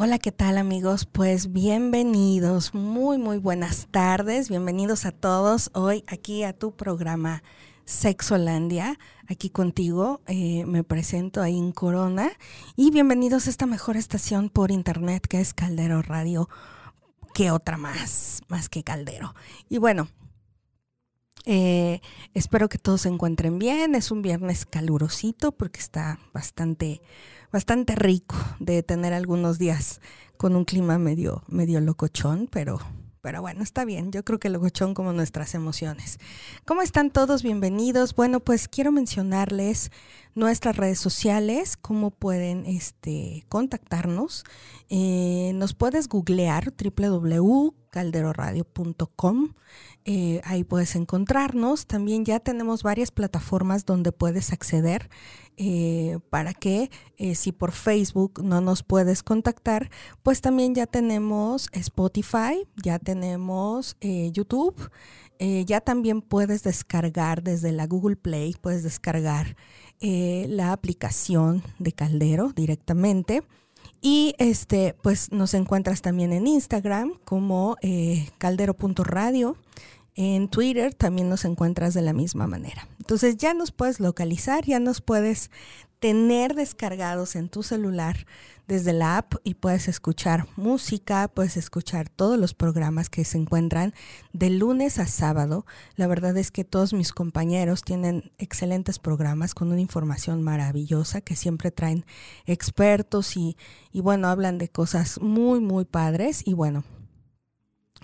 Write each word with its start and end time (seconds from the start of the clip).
Hola, 0.00 0.20
¿qué 0.20 0.30
tal 0.30 0.58
amigos? 0.58 1.06
Pues 1.06 1.52
bienvenidos, 1.52 2.72
muy, 2.72 3.18
muy 3.18 3.38
buenas 3.38 3.88
tardes, 3.90 4.48
bienvenidos 4.48 5.04
a 5.06 5.10
todos 5.10 5.72
hoy 5.74 6.04
aquí 6.06 6.44
a 6.44 6.52
tu 6.52 6.76
programa 6.76 7.42
Sexolandia, 7.84 8.96
aquí 9.26 9.50
contigo, 9.50 10.20
eh, 10.28 10.64
me 10.66 10.84
presento 10.84 11.42
ahí 11.42 11.58
en 11.58 11.72
Corona. 11.72 12.30
Y 12.76 12.92
bienvenidos 12.92 13.48
a 13.48 13.50
esta 13.50 13.66
mejor 13.66 13.96
estación 13.96 14.50
por 14.50 14.70
internet 14.70 15.26
que 15.26 15.40
es 15.40 15.52
Caldero 15.52 16.00
Radio, 16.00 16.48
que 17.34 17.50
otra 17.50 17.76
más, 17.76 18.42
más 18.46 18.68
que 18.68 18.84
Caldero. 18.84 19.34
Y 19.68 19.78
bueno, 19.78 20.06
eh, 21.44 22.02
espero 22.34 22.68
que 22.68 22.78
todos 22.78 23.00
se 23.00 23.08
encuentren 23.08 23.58
bien, 23.58 23.96
es 23.96 24.12
un 24.12 24.22
viernes 24.22 24.64
calurosito 24.64 25.50
porque 25.50 25.80
está 25.80 26.20
bastante 26.32 27.00
bastante 27.52 27.94
rico 27.94 28.36
de 28.58 28.82
tener 28.82 29.12
algunos 29.12 29.58
días 29.58 30.00
con 30.36 30.54
un 30.56 30.64
clima 30.64 30.98
medio, 30.98 31.42
medio 31.48 31.80
locochón, 31.80 32.48
pero, 32.50 32.78
pero 33.20 33.40
bueno, 33.40 33.62
está 33.62 33.84
bien. 33.84 34.12
Yo 34.12 34.24
creo 34.24 34.38
que 34.38 34.48
locochón 34.48 34.94
como 34.94 35.12
nuestras 35.12 35.54
emociones. 35.54 36.18
¿Cómo 36.64 36.82
están 36.82 37.10
todos? 37.10 37.42
Bienvenidos. 37.42 38.14
Bueno, 38.14 38.40
pues 38.40 38.68
quiero 38.68 38.92
mencionarles 38.92 39.90
nuestras 40.34 40.76
redes 40.76 40.98
sociales, 40.98 41.76
cómo 41.76 42.10
pueden 42.10 42.66
este, 42.66 43.44
contactarnos. 43.48 44.44
Eh, 44.88 45.52
nos 45.54 45.74
puedes 45.74 46.08
googlear 46.08 46.72
www.calderoradio.com. 46.72 49.54
Eh, 50.04 50.40
ahí 50.44 50.64
puedes 50.64 50.96
encontrarnos. 50.96 51.86
También 51.86 52.24
ya 52.24 52.40
tenemos 52.40 52.82
varias 52.82 53.10
plataformas 53.10 53.84
donde 53.84 54.12
puedes 54.12 54.52
acceder 54.52 55.10
eh, 55.56 56.18
para 56.30 56.54
que 56.54 56.90
si 57.34 57.52
por 57.52 57.72
Facebook 57.72 58.42
no 58.42 58.60
nos 58.60 58.82
puedes 58.82 59.22
contactar, 59.22 59.90
pues 60.22 60.40
también 60.40 60.74
ya 60.74 60.86
tenemos 60.86 61.68
Spotify, 61.72 62.66
ya 62.82 62.98
tenemos 62.98 63.96
YouTube. 64.00 64.90
ya 65.66 65.80
también 65.80 66.22
puedes 66.22 66.62
descargar 66.62 67.42
desde 67.42 67.72
la 67.72 67.86
Google 67.86 68.16
Play, 68.16 68.54
puedes 68.60 68.82
descargar 68.82 69.56
la 70.00 70.72
aplicación 70.72 71.62
de 71.78 71.92
Caldero 71.92 72.52
directamente. 72.54 73.42
Y 74.00 74.34
este, 74.38 74.94
pues 75.02 75.32
nos 75.32 75.54
encuentras 75.54 76.02
también 76.02 76.32
en 76.32 76.46
Instagram 76.46 77.14
como 77.24 77.76
caldero.radio 78.38 79.56
en 80.20 80.48
Twitter 80.48 80.94
también 80.94 81.28
nos 81.28 81.44
encuentras 81.44 81.94
de 81.94 82.02
la 82.02 82.12
misma 82.12 82.48
manera. 82.48 82.88
Entonces 82.98 83.36
ya 83.36 83.54
nos 83.54 83.70
puedes 83.70 84.00
localizar, 84.00 84.64
ya 84.64 84.80
nos 84.80 85.00
puedes 85.00 85.52
tener 86.00 86.54
descargados 86.54 87.36
en 87.36 87.48
tu 87.48 87.62
celular 87.62 88.26
desde 88.68 88.92
la 88.92 89.16
app 89.16 89.34
y 89.44 89.54
puedes 89.54 89.88
escuchar 89.88 90.46
música, 90.56 91.28
puedes 91.28 91.56
escuchar 91.56 92.10
todos 92.10 92.38
los 92.38 92.52
programas 92.52 93.08
que 93.08 93.24
se 93.24 93.38
encuentran 93.38 93.94
de 94.34 94.50
lunes 94.50 94.98
a 94.98 95.06
sábado. 95.06 95.64
La 95.96 96.06
verdad 96.06 96.36
es 96.36 96.50
que 96.50 96.64
todos 96.64 96.92
mis 96.92 97.12
compañeros 97.12 97.82
tienen 97.82 98.30
excelentes 98.36 98.98
programas 98.98 99.54
con 99.54 99.72
una 99.72 99.80
información 99.80 100.42
maravillosa 100.42 101.22
que 101.22 101.34
siempre 101.34 101.70
traen 101.70 102.04
expertos 102.44 103.36
y, 103.36 103.56
y 103.90 104.02
bueno, 104.02 104.28
hablan 104.28 104.58
de 104.58 104.68
cosas 104.68 105.20
muy, 105.20 105.60
muy 105.60 105.86
padres 105.86 106.42
y 106.44 106.52
bueno, 106.52 106.84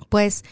pues 0.08 0.44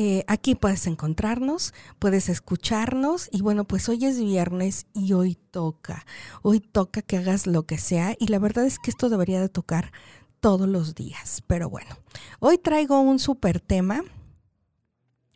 eh, 0.00 0.22
aquí 0.28 0.54
puedes 0.54 0.86
encontrarnos, 0.86 1.74
puedes 1.98 2.28
escucharnos 2.28 3.28
y 3.32 3.42
bueno, 3.42 3.64
pues 3.64 3.88
hoy 3.88 4.04
es 4.04 4.20
viernes 4.20 4.86
y 4.94 5.12
hoy 5.12 5.34
toca, 5.50 6.06
hoy 6.42 6.60
toca 6.60 7.02
que 7.02 7.16
hagas 7.16 7.48
lo 7.48 7.64
que 7.64 7.78
sea 7.78 8.14
y 8.16 8.28
la 8.28 8.38
verdad 8.38 8.64
es 8.64 8.78
que 8.78 8.92
esto 8.92 9.08
debería 9.08 9.40
de 9.40 9.48
tocar 9.48 9.90
todos 10.38 10.68
los 10.68 10.94
días, 10.94 11.42
pero 11.48 11.68
bueno, 11.68 11.96
hoy 12.38 12.58
traigo 12.58 13.00
un 13.00 13.18
súper 13.18 13.58
tema 13.58 14.04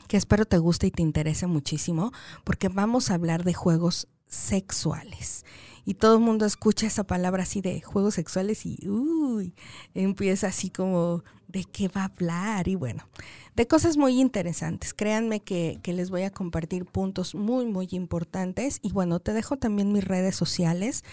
que 0.07 0.17
espero 0.17 0.45
te 0.45 0.59
guste 0.59 0.87
y 0.87 0.93
te 0.93 1.03
interese 1.03 1.49
muchísimo 1.49 2.13
porque 2.45 2.69
vamos 2.69 3.11
a 3.11 3.15
hablar 3.15 3.43
de 3.43 3.55
juegos 3.55 4.07
sexuales 4.29 5.45
y 5.85 5.95
todo 5.95 6.15
el 6.15 6.21
mundo 6.21 6.47
escucha 6.47 6.87
esa 6.87 7.05
palabra 7.05 7.43
así 7.43 7.61
de 7.61 7.81
juegos 7.81 8.15
sexuales 8.15 8.65
y 8.67 8.89
uy, 8.89 9.55
empieza 9.95 10.49
así 10.49 10.71
como 10.71 11.25
de 11.49 11.65
qué 11.65 11.89
va 11.89 12.03
a 12.03 12.05
hablar 12.07 12.67
y 12.69 12.77
bueno, 12.77 13.07
de 13.55 13.67
cosas 13.67 13.97
muy 13.97 14.21
interesantes. 14.21 14.95
Créanme 14.95 15.41
que, 15.41 15.81
les 15.85 16.11
voy 16.11 16.23
a 16.23 16.31
compartir 16.31 16.87
puntos 16.87 17.35
muy, 17.35 17.67
muy 17.67 17.89
importantes 17.93 18.79
y 18.83 18.93
bueno, 18.93 19.21
te 19.21 19.35
dejo 19.35 19.57
también 19.57 19.93
mis 19.93 20.05
redes 20.05 20.35
sociales. 20.35 21.05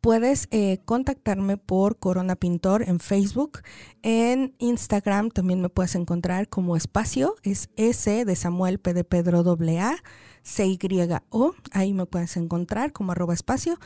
Puedes 0.00 0.48
eh, 0.50 0.80
contactarme 0.84 1.56
por 1.56 1.98
Corona 1.98 2.36
Pintor 2.36 2.82
en 2.82 3.00
Facebook. 3.00 3.62
En 4.02 4.54
Instagram 4.58 5.30
también 5.30 5.62
me 5.62 5.70
puedes 5.70 5.94
encontrar 5.94 6.48
como 6.48 6.76
espacio, 6.76 7.36
es 7.42 7.70
S 7.76 8.24
de 8.24 8.36
Samuel 8.36 8.80
P 8.80 8.92
de 8.92 9.04
Pedro 9.04 9.38
AA. 9.40 9.96
C-Y-O, 10.44 11.54
ahí 11.72 11.94
me 11.94 12.06
puedes 12.06 12.36
encontrar 12.36 12.92
como 12.92 13.10
arroba 13.12 13.34
espacio. 13.34 13.78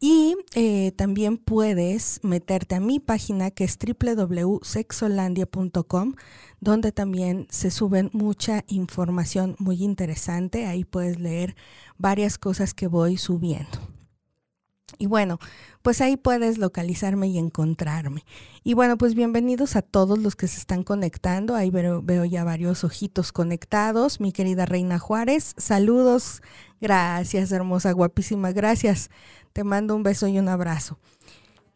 Y 0.00 0.36
eh, 0.54 0.92
también 0.96 1.36
puedes 1.38 2.20
meterte 2.22 2.74
a 2.74 2.80
mi 2.80 3.00
página 3.00 3.50
que 3.50 3.64
es 3.64 3.78
www.sexolandia.com, 3.78 6.14
donde 6.60 6.92
también 6.92 7.46
se 7.50 7.70
suben 7.70 8.10
mucha 8.12 8.64
información 8.68 9.56
muy 9.58 9.82
interesante. 9.82 10.66
Ahí 10.66 10.84
puedes 10.84 11.18
leer 11.18 11.56
varias 11.98 12.36
cosas 12.38 12.74
que 12.74 12.86
voy 12.86 13.16
subiendo. 13.16 13.93
Y 14.98 15.06
bueno, 15.06 15.38
pues 15.82 16.00
ahí 16.00 16.16
puedes 16.16 16.58
localizarme 16.58 17.28
y 17.28 17.38
encontrarme. 17.38 18.24
Y 18.62 18.74
bueno, 18.74 18.96
pues 18.96 19.14
bienvenidos 19.14 19.76
a 19.76 19.82
todos 19.82 20.18
los 20.18 20.36
que 20.36 20.48
se 20.48 20.58
están 20.58 20.82
conectando. 20.82 21.54
Ahí 21.54 21.70
veo, 21.70 22.24
ya 22.24 22.44
varios 22.44 22.84
ojitos 22.84 23.32
conectados. 23.32 24.20
Mi 24.20 24.32
querida 24.32 24.66
Reina 24.66 24.98
Juárez, 24.98 25.54
saludos. 25.56 26.42
Gracias, 26.80 27.52
hermosa, 27.52 27.92
guapísima. 27.92 28.52
Gracias. 28.52 29.10
Te 29.52 29.64
mando 29.64 29.94
un 29.94 30.02
beso 30.02 30.26
y 30.26 30.38
un 30.38 30.48
abrazo. 30.48 30.98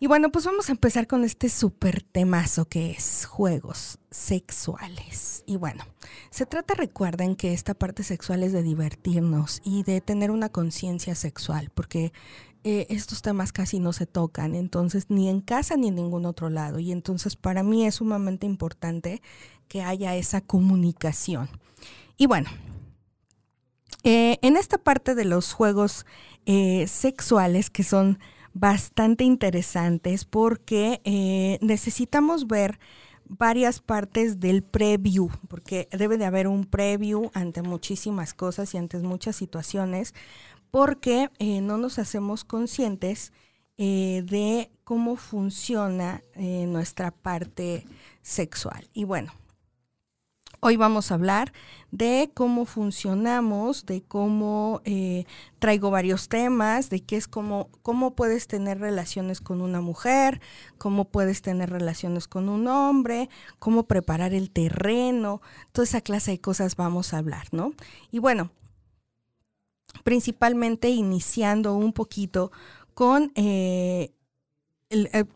Y 0.01 0.07
bueno, 0.07 0.31
pues 0.31 0.45
vamos 0.45 0.69
a 0.69 0.73
empezar 0.73 1.09
con 1.09 1.25
este 1.25 1.49
súper 1.49 2.03
temazo 2.03 2.67
que 2.67 2.93
es 2.93 3.27
juegos 3.27 3.99
sexuales. 4.13 5.43
Y 5.45 5.57
bueno, 5.57 5.85
se 6.31 6.47
trata, 6.47 6.75
recuerden 6.75 7.35
que 7.35 7.53
esta 7.53 7.75
parte 7.75 8.05
sexual 8.05 8.45
es 8.45 8.53
de 8.53 8.63
divertirnos 8.63 9.61
y 9.65 9.83
de 9.83 10.01
tener 10.01 10.31
una 10.31 10.51
conciencia 10.51 11.17
sexual, 11.17 11.71
porque 11.75 12.13
eh, 12.65 12.87
estos 12.91 13.23
temas 13.23 13.53
casi 13.53 13.79
no 13.79 13.93
se 13.93 14.07
tocan, 14.07 14.55
entonces 14.55 15.07
ni 15.09 15.29
en 15.29 15.41
casa 15.41 15.77
ni 15.77 15.89
en 15.89 15.95
ningún 15.95 16.27
otro 16.27 16.51
lado. 16.51 16.79
Y 16.79 16.93
entonces 16.93 17.37
para 17.37 17.63
mí 17.63 17.87
es 17.87 17.97
sumamente 17.97 18.47
importante 18.47 19.23
que 19.69 19.83
haya 19.83 20.17
esa 20.17 20.41
comunicación. 20.41 21.49
Y 22.17 22.27
bueno, 22.27 22.51
eh, 24.05 24.39
en 24.43 24.57
esta 24.57 24.79
parte 24.79 25.15
de 25.15 25.25
los 25.25 25.53
juegos 25.53 26.07
eh, 26.47 26.87
sexuales 26.87 27.71
que 27.71 27.85
son 27.85 28.19
bastante 28.55 29.25
interesantes 29.25 30.25
porque 30.25 31.59
necesitamos 31.61 32.49
ver 32.49 32.79
varias 33.29 33.81
partes 33.81 34.41
del 34.41 34.63
preview, 34.63 35.31
porque 35.49 35.89
debe 35.93 36.17
de 36.17 36.25
haber 36.25 36.49
un 36.49 36.65
preview 36.65 37.31
ante 37.35 37.63
muchísimas 37.63 38.35
cosas 38.35 38.75
y 38.75 38.79
ante 38.79 38.99
muchas 38.99 39.37
situaciones, 39.37 40.15
porque 40.71 41.31
eh, 41.39 41.61
no 41.61 41.79
nos 41.79 41.99
hacemos 41.99 42.45
conscientes 42.45 43.33
de 43.77 44.73
cómo 44.83 45.15
funciona 45.15 46.25
nuestra 46.35 47.13
parte 47.13 47.87
sexual. 48.23 48.89
Y 48.93 49.05
bueno, 49.05 49.33
Hoy 50.61 50.77
vamos 50.77 51.13
a 51.13 51.15
hablar 51.15 51.53
de 51.93 52.33
cómo 52.35 52.65
funcionamos, 52.65 53.87
de 53.87 54.03
cómo 54.03 54.81
eh, 54.85 55.25
traigo 55.61 55.93
varios 55.93 56.29
temas, 56.29 56.91
de 56.91 57.01
qué 57.01 57.17
es 57.17 57.29
cómo, 57.29 57.71
cómo 57.83 58.17
puedes 58.17 58.49
tener 58.49 58.81
relaciones 58.81 59.41
con 59.41 59.61
una 59.61 59.81
mujer, 59.81 60.41
cómo 60.77 61.05
puedes 61.05 61.43
tener 61.43 61.71
relaciones 61.71 62.27
con 62.27 62.49
un 62.49 62.67
hombre, 62.67 63.31
cómo 63.61 63.85
preparar 63.85 64.35
el 64.35 64.51
terreno, 64.51 65.43
toda 65.71 65.85
esa 65.85 66.01
clase 66.01 66.33
de 66.33 66.41
cosas 66.41 66.75
vamos 66.75 67.15
a 67.15 67.19
hablar, 67.19 67.47
¿no? 67.53 67.73
Y 68.11 68.19
bueno, 68.19 68.51
principalmente 70.03 70.89
iniciando 70.89 71.75
un 71.75 71.93
poquito 71.93 72.51
con 72.95 73.31
eh, 73.35 74.13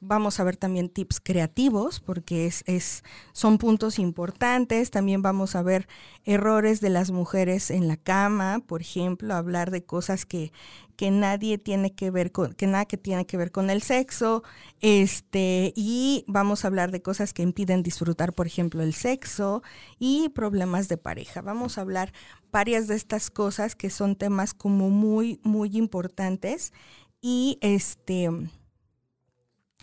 vamos 0.01 0.41
a 0.41 0.45
ver 0.45 0.57
también 0.57 0.89
tips 0.89 1.21
creativos 1.21 2.01
porque 2.01 2.47
es, 2.47 2.65
es, 2.67 3.03
son 3.33 3.59
puntos 3.59 3.99
importantes. 3.99 4.91
También 4.91 5.21
vamos 5.21 5.55
a 5.55 5.63
ver 5.63 5.89
errores 6.25 6.81
de 6.81 6.91
las 6.91 7.11
mujeres 7.11 7.71
en 7.71 7.87
la 7.87 7.97
cama, 7.97 8.61
por 8.67 8.81
ejemplo, 8.81 9.35
hablar 9.35 9.71
de 9.71 9.85
cosas 9.85 10.25
que, 10.25 10.53
que 10.97 11.11
nadie 11.11 11.59
tiene 11.59 11.95
que 11.95 12.11
ver 12.11 12.33
con, 12.33 12.55
que 12.55 12.67
nada 12.67 12.87
que 12.87 12.97
tiene 12.97 13.27
que 13.27 13.37
ver 13.37 13.51
con 13.51 13.69
el 13.69 13.83
sexo. 13.83 14.43
Este, 14.81 15.73
y 15.77 16.25
vamos 16.27 16.65
a 16.65 16.69
hablar 16.69 16.91
de 16.91 17.03
cosas 17.03 17.35
que 17.35 17.43
impiden 17.43 17.83
disfrutar, 17.83 18.33
por 18.33 18.47
ejemplo, 18.47 18.83
el 18.83 18.95
sexo 18.95 19.63
y 19.99 20.31
problemas 20.31 20.89
de 20.89 20.97
pareja. 20.97 21.43
Vamos 21.43 21.77
a 21.77 21.83
hablar 21.83 22.13
varias 22.51 22.89
de 22.89 22.97
estas 22.97 23.31
cosas 23.31 23.77
que 23.77 23.91
son 23.91 24.17
temas 24.17 24.55
como 24.55 24.89
muy, 24.89 25.41
muy 25.43 25.77
importantes. 25.77 26.73
Y 27.21 27.59
este 27.61 28.31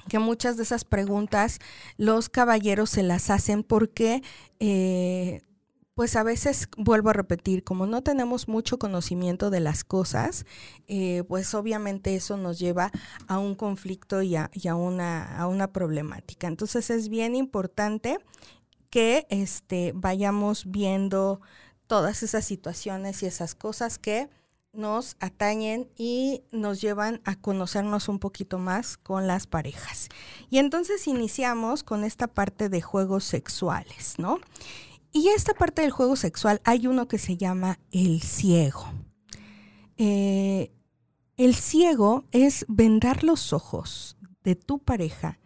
que 0.08 0.20
muchas 0.20 0.58
de 0.58 0.64
esas 0.64 0.86
preguntas 0.86 1.60
los 1.98 2.30
caballeros 2.30 2.90
se 2.90 3.04
las 3.04 3.30
hacen 3.30 3.64
porque 3.64 4.22
eh, 4.60 5.42
pues 6.00 6.16
a 6.16 6.24
veces 6.24 6.70
vuelvo 6.78 7.10
a 7.10 7.14
repetir, 7.14 7.66
como 7.66 7.86
no 7.86 8.02
tenemos 8.04 8.48
mucho 8.48 8.80
conocimiento 8.80 9.50
de 9.50 9.60
las 9.60 9.84
cosas, 9.84 10.46
eh, 10.88 11.26
pues 11.28 11.54
obviamente 11.54 12.16
eso 12.16 12.38
nos 12.38 12.58
lleva 12.58 12.90
a 13.28 13.38
un 13.38 13.54
conflicto 13.54 14.22
y, 14.22 14.38
a, 14.38 14.50
una, 14.78 15.38
a 15.38 15.46
una 15.48 15.74
problemática. 15.74 16.48
Entonces 16.48 16.90
es 16.90 17.10
bien 17.10 17.36
importante 17.36 18.18
que 18.90 19.28
este, 19.30 19.92
vayamos 19.94 20.72
viendo 20.72 21.42
todas 21.86 22.24
esas 22.24 22.46
situaciones 22.46 23.22
y 23.22 23.26
esas 23.26 23.54
cosas 23.54 24.00
que 24.00 24.30
nos 24.74 25.16
atañen 25.20 25.90
y 25.98 26.44
nos 26.52 26.82
llevan 26.82 27.22
a 27.26 27.36
conocernos 27.36 28.08
un 28.08 28.20
poquito 28.20 28.60
más 28.60 28.98
con 28.98 29.28
las 29.28 29.48
parejas. 29.48 30.10
Y 30.50 30.60
entonces 30.60 31.08
iniciamos 31.08 31.84
con 31.84 32.04
esta 32.04 32.28
parte 32.28 32.70
de 32.70 32.82
juegos 32.82 33.24
sexuales, 33.24 34.16
¿no? 34.18 34.40
Y 35.12 35.30
esta 35.30 35.54
parte 35.54 35.82
del 35.82 35.92
juego 35.92 36.16
sexual 36.16 36.62
hay 36.64 36.88
uno 36.88 37.08
que 37.08 37.18
se 37.18 37.36
llama 37.36 37.80
el 37.92 38.22
ciego. 38.22 38.86
Eh, 39.98 40.72
el 41.36 41.56
ciego 41.56 42.26
es 42.32 42.66
vendar 42.68 43.24
los 43.24 43.54
ojos 43.54 44.18
de 44.44 44.56
tu 44.56 44.80
pareja, 44.80 45.40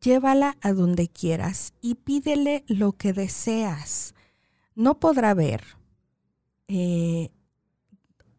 llévala 0.00 0.56
a 0.60 0.72
donde 0.72 1.08
quieras 1.08 1.74
y 1.80 1.94
pídele 1.94 2.64
lo 2.68 2.92
que 2.92 3.12
deseas. 3.12 4.14
No 4.74 5.00
podrá 5.00 5.34
ver. 5.34 5.64
Eh, 6.68 7.30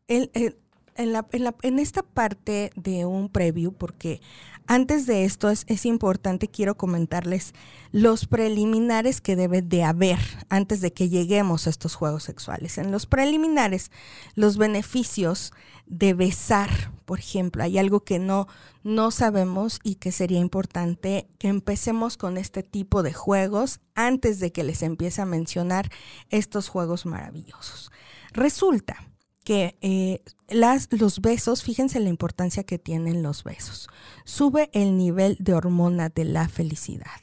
en, 0.10 1.80
esta 1.80 2.04
parte 2.04 2.72
de 2.76 3.06
un 3.06 3.30
preview, 3.30 3.72
porque 3.72 4.22
antes 4.68 5.06
de 5.06 5.24
esto 5.24 5.50
es, 5.50 5.64
es, 5.68 5.86
importante, 5.86 6.48
quiero 6.48 6.76
comentarles 6.76 7.54
los 7.92 8.26
preliminares 8.26 9.22
que 9.22 9.36
debe 9.36 9.62
de 9.62 9.84
haber 9.84 10.20
antes 10.50 10.82
de 10.82 10.92
que 10.92 11.10
lleguemos 11.10 11.66
a 11.66 11.70
estos 11.70 11.96
juegos 11.96 12.24
sexuales. 12.24 12.78
En 12.78 12.92
los 12.92 13.06
preliminares, 13.06 13.92
los 14.36 14.58
beneficios 14.58 15.54
de 15.86 16.14
besar, 16.14 16.70
por 17.06 17.20
ejemplo, 17.20 17.64
hay 17.64 17.78
algo 17.80 18.02
que 18.02 18.20
no, 18.20 18.48
no 18.84 19.10
sabemos 19.10 19.80
y 19.84 19.96
que 19.96 20.12
sería 20.12 20.40
importante 20.40 21.28
que 21.40 21.48
empecemos 21.48 22.18
con 22.18 22.38
este 22.38 22.62
tipo 22.62 23.04
de 23.04 23.14
juegos 23.14 23.80
antes 23.96 24.40
de 24.40 24.52
que 24.52 24.64
les 24.64 24.84
empiece 24.84 25.22
a 25.22 25.26
mencionar 25.26 25.90
estos 26.30 26.68
juegos 26.68 27.06
maravillosos. 27.08 27.92
Resulta 28.34 29.10
que 29.50 29.80
eh, 29.82 30.22
las, 30.48 30.90
los 30.92 31.22
besos, 31.22 31.64
fíjense 31.64 32.00
la 32.00 32.10
importancia 32.10 32.64
que 32.64 32.78
tienen 32.78 33.24
los 33.24 33.44
besos. 33.44 33.90
Sube 34.24 34.70
el 34.74 34.96
nivel 34.96 35.38
de 35.40 35.56
hormona 35.56 36.10
de 36.10 36.24
la 36.24 36.48
felicidad. 36.48 37.20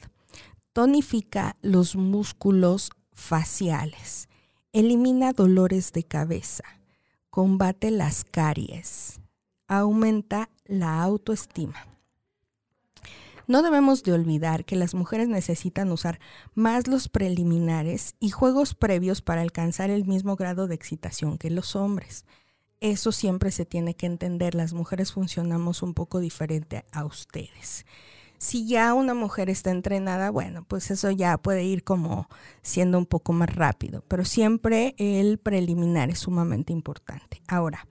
Tonifica 0.73 1.55
los 1.61 1.95
músculos 1.95 2.89
faciales. 3.13 4.27
Elimina 4.73 5.31
dolores 5.31 5.93
de 5.93 6.03
cabeza. 6.03 6.65
Combate 7.29 7.91
las 7.91 8.25
caries. 8.25 9.21
Aumenta 9.69 10.49
la 10.65 11.01
autoestima. 11.01 11.96
No 13.47 13.61
debemos 13.63 14.03
de 14.03 14.11
olvidar 14.11 14.65
que 14.65 14.75
las 14.75 14.93
mujeres 14.93 15.29
necesitan 15.29 15.89
usar 15.93 16.19
más 16.53 16.87
los 16.87 17.07
preliminares 17.07 18.15
y 18.19 18.29
juegos 18.29 18.75
previos 18.75 19.21
para 19.21 19.41
alcanzar 19.41 19.89
el 19.89 20.05
mismo 20.05 20.35
grado 20.35 20.67
de 20.67 20.75
excitación 20.75 21.37
que 21.37 21.49
los 21.49 21.77
hombres. 21.77 22.25
Eso 22.81 23.13
siempre 23.13 23.51
se 23.51 23.65
tiene 23.65 23.95
que 23.95 24.05
entender, 24.05 24.53
las 24.53 24.73
mujeres 24.73 25.13
funcionamos 25.13 25.81
un 25.81 25.93
poco 25.93 26.19
diferente 26.19 26.83
a 26.91 27.05
ustedes. 27.05 27.85
Si 28.37 28.67
ya 28.67 28.93
una 28.93 29.13
mujer 29.13 29.49
está 29.49 29.71
entrenada, 29.71 30.29
bueno, 30.29 30.65
pues 30.67 30.91
eso 30.91 31.09
ya 31.09 31.37
puede 31.37 31.63
ir 31.63 31.85
como 31.85 32.27
siendo 32.61 32.97
un 32.97 33.05
poco 33.05 33.31
más 33.31 33.55
rápido, 33.55 34.03
pero 34.09 34.25
siempre 34.25 34.93
el 34.97 35.39
preliminar 35.39 36.09
es 36.09 36.19
sumamente 36.19 36.73
importante. 36.73 37.41
Ahora, 37.47 37.87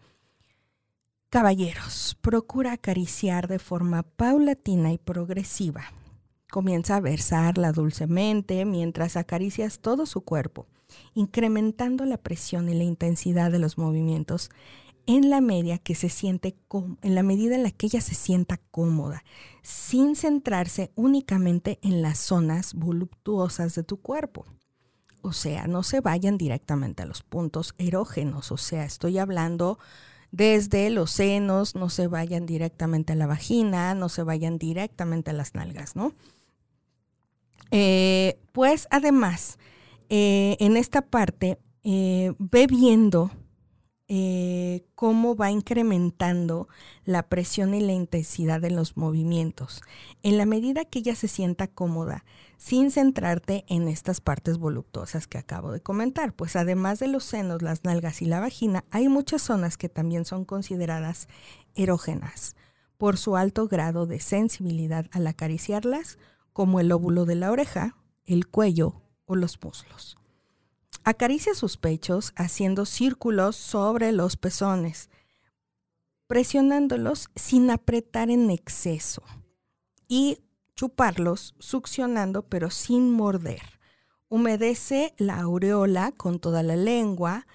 Caballeros, 1.36 2.16
procura 2.22 2.72
acariciar 2.72 3.46
de 3.46 3.58
forma 3.58 4.04
paulatina 4.04 4.94
y 4.94 4.96
progresiva. 4.96 5.82
Comienza 6.50 6.96
a 6.96 7.00
versarla 7.00 7.72
dulcemente 7.72 8.64
mientras 8.64 9.18
acaricias 9.18 9.80
todo 9.80 10.06
su 10.06 10.22
cuerpo, 10.22 10.66
incrementando 11.12 12.06
la 12.06 12.16
presión 12.16 12.70
y 12.70 12.74
la 12.74 12.84
intensidad 12.84 13.50
de 13.50 13.58
los 13.58 13.76
movimientos 13.76 14.48
en 15.04 15.28
la 15.28 15.42
que 15.76 15.94
se 15.94 16.08
siente 16.08 16.56
en 17.02 17.14
la 17.14 17.22
medida 17.22 17.54
en 17.54 17.64
la 17.64 17.70
que 17.70 17.88
ella 17.88 18.00
se 18.00 18.14
sienta 18.14 18.56
cómoda, 18.70 19.22
sin 19.60 20.16
centrarse 20.16 20.90
únicamente 20.94 21.78
en 21.82 22.00
las 22.00 22.16
zonas 22.16 22.72
voluptuosas 22.72 23.74
de 23.74 23.82
tu 23.82 24.00
cuerpo. 24.00 24.46
O 25.20 25.34
sea, 25.34 25.66
no 25.66 25.82
se 25.82 26.00
vayan 26.00 26.38
directamente 26.38 27.02
a 27.02 27.06
los 27.06 27.22
puntos 27.22 27.74
erógenos, 27.76 28.52
o 28.52 28.56
sea, 28.56 28.86
estoy 28.86 29.18
hablando 29.18 29.78
desde 30.36 30.90
los 30.90 31.12
senos, 31.12 31.74
no 31.74 31.88
se 31.88 32.08
vayan 32.08 32.44
directamente 32.44 33.14
a 33.14 33.16
la 33.16 33.26
vagina, 33.26 33.94
no 33.94 34.10
se 34.10 34.22
vayan 34.22 34.58
directamente 34.58 35.30
a 35.30 35.34
las 35.34 35.54
nalgas, 35.54 35.96
¿no? 35.96 36.12
Eh, 37.70 38.38
pues 38.52 38.86
además, 38.90 39.58
eh, 40.10 40.58
en 40.60 40.76
esta 40.76 41.00
parte, 41.00 41.58
eh, 41.82 42.34
ve 42.38 42.66
viendo 42.66 43.30
cómo 44.94 45.34
va 45.34 45.50
incrementando 45.50 46.68
la 47.04 47.24
presión 47.24 47.74
y 47.74 47.80
la 47.80 47.92
intensidad 47.92 48.60
de 48.60 48.70
los 48.70 48.96
movimientos. 48.96 49.82
En 50.22 50.38
la 50.38 50.46
medida 50.46 50.84
que 50.84 51.00
ella 51.00 51.16
se 51.16 51.26
sienta 51.26 51.66
cómoda, 51.66 52.24
sin 52.56 52.90
centrarte 52.90 53.64
en 53.68 53.88
estas 53.88 54.20
partes 54.20 54.58
voluptuosas 54.58 55.26
que 55.26 55.38
acabo 55.38 55.72
de 55.72 55.80
comentar, 55.80 56.32
pues 56.32 56.56
además 56.56 56.98
de 56.98 57.08
los 57.08 57.24
senos, 57.24 57.62
las 57.62 57.84
nalgas 57.84 58.22
y 58.22 58.26
la 58.26 58.40
vagina, 58.40 58.84
hay 58.90 59.08
muchas 59.08 59.42
zonas 59.42 59.76
que 59.76 59.88
también 59.88 60.24
son 60.24 60.44
consideradas 60.44 61.28
erógenas 61.74 62.56
por 62.96 63.18
su 63.18 63.36
alto 63.36 63.68
grado 63.68 64.06
de 64.06 64.20
sensibilidad 64.20 65.06
al 65.12 65.26
acariciarlas, 65.26 66.18
como 66.52 66.80
el 66.80 66.90
óvulo 66.92 67.26
de 67.26 67.34
la 67.34 67.50
oreja, 67.50 67.96
el 68.24 68.46
cuello 68.46 69.02
o 69.26 69.36
los 69.36 69.62
muslos. 69.62 70.16
Acaricia 71.04 71.54
sus 71.54 71.76
pechos 71.76 72.32
haciendo 72.36 72.86
círculos 72.86 73.56
sobre 73.56 74.12
los 74.12 74.36
pezones, 74.36 75.10
presionándolos 76.26 77.28
sin 77.36 77.70
apretar 77.70 78.30
en 78.30 78.50
exceso 78.50 79.22
y 80.08 80.38
chuparlos 80.76 81.54
succionando 81.58 82.42
pero 82.42 82.70
sin 82.70 83.10
morder. 83.10 83.62
Humedece 84.28 85.14
la 85.18 85.40
aureola 85.40 86.12
con 86.12 86.38
toda 86.38 86.62
la 86.62 86.76
lengua, 86.76 87.46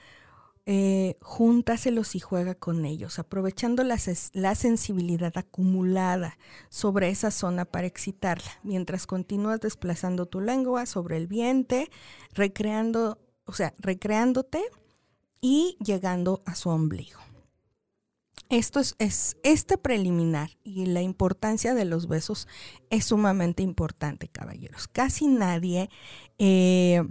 eh, 0.66 1.18
júntaselos 1.22 2.16
y 2.16 2.20
juega 2.20 2.56
con 2.56 2.86
ellos, 2.86 3.20
aprovechando 3.20 3.84
la, 3.84 3.98
la, 4.34 4.56
sensibilidad 4.56 5.36
acumulada 5.36 6.38
sobre 6.70 7.10
esa 7.10 7.32
zona 7.32 7.66
para 7.66 7.88
excitarla, 7.88 8.52
mientras 8.64 9.08
continúas 9.08 9.60
desplazando 9.60 10.28
tu 10.28 10.40
lengua 10.40 10.86
sobre 10.86 11.18
el 11.18 11.28
vientre, 11.28 11.90
recreando, 12.34 13.20
o 13.46 13.54
sea, 13.54 13.74
recreándote 13.80 14.64
y 15.42 15.78
llegando 15.84 16.42
a 16.46 16.56
su 16.56 16.70
ombligo. 16.70 17.31
Esto 18.52 18.82
es, 18.82 19.38
este 19.44 19.78
preliminar 19.78 20.50
y 20.62 20.86
la 20.86 21.02
importancia 21.02 21.74
de 21.74 21.86
los 21.86 22.10
besos 22.10 22.50
es 22.90 23.06
sumamente 23.06 23.64
importante, 23.64 24.28
caballeros. 24.28 24.90
Casi 24.90 25.28
nadie 25.28 25.90
eh, 26.38 27.02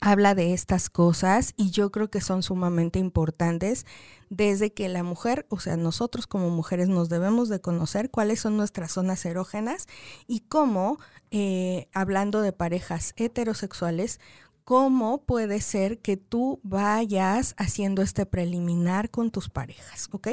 habla 0.00 0.34
de 0.34 0.54
estas 0.54 0.88
cosas 0.88 1.52
y 1.58 1.72
yo 1.72 1.92
creo 1.92 2.10
que 2.10 2.22
son 2.22 2.42
sumamente 2.42 2.98
importantes 2.98 3.84
desde 4.30 4.72
que 4.72 4.88
la 4.88 5.02
mujer, 5.02 5.44
o 5.50 5.60
sea, 5.60 5.76
nosotros 5.76 6.26
como 6.26 6.48
mujeres 6.48 6.88
nos 6.88 7.10
debemos 7.10 7.50
de 7.50 7.60
conocer 7.60 8.10
cuáles 8.10 8.40
son 8.40 8.56
nuestras 8.56 8.92
zonas 8.92 9.22
erógenas 9.26 9.88
y 10.26 10.40
cómo, 10.40 11.00
eh, 11.30 11.90
hablando 11.92 12.40
de 12.40 12.52
parejas 12.52 13.12
heterosexuales, 13.16 14.20
cómo 14.64 15.22
puede 15.22 15.60
ser 15.60 15.98
que 15.98 16.16
tú 16.16 16.60
vayas 16.62 17.54
haciendo 17.58 18.02
este 18.02 18.26
preliminar 18.26 19.10
con 19.10 19.30
tus 19.30 19.48
parejas, 19.48 20.08
¿ok? 20.12 20.28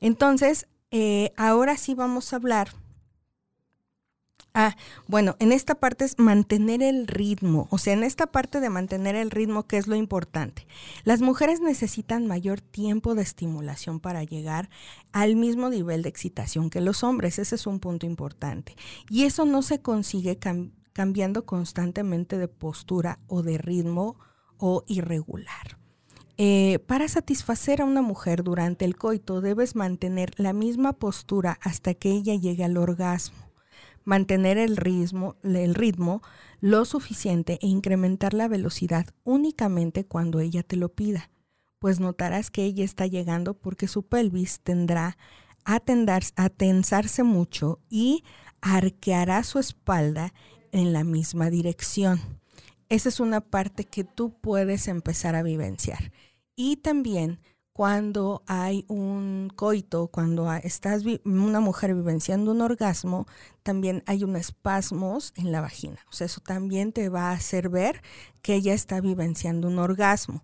Entonces, 0.00 0.66
eh, 0.90 1.32
ahora 1.36 1.76
sí 1.76 1.94
vamos 1.94 2.32
a 2.32 2.36
hablar. 2.36 2.70
Ah, 4.54 4.76
bueno, 5.06 5.36
en 5.38 5.52
esta 5.52 5.76
parte 5.76 6.04
es 6.04 6.18
mantener 6.18 6.82
el 6.82 7.06
ritmo, 7.06 7.68
o 7.70 7.78
sea, 7.78 7.92
en 7.92 8.02
esta 8.02 8.26
parte 8.26 8.58
de 8.58 8.70
mantener 8.70 9.14
el 9.14 9.30
ritmo, 9.30 9.68
¿qué 9.68 9.76
es 9.76 9.86
lo 9.86 9.94
importante? 9.94 10.66
Las 11.04 11.20
mujeres 11.20 11.60
necesitan 11.60 12.26
mayor 12.26 12.60
tiempo 12.60 13.14
de 13.14 13.22
estimulación 13.22 14.00
para 14.00 14.24
llegar 14.24 14.68
al 15.12 15.36
mismo 15.36 15.68
nivel 15.68 16.02
de 16.02 16.08
excitación 16.08 16.70
que 16.70 16.80
los 16.80 17.04
hombres, 17.04 17.38
ese 17.38 17.54
es 17.54 17.66
un 17.66 17.78
punto 17.78 18.06
importante. 18.06 18.74
Y 19.08 19.24
eso 19.24 19.44
no 19.44 19.62
se 19.62 19.80
consigue 19.80 20.38
cambiando 20.98 21.46
constantemente 21.46 22.38
de 22.38 22.48
postura 22.48 23.20
o 23.28 23.44
de 23.44 23.56
ritmo 23.56 24.16
o 24.56 24.82
irregular. 24.88 25.78
Eh, 26.36 26.80
para 26.88 27.06
satisfacer 27.06 27.80
a 27.80 27.84
una 27.84 28.02
mujer 28.02 28.42
durante 28.42 28.84
el 28.84 28.96
coito 28.96 29.40
debes 29.40 29.76
mantener 29.76 30.32
la 30.38 30.52
misma 30.52 30.94
postura 30.94 31.56
hasta 31.62 31.94
que 31.94 32.10
ella 32.10 32.34
llegue 32.34 32.64
al 32.64 32.76
orgasmo, 32.76 33.52
mantener 34.02 34.58
el 34.58 34.76
ritmo, 34.76 35.36
el 35.44 35.76
ritmo 35.76 36.20
lo 36.60 36.84
suficiente 36.84 37.60
e 37.62 37.68
incrementar 37.68 38.34
la 38.34 38.48
velocidad 38.48 39.06
únicamente 39.22 40.04
cuando 40.04 40.40
ella 40.40 40.64
te 40.64 40.74
lo 40.74 40.88
pida, 40.88 41.30
pues 41.78 42.00
notarás 42.00 42.50
que 42.50 42.64
ella 42.64 42.84
está 42.84 43.06
llegando 43.06 43.54
porque 43.54 43.86
su 43.86 44.02
pelvis 44.02 44.58
tendrá 44.64 45.16
a, 45.64 45.80
a 46.34 46.48
tensarse 46.48 47.22
mucho 47.22 47.78
y 47.88 48.24
arqueará 48.60 49.44
su 49.44 49.60
espalda 49.60 50.32
en 50.72 50.92
la 50.92 51.04
misma 51.04 51.50
dirección. 51.50 52.20
Esa 52.88 53.08
es 53.08 53.20
una 53.20 53.40
parte 53.40 53.84
que 53.84 54.04
tú 54.04 54.32
puedes 54.40 54.88
empezar 54.88 55.34
a 55.34 55.42
vivenciar. 55.42 56.12
Y 56.56 56.76
también 56.76 57.40
cuando 57.72 58.42
hay 58.48 58.84
un 58.88 59.52
coito, 59.54 60.08
cuando 60.08 60.52
estás 60.52 61.04
una 61.24 61.60
mujer 61.60 61.94
vivenciando 61.94 62.50
un 62.50 62.60
orgasmo, 62.60 63.26
también 63.62 64.02
hay 64.06 64.24
un 64.24 64.34
espasmos 64.34 65.32
en 65.36 65.52
la 65.52 65.60
vagina. 65.60 66.00
O 66.10 66.12
sea, 66.12 66.24
eso 66.24 66.40
también 66.40 66.92
te 66.92 67.08
va 67.08 67.30
a 67.30 67.34
hacer 67.34 67.68
ver 67.68 68.02
que 68.42 68.54
ella 68.54 68.74
está 68.74 69.00
vivenciando 69.00 69.68
un 69.68 69.78
orgasmo 69.78 70.42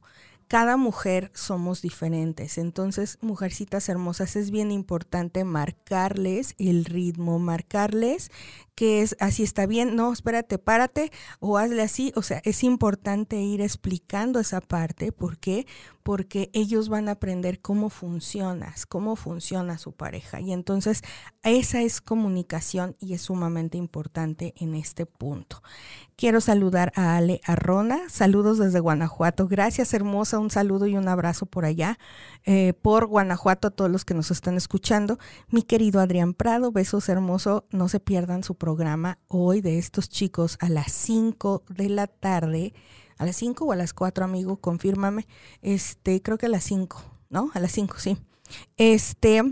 cada 0.48 0.76
mujer 0.76 1.30
somos 1.34 1.82
diferentes. 1.82 2.58
Entonces, 2.58 3.18
mujercitas 3.20 3.88
hermosas, 3.88 4.36
es 4.36 4.50
bien 4.50 4.70
importante 4.70 5.44
marcarles 5.44 6.54
el 6.58 6.84
ritmo, 6.84 7.38
marcarles 7.38 8.30
que 8.74 9.02
es 9.02 9.16
así 9.20 9.42
está 9.42 9.66
bien, 9.66 9.96
no, 9.96 10.12
espérate, 10.12 10.58
párate 10.58 11.12
o 11.40 11.58
hazle 11.58 11.82
así. 11.82 12.12
O 12.16 12.22
sea, 12.22 12.40
es 12.44 12.64
importante 12.64 13.40
ir 13.40 13.60
explicando 13.60 14.40
esa 14.40 14.60
parte. 14.60 15.12
¿Por 15.12 15.38
qué? 15.38 15.66
Porque 16.02 16.50
ellos 16.52 16.88
van 16.88 17.08
a 17.08 17.12
aprender 17.12 17.60
cómo 17.60 17.88
funcionas, 17.88 18.86
cómo 18.86 19.16
funciona 19.16 19.78
su 19.78 19.92
pareja. 19.92 20.40
Y 20.40 20.52
entonces, 20.52 21.02
esa 21.42 21.82
es 21.82 22.00
comunicación 22.00 22.96
y 23.00 23.14
es 23.14 23.22
sumamente 23.22 23.78
importante 23.78 24.54
en 24.56 24.74
este 24.74 25.06
punto. 25.06 25.62
Quiero 26.16 26.40
saludar 26.40 26.92
a 26.94 27.16
Ale 27.16 27.40
Arrona. 27.44 28.08
Saludos 28.08 28.58
desde 28.58 28.80
Guanajuato. 28.80 29.48
Gracias, 29.48 29.94
hermosa. 29.94 30.38
Un 30.38 30.50
saludo 30.50 30.86
y 30.86 30.96
un 30.96 31.08
abrazo 31.08 31.46
por 31.46 31.64
allá, 31.64 31.98
eh, 32.44 32.74
por 32.74 33.06
Guanajuato, 33.06 33.68
a 33.68 33.70
todos 33.70 33.90
los 33.90 34.04
que 34.04 34.14
nos 34.14 34.30
están 34.30 34.56
escuchando. 34.56 35.18
Mi 35.48 35.62
querido 35.62 36.00
Adrián 36.00 36.34
Prado, 36.34 36.72
besos 36.72 37.08
hermoso. 37.08 37.66
No 37.70 37.88
se 37.88 38.00
pierdan 38.00 38.42
su 38.44 38.54
programa 38.54 39.18
hoy 39.28 39.60
de 39.60 39.78
estos 39.78 40.08
chicos 40.08 40.58
a 40.60 40.68
las 40.68 40.92
5 40.92 41.64
de 41.68 41.88
la 41.88 42.06
tarde. 42.06 42.74
A 43.16 43.24
las 43.24 43.36
5 43.36 43.64
o 43.64 43.72
a 43.72 43.76
las 43.76 43.94
4, 43.94 44.24
amigo, 44.24 44.56
confírmame. 44.58 45.26
Este, 45.62 46.20
creo 46.20 46.36
que 46.36 46.46
a 46.46 46.50
las 46.50 46.64
5, 46.64 47.02
¿no? 47.30 47.50
A 47.54 47.60
las 47.60 47.72
5, 47.72 47.96
sí. 47.98 48.18
Este, 48.76 49.42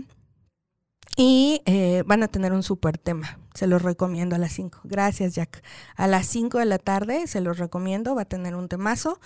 y 1.15 1.61
eh, 1.65 2.03
van 2.05 2.23
a 2.23 2.27
tener 2.27 2.53
un 2.53 2.63
súper 2.63 2.97
tema. 2.97 3.39
Se 3.53 3.67
los 3.67 3.81
recomiendo 3.81 4.35
a 4.35 4.39
las 4.39 4.53
5. 4.53 4.81
Gracias, 4.83 5.35
Jack. 5.35 5.63
A 5.95 6.07
las 6.07 6.25
5 6.27 6.57
de 6.57 6.65
la 6.65 6.79
tarde 6.79 7.27
se 7.27 7.41
los 7.41 7.59
recomiendo. 7.59 8.15
Va 8.15 8.23
a 8.23 8.25
tener 8.25 8.55
un 8.55 8.67
temazo. 8.67 9.19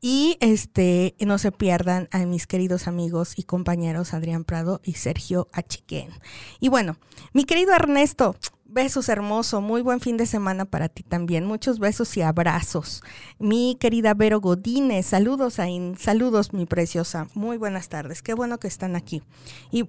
Y 0.00 0.36
este, 0.40 1.14
no 1.20 1.38
se 1.38 1.52
pierdan 1.52 2.08
a 2.10 2.18
mis 2.26 2.46
queridos 2.46 2.88
amigos 2.88 3.34
y 3.36 3.44
compañeros 3.44 4.14
Adrián 4.14 4.44
Prado 4.44 4.80
y 4.84 4.94
Sergio 4.94 5.48
Achiquén. 5.52 6.10
Y 6.58 6.68
bueno, 6.68 6.96
mi 7.32 7.44
querido 7.44 7.72
Ernesto, 7.72 8.34
besos 8.64 9.08
hermoso, 9.08 9.60
muy 9.60 9.80
buen 9.80 10.00
fin 10.00 10.16
de 10.16 10.26
semana 10.26 10.64
para 10.64 10.88
ti 10.88 11.04
también. 11.04 11.44
Muchos 11.44 11.78
besos 11.78 12.16
y 12.16 12.22
abrazos. 12.22 13.02
Mi 13.38 13.76
querida 13.78 14.14
Vero 14.14 14.40
Godínez, 14.40 15.06
saludos 15.06 15.60
a 15.60 15.66
saludos 15.98 16.52
mi 16.52 16.66
preciosa. 16.66 17.28
Muy 17.34 17.56
buenas 17.56 17.88
tardes. 17.88 18.22
Qué 18.22 18.34
bueno 18.34 18.58
que 18.58 18.68
están 18.68 18.96
aquí. 18.96 19.22
Y 19.70 19.88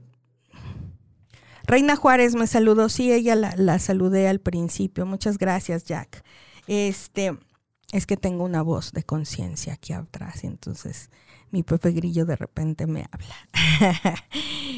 Reina 1.65 1.95
Juárez 1.95 2.35
me 2.35 2.47
saludó, 2.47 2.89
sí, 2.89 3.11
ella 3.11 3.35
la, 3.35 3.79
saludé 3.79 4.27
al 4.27 4.39
principio. 4.39 5.05
Muchas 5.05 5.37
gracias, 5.37 5.85
Jack. 5.85 6.23
Este, 6.67 7.37
es 7.91 8.05
que 8.05 8.17
tengo 8.17 8.43
una 8.43 8.61
voz 8.61 8.91
de 8.91 9.03
conciencia 9.03 9.73
aquí 9.73 9.93
atrás, 9.93 10.43
entonces 10.43 11.09
mi 11.51 11.61
Pepe 11.61 11.91
Grillo 11.91 12.25
de 12.25 12.35
repente 12.35 12.87
me 12.87 13.05
habla. 13.11 13.35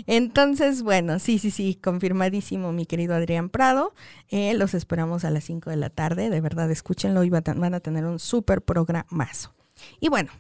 entonces, 0.08 0.84
bueno, 0.84 1.20
sí, 1.20 1.40
sí, 1.40 1.50
sí, 1.50 1.76
confirmadísimo, 1.76 2.74
mi 2.74 2.86
querido 2.86 3.16
Adrián 3.16 3.50
Prado. 3.50 3.94
Eh, 4.28 4.54
los 4.56 4.74
esperamos 4.74 5.24
a 5.24 5.32
las 5.32 5.46
5 5.46 5.70
de 5.70 5.78
la 5.78 5.90
tarde, 5.90 6.30
de 6.30 6.42
verdad, 6.42 6.70
escúchenlo 6.70 7.24
y 7.24 7.30
van 7.30 7.74
a 7.74 7.80
tener 7.80 8.06
un 8.06 8.20
súper 8.20 8.62
programazo. 8.62 9.56
Y 10.02 10.10
bueno, 10.10 10.32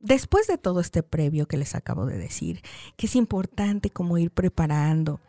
después 0.00 0.46
de 0.46 0.58
todo 0.58 0.80
este 0.80 1.02
previo 1.02 1.48
que 1.48 1.56
les 1.56 1.74
acabo 1.74 2.04
de 2.04 2.18
decir, 2.18 2.60
que 2.96 3.06
es 3.06 3.16
importante 3.16 3.88
como 3.88 4.18
ir 4.18 4.30
preparando 4.30 5.20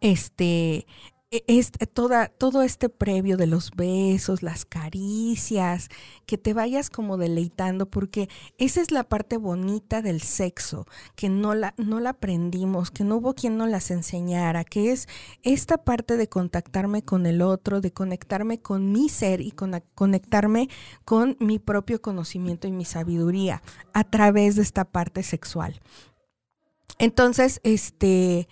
este, 0.00 0.86
es 1.30 1.72
toda, 1.92 2.28
todo 2.28 2.62
este 2.62 2.88
previo 2.88 3.36
de 3.36 3.46
los 3.46 3.72
besos, 3.72 4.42
las 4.42 4.64
caricias, 4.64 5.90
que 6.24 6.38
te 6.38 6.54
vayas 6.54 6.88
como 6.88 7.18
deleitando, 7.18 7.84
porque 7.84 8.30
esa 8.56 8.80
es 8.80 8.90
la 8.90 9.04
parte 9.04 9.36
bonita 9.36 10.00
del 10.00 10.22
sexo, 10.22 10.86
que 11.16 11.28
no 11.28 11.54
la, 11.54 11.74
no 11.76 12.00
la 12.00 12.10
aprendimos, 12.10 12.90
que 12.90 13.04
no 13.04 13.16
hubo 13.16 13.34
quien 13.34 13.58
nos 13.58 13.68
las 13.68 13.90
enseñara, 13.90 14.64
que 14.64 14.90
es 14.90 15.06
esta 15.42 15.76
parte 15.76 16.16
de 16.16 16.28
contactarme 16.28 17.02
con 17.02 17.26
el 17.26 17.42
otro, 17.42 17.82
de 17.82 17.92
conectarme 17.92 18.62
con 18.62 18.90
mi 18.90 19.10
ser 19.10 19.42
y 19.42 19.50
con, 19.50 19.82
conectarme 19.94 20.70
con 21.04 21.36
mi 21.40 21.58
propio 21.58 22.00
conocimiento 22.00 22.68
y 22.68 22.72
mi 22.72 22.86
sabiduría 22.86 23.62
a 23.92 24.04
través 24.04 24.56
de 24.56 24.62
esta 24.62 24.86
parte 24.86 25.22
sexual. 25.22 25.78
Entonces, 26.98 27.60
este 27.64 28.48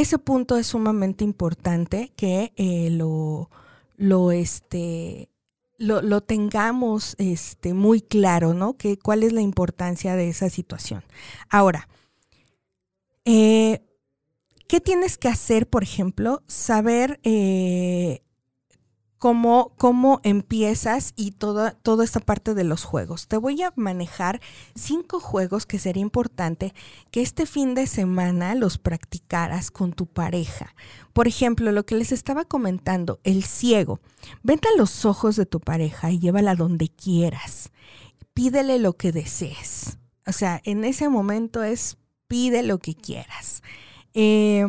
ese 0.00 0.18
punto 0.18 0.56
es 0.56 0.68
sumamente 0.68 1.24
importante 1.24 2.12
que 2.16 2.52
eh, 2.56 2.90
lo, 2.90 3.50
lo, 3.96 4.32
este, 4.32 5.30
lo, 5.78 6.20
tengamos 6.20 7.14
este, 7.18 7.74
muy 7.74 8.00
claro, 8.00 8.54
¿no? 8.54 8.76
Que, 8.76 8.98
¿Cuál 8.98 9.22
es 9.22 9.32
la 9.32 9.42
importancia 9.42 10.16
de 10.16 10.28
esa 10.28 10.50
situación? 10.50 11.04
Ahora, 11.48 11.88
eh, 13.24 13.82
¿qué 14.68 14.80
tienes 14.80 15.18
que 15.18 15.28
hacer, 15.28 15.68
por 15.68 15.82
ejemplo? 15.82 16.42
Saber 16.46 17.20
eh, 17.22 18.22
cómo, 19.18 19.72
cómo 19.76 20.20
empiezas 20.22 21.12
y 21.16 21.32
toda, 21.32 21.72
toda 21.72 22.04
esta 22.04 22.20
parte 22.20 22.54
de 22.54 22.64
los 22.64 22.84
juegos. 22.84 23.28
Te 23.28 23.36
voy 23.36 23.62
a 23.62 23.72
manejar 23.76 24.40
cinco 24.74 25.20
juegos 25.20 25.66
que 25.66 25.78
sería 25.78 26.02
importante 26.02 26.74
que 27.10 27.22
este 27.22 27.46
fin 27.46 27.74
de 27.74 27.86
semana 27.86 28.54
los 28.54 28.78
practicaras 28.78 29.70
con 29.70 29.92
tu 29.92 30.06
pareja. 30.06 30.74
Por 31.12 31.28
ejemplo, 31.28 31.72
lo 31.72 31.86
que 31.86 31.94
les 31.94 32.12
estaba 32.12 32.44
comentando, 32.44 33.20
el 33.24 33.42
ciego. 33.44 34.00
Vente 34.42 34.68
a 34.68 34.78
los 34.78 35.04
ojos 35.04 35.36
de 35.36 35.46
tu 35.46 35.60
pareja 35.60 36.10
y 36.10 36.18
llévala 36.18 36.54
donde 36.54 36.88
quieras. 36.88 37.70
Pídele 38.34 38.78
lo 38.78 38.94
que 38.94 39.12
desees. 39.12 39.98
O 40.26 40.32
sea, 40.32 40.60
en 40.64 40.84
ese 40.84 41.08
momento 41.08 41.62
es 41.62 41.96
pide 42.26 42.62
lo 42.62 42.78
que 42.78 42.94
quieras. 42.94 43.62
Eh, 44.14 44.66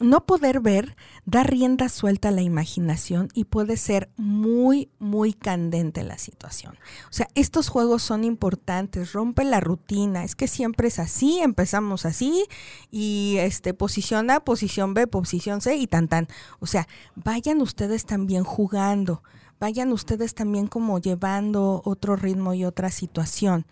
no 0.00 0.26
poder 0.26 0.60
ver 0.60 0.96
da 1.28 1.42
rienda 1.42 1.90
suelta 1.90 2.28
a 2.28 2.32
la 2.32 2.40
imaginación 2.40 3.28
y 3.34 3.44
puede 3.44 3.76
ser 3.76 4.08
muy, 4.16 4.88
muy 4.98 5.34
candente 5.34 6.02
la 6.02 6.16
situación. 6.16 6.78
O 7.10 7.12
sea, 7.12 7.28
estos 7.34 7.68
juegos 7.68 8.02
son 8.02 8.24
importantes, 8.24 9.12
rompe 9.12 9.44
la 9.44 9.60
rutina, 9.60 10.24
es 10.24 10.34
que 10.34 10.48
siempre 10.48 10.88
es 10.88 10.98
así, 10.98 11.40
empezamos 11.40 12.06
así 12.06 12.46
y 12.90 13.36
este 13.40 13.74
posición 13.74 14.30
A, 14.30 14.40
posición 14.40 14.94
B, 14.94 15.06
posición 15.06 15.60
C 15.60 15.76
y 15.76 15.86
tan 15.86 16.08
tan. 16.08 16.28
O 16.60 16.66
sea, 16.66 16.88
vayan 17.14 17.60
ustedes 17.60 18.06
también 18.06 18.42
jugando, 18.42 19.22
vayan 19.60 19.92
ustedes 19.92 20.34
también 20.34 20.66
como 20.66 20.98
llevando 20.98 21.82
otro 21.84 22.16
ritmo 22.16 22.54
y 22.54 22.64
otra 22.64 22.90
situación. 22.90 23.66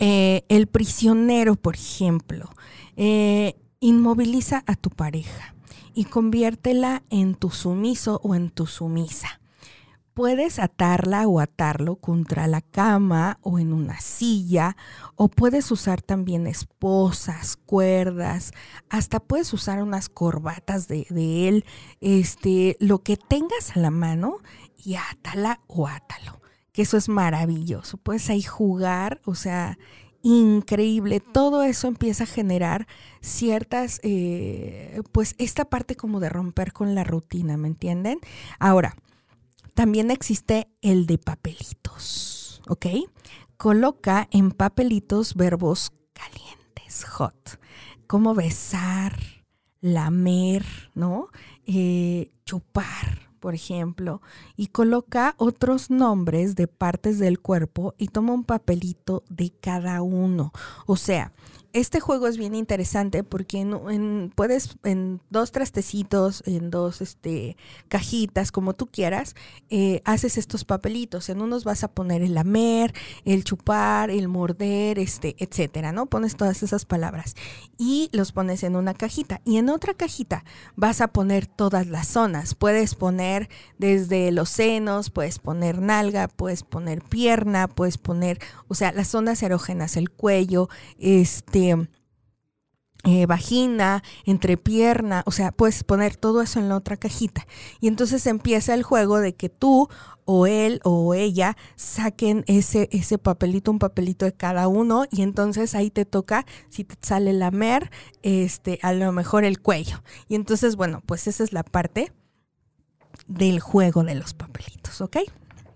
Eh, 0.00 0.42
el 0.48 0.66
prisionero, 0.66 1.54
por 1.54 1.76
ejemplo. 1.76 2.50
Eh, 2.96 3.54
Inmoviliza 3.82 4.62
a 4.66 4.74
tu 4.74 4.90
pareja 4.90 5.54
y 5.94 6.04
conviértela 6.04 7.02
en 7.10 7.34
tu 7.34 7.50
sumiso 7.50 8.20
o 8.22 8.34
en 8.34 8.50
tu 8.50 8.66
sumisa. 8.66 9.40
Puedes 10.14 10.58
atarla 10.58 11.26
o 11.28 11.40
atarlo 11.40 11.96
contra 11.96 12.46
la 12.46 12.60
cama 12.60 13.38
o 13.42 13.58
en 13.58 13.72
una 13.72 14.00
silla, 14.00 14.76
o 15.14 15.28
puedes 15.28 15.70
usar 15.70 16.02
también 16.02 16.46
esposas, 16.46 17.56
cuerdas, 17.56 18.52
hasta 18.88 19.20
puedes 19.20 19.52
usar 19.52 19.82
unas 19.82 20.08
corbatas 20.08 20.88
de, 20.88 21.06
él, 21.48 21.64
este, 22.00 22.76
lo 22.80 22.98
que 22.98 23.16
tengas 23.16 23.76
a 23.76 23.80
la 23.80 23.90
mano 23.90 24.38
y 24.76 24.96
átala 24.96 25.60
o 25.68 25.86
átalo, 25.86 26.40
que 26.72 26.82
eso 26.82 26.96
es 26.96 27.08
maravilloso. 27.08 27.96
Puedes 27.96 28.28
ahí 28.30 28.42
jugar, 28.42 29.22
o 29.24 29.34
sea, 29.34 29.78
increíble. 30.22 31.20
Todo 31.20 31.62
eso 31.62 31.88
empieza 31.88 32.24
a 32.24 32.26
generar 32.26 32.86
ciertas, 33.20 34.00
eh, 34.02 35.00
pues 35.12 35.34
esta 35.38 35.64
parte 35.64 35.96
como 35.96 36.20
de 36.20 36.28
romper 36.28 36.72
con 36.72 36.94
la 36.94 37.04
rutina, 37.04 37.56
¿me 37.56 37.68
entienden? 37.68 38.20
Ahora, 38.58 38.96
también 39.74 40.10
existe 40.10 40.68
el 40.82 41.06
de 41.06 41.18
papelitos, 41.18 42.62
¿ok? 42.68 42.86
coloca 43.60 44.26
en 44.30 44.52
papelitos 44.52 45.34
verbos 45.34 45.92
calientes, 46.14 47.04
hot, 47.04 47.60
como 48.06 48.34
besar, 48.34 49.44
lamer, 49.82 50.64
¿no? 50.94 51.28
Eh, 51.66 52.32
chupar, 52.46 53.29
por 53.40 53.54
ejemplo, 53.54 54.20
y 54.56 54.68
coloca 54.68 55.34
otros 55.38 55.90
nombres 55.90 56.54
de 56.54 56.68
partes 56.68 57.18
del 57.18 57.40
cuerpo 57.40 57.94
y 57.98 58.08
toma 58.08 58.34
un 58.34 58.44
papelito 58.44 59.24
de 59.28 59.50
cada 59.50 60.02
uno. 60.02 60.52
O 60.86 60.96
sea, 60.96 61.32
este 61.72 62.00
juego 62.00 62.26
es 62.26 62.36
bien 62.36 62.54
interesante 62.54 63.22
porque 63.22 63.60
en, 63.60 64.32
puedes 64.34 64.76
en 64.82 65.20
dos 65.30 65.52
trastecitos, 65.52 66.42
en 66.46 66.70
dos 66.70 67.00
este, 67.00 67.56
cajitas, 67.88 68.50
como 68.50 68.74
tú 68.74 68.86
quieras, 68.86 69.36
eh, 69.68 70.02
haces 70.04 70.38
estos 70.38 70.64
papelitos. 70.64 71.28
En 71.28 71.40
unos 71.40 71.64
vas 71.64 71.84
a 71.84 71.88
poner 71.88 72.22
el 72.22 72.34
lamer, 72.34 72.92
el 73.24 73.44
chupar, 73.44 74.10
el 74.10 74.28
morder, 74.28 74.98
este, 74.98 75.36
etcétera, 75.38 75.92
¿no? 75.92 76.06
Pones 76.06 76.36
todas 76.36 76.62
esas 76.62 76.84
palabras 76.84 77.36
y 77.78 78.08
los 78.12 78.32
pones 78.32 78.62
en 78.64 78.74
una 78.74 78.94
cajita. 78.94 79.40
Y 79.44 79.58
en 79.58 79.68
otra 79.68 79.94
cajita 79.94 80.44
vas 80.76 81.00
a 81.00 81.08
poner 81.08 81.46
todas 81.46 81.86
las 81.86 82.08
zonas. 82.08 82.54
Puedes 82.54 82.94
poner 82.94 83.48
desde 83.78 84.32
los 84.32 84.48
senos, 84.48 85.10
puedes 85.10 85.38
poner 85.38 85.80
nalga, 85.80 86.28
puedes 86.28 86.62
poner 86.62 87.02
pierna, 87.02 87.68
puedes 87.68 87.98
poner, 87.98 88.40
o 88.68 88.74
sea, 88.74 88.92
las 88.92 89.08
zonas 89.08 89.42
erógenas, 89.42 89.96
el 89.96 90.10
cuello, 90.10 90.68
este 90.98 91.59
este, 91.68 92.00
eh, 93.04 93.24
vagina, 93.24 94.02
entrepierna, 94.26 95.22
o 95.24 95.30
sea, 95.30 95.52
puedes 95.52 95.84
poner 95.84 96.16
todo 96.16 96.42
eso 96.42 96.58
en 96.60 96.68
la 96.68 96.76
otra 96.76 96.98
cajita. 96.98 97.46
Y 97.80 97.88
entonces 97.88 98.26
empieza 98.26 98.74
el 98.74 98.82
juego 98.82 99.20
de 99.20 99.34
que 99.34 99.48
tú 99.48 99.88
o 100.26 100.46
él 100.46 100.80
o 100.84 101.14
ella 101.14 101.56
saquen 101.76 102.44
ese, 102.46 102.90
ese 102.92 103.16
papelito, 103.16 103.70
un 103.70 103.78
papelito 103.78 104.26
de 104.26 104.34
cada 104.34 104.68
uno, 104.68 105.06
y 105.10 105.22
entonces 105.22 105.74
ahí 105.74 105.90
te 105.90 106.04
toca, 106.04 106.44
si 106.68 106.84
te 106.84 106.94
sale 107.00 107.32
la 107.32 107.50
mer, 107.50 107.90
este, 108.22 108.78
a 108.82 108.92
lo 108.92 109.12
mejor 109.12 109.44
el 109.44 109.62
cuello. 109.62 110.02
Y 110.28 110.34
entonces, 110.34 110.76
bueno, 110.76 111.02
pues 111.06 111.26
esa 111.26 111.42
es 111.42 111.54
la 111.54 111.62
parte 111.62 112.12
del 113.28 113.60
juego 113.60 114.04
de 114.04 114.14
los 114.14 114.34
papelitos, 114.34 115.00
¿ok? 115.00 115.16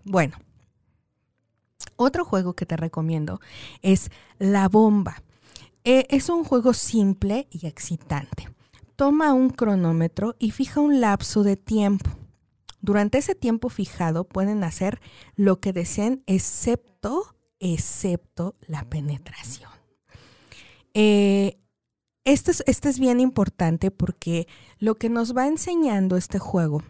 Bueno. 0.04 0.36
Otro 1.96 2.24
juego 2.24 2.54
que 2.54 2.66
te 2.66 2.76
recomiendo 2.76 3.40
es 3.80 4.11
la 4.38 4.68
bomba. 4.68 5.22
Eh, 5.85 6.07
es 6.09 6.31
un 6.31 6.44
juego 6.44 6.73
simple 6.73 7.47
y 7.51 7.66
excitante. 7.66 8.49
Toma 8.97 9.35
un 9.35 9.51
cronómetro 9.51 10.35
y 10.38 10.51
fija 10.51 10.81
un 10.81 11.01
lapso 11.01 11.42
de 11.42 11.57
tiempo. 11.57 12.11
Durante 12.81 13.18
ese 13.18 13.35
tiempo 13.35 13.68
fijado 13.68 14.25
pueden 14.25 14.64
hacer 14.64 15.01
lo 15.37 15.61
que 15.61 15.75
deseen 15.75 16.23
excepto, 16.27 17.37
excepto 17.61 18.57
la 18.66 18.88
penetración. 18.88 19.70
Eh, 20.94 21.59
este, 22.25 22.53
este 22.66 22.88
es 22.88 22.99
bien 22.99 23.20
importante 23.20 23.90
porque 23.90 24.49
lo 24.79 24.94
que 24.94 25.11
nos 25.11 25.37
va 25.37 25.47
enseñando 25.47 26.16
este 26.16 26.38
juego 26.38 26.83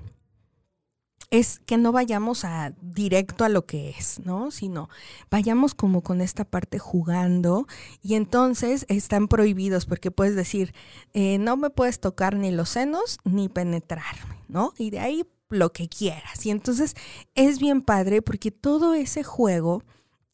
es 1.34 1.58
que 1.66 1.78
no 1.78 1.90
vayamos 1.90 2.44
a 2.44 2.74
directo 2.80 3.44
a 3.44 3.48
lo 3.48 3.66
que 3.66 3.90
es, 3.90 4.20
¿no? 4.24 4.52
Sino 4.52 4.88
vayamos 5.32 5.74
como 5.74 6.00
con 6.00 6.20
esta 6.20 6.44
parte 6.44 6.78
jugando 6.78 7.66
y 8.02 8.14
entonces 8.14 8.86
están 8.88 9.26
prohibidos 9.26 9.84
porque 9.84 10.12
puedes 10.12 10.36
decir, 10.36 10.72
eh, 11.12 11.38
no 11.38 11.56
me 11.56 11.70
puedes 11.70 11.98
tocar 11.98 12.36
ni 12.36 12.52
los 12.52 12.68
senos 12.68 13.18
ni 13.24 13.48
penetrarme, 13.48 14.36
¿no? 14.46 14.74
Y 14.78 14.90
de 14.90 15.00
ahí 15.00 15.24
lo 15.48 15.72
que 15.72 15.88
quieras. 15.88 16.46
Y 16.46 16.50
entonces 16.50 16.94
es 17.34 17.58
bien 17.58 17.82
padre 17.82 18.22
porque 18.22 18.52
todo 18.52 18.94
ese 18.94 19.24
juego 19.24 19.82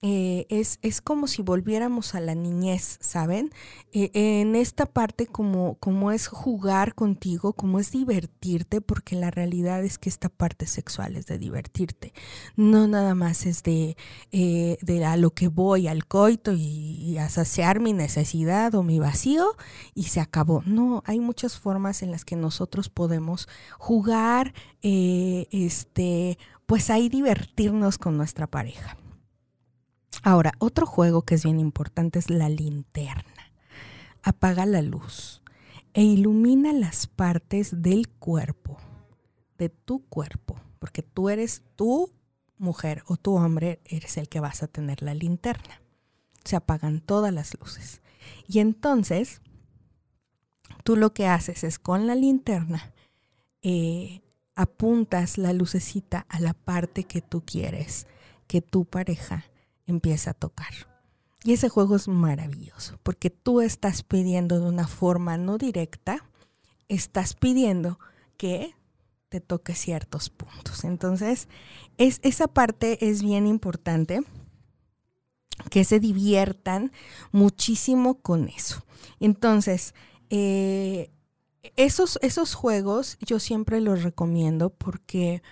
eh, 0.02 0.46
es, 0.48 0.78
es, 0.80 1.02
como 1.02 1.26
si 1.26 1.42
volviéramos 1.42 2.14
a 2.14 2.20
la 2.20 2.34
niñez, 2.34 2.96
¿saben? 3.02 3.50
Eh, 3.92 4.10
en 4.14 4.56
esta 4.56 4.86
parte 4.86 5.26
como, 5.26 5.74
como 5.74 6.10
es 6.10 6.26
jugar 6.26 6.94
contigo, 6.94 7.52
como 7.52 7.78
es 7.78 7.90
divertirte, 7.90 8.80
porque 8.80 9.14
la 9.14 9.30
realidad 9.30 9.84
es 9.84 9.98
que 9.98 10.08
esta 10.08 10.30
parte 10.30 10.66
sexual 10.66 11.16
es 11.16 11.26
de 11.26 11.38
divertirte, 11.38 12.14
no 12.56 12.88
nada 12.88 13.14
más 13.14 13.44
es 13.44 13.62
de, 13.62 13.98
eh, 14.32 14.78
de 14.80 15.04
a 15.04 15.18
lo 15.18 15.32
que 15.32 15.48
voy 15.48 15.86
al 15.86 16.06
coito 16.06 16.52
y, 16.54 17.18
a 17.18 17.28
saciar 17.28 17.80
mi 17.80 17.92
necesidad 17.92 18.74
o 18.74 18.82
mi 18.82 19.00
vacío 19.00 19.54
y 19.94 20.04
se 20.04 20.20
acabó. 20.20 20.62
No, 20.64 21.02
hay 21.04 21.20
muchas 21.20 21.58
formas 21.58 22.02
en 22.02 22.10
las 22.10 22.24
que 22.24 22.36
nosotros 22.36 22.88
podemos 22.88 23.48
jugar, 23.78 24.54
este, 24.80 26.38
pues 26.64 26.88
ahí 26.88 27.10
divertirnos 27.10 27.98
con 27.98 28.16
nuestra 28.16 28.46
pareja. 28.46 28.96
Ahora, 30.22 30.52
otro 30.58 30.86
juego 30.86 31.22
que 31.22 31.34
es 31.34 31.44
bien 31.44 31.60
importante 31.60 32.18
es 32.18 32.30
la 32.30 32.48
linterna. 32.48 33.52
Apaga 34.22 34.66
la 34.66 34.82
luz 34.82 35.42
e 35.94 36.02
ilumina 36.02 36.72
las 36.72 37.06
partes 37.06 37.82
del 37.82 38.08
cuerpo, 38.08 38.76
de 39.58 39.70
tu 39.70 40.04
cuerpo, 40.06 40.60
porque 40.78 41.02
tú 41.02 41.30
eres 41.30 41.62
tu 41.74 42.12
mujer 42.58 43.02
o 43.06 43.16
tu 43.16 43.34
hombre, 43.34 43.80
eres 43.86 44.18
el 44.18 44.28
que 44.28 44.40
vas 44.40 44.62
a 44.62 44.68
tener 44.68 45.02
la 45.02 45.14
linterna. 45.14 45.80
Se 46.44 46.56
apagan 46.56 47.00
todas 47.00 47.32
las 47.32 47.58
luces. 47.58 48.02
Y 48.46 48.58
entonces, 48.58 49.40
tú 50.84 50.96
lo 50.96 51.14
que 51.14 51.26
haces 51.26 51.64
es 51.64 51.78
con 51.78 52.06
la 52.06 52.14
linterna, 52.14 52.92
eh, 53.62 54.20
apuntas 54.54 55.38
la 55.38 55.54
lucecita 55.54 56.26
a 56.28 56.40
la 56.40 56.52
parte 56.52 57.04
que 57.04 57.22
tú 57.22 57.42
quieres 57.44 58.06
que 58.46 58.60
tu 58.60 58.84
pareja 58.84 59.44
empieza 59.90 60.30
a 60.30 60.34
tocar. 60.34 60.72
Y 61.44 61.52
ese 61.52 61.68
juego 61.68 61.96
es 61.96 62.08
maravilloso 62.08 62.98
porque 63.02 63.30
tú 63.30 63.60
estás 63.60 64.02
pidiendo 64.02 64.60
de 64.60 64.66
una 64.66 64.86
forma 64.86 65.38
no 65.38 65.58
directa, 65.58 66.24
estás 66.88 67.34
pidiendo 67.34 67.98
que 68.36 68.74
te 69.30 69.40
toque 69.40 69.74
ciertos 69.74 70.28
puntos. 70.28 70.84
Entonces, 70.84 71.48
es, 71.96 72.20
esa 72.22 72.48
parte 72.48 73.08
es 73.08 73.22
bien 73.22 73.46
importante, 73.46 74.22
que 75.70 75.84
se 75.84 76.00
diviertan 76.00 76.92
muchísimo 77.32 78.20
con 78.20 78.48
eso. 78.48 78.84
Entonces, 79.20 79.94
eh, 80.30 81.10
esos, 81.76 82.18
esos 82.22 82.54
juegos 82.54 83.18
yo 83.20 83.38
siempre 83.38 83.80
los 83.80 84.02
recomiendo 84.02 84.70
porque 84.70 85.42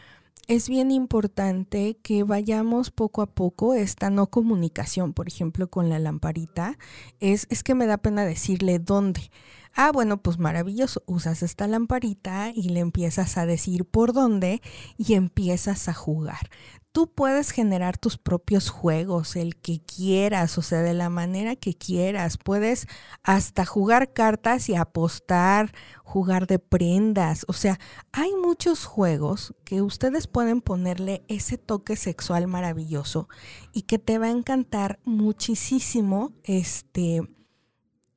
es 0.48 0.70
bien 0.70 0.90
importante 0.90 1.98
que 2.02 2.22
vayamos 2.24 2.90
poco 2.90 3.20
a 3.20 3.26
poco 3.26 3.74
esta 3.74 4.08
no 4.08 4.28
comunicación, 4.28 5.12
por 5.12 5.28
ejemplo, 5.28 5.68
con 5.68 5.90
la 5.90 5.98
lamparita. 5.98 6.78
Es, 7.20 7.46
es 7.50 7.62
que 7.62 7.74
me 7.74 7.86
da 7.86 7.98
pena 7.98 8.24
decirle 8.24 8.78
dónde. 8.78 9.30
Ah, 9.74 9.90
bueno, 9.92 10.22
pues 10.22 10.38
maravilloso. 10.38 11.02
Usas 11.06 11.42
esta 11.42 11.66
lamparita 11.66 12.50
y 12.54 12.70
le 12.70 12.80
empiezas 12.80 13.38
a 13.38 13.46
decir 13.46 13.84
por 13.84 14.12
dónde 14.12 14.60
y 14.96 15.14
empiezas 15.14 15.88
a 15.88 15.94
jugar 15.94 16.50
tú 16.98 17.06
puedes 17.06 17.52
generar 17.52 17.96
tus 17.96 18.18
propios 18.18 18.70
juegos, 18.70 19.36
el 19.36 19.54
que 19.54 19.80
quieras, 19.80 20.58
o 20.58 20.62
sea, 20.62 20.80
de 20.82 20.94
la 20.94 21.10
manera 21.10 21.54
que 21.54 21.72
quieras. 21.74 22.38
Puedes 22.38 22.88
hasta 23.22 23.64
jugar 23.64 24.12
cartas 24.12 24.68
y 24.68 24.74
apostar, 24.74 25.72
jugar 26.02 26.48
de 26.48 26.58
prendas. 26.58 27.44
O 27.46 27.52
sea, 27.52 27.78
hay 28.10 28.34
muchos 28.34 28.84
juegos 28.84 29.54
que 29.64 29.80
ustedes 29.80 30.26
pueden 30.26 30.60
ponerle 30.60 31.22
ese 31.28 31.56
toque 31.56 31.94
sexual 31.94 32.48
maravilloso 32.48 33.28
y 33.72 33.82
que 33.82 34.00
te 34.00 34.18
va 34.18 34.26
a 34.26 34.30
encantar 34.30 34.98
muchísimo 35.04 36.32
este 36.42 37.22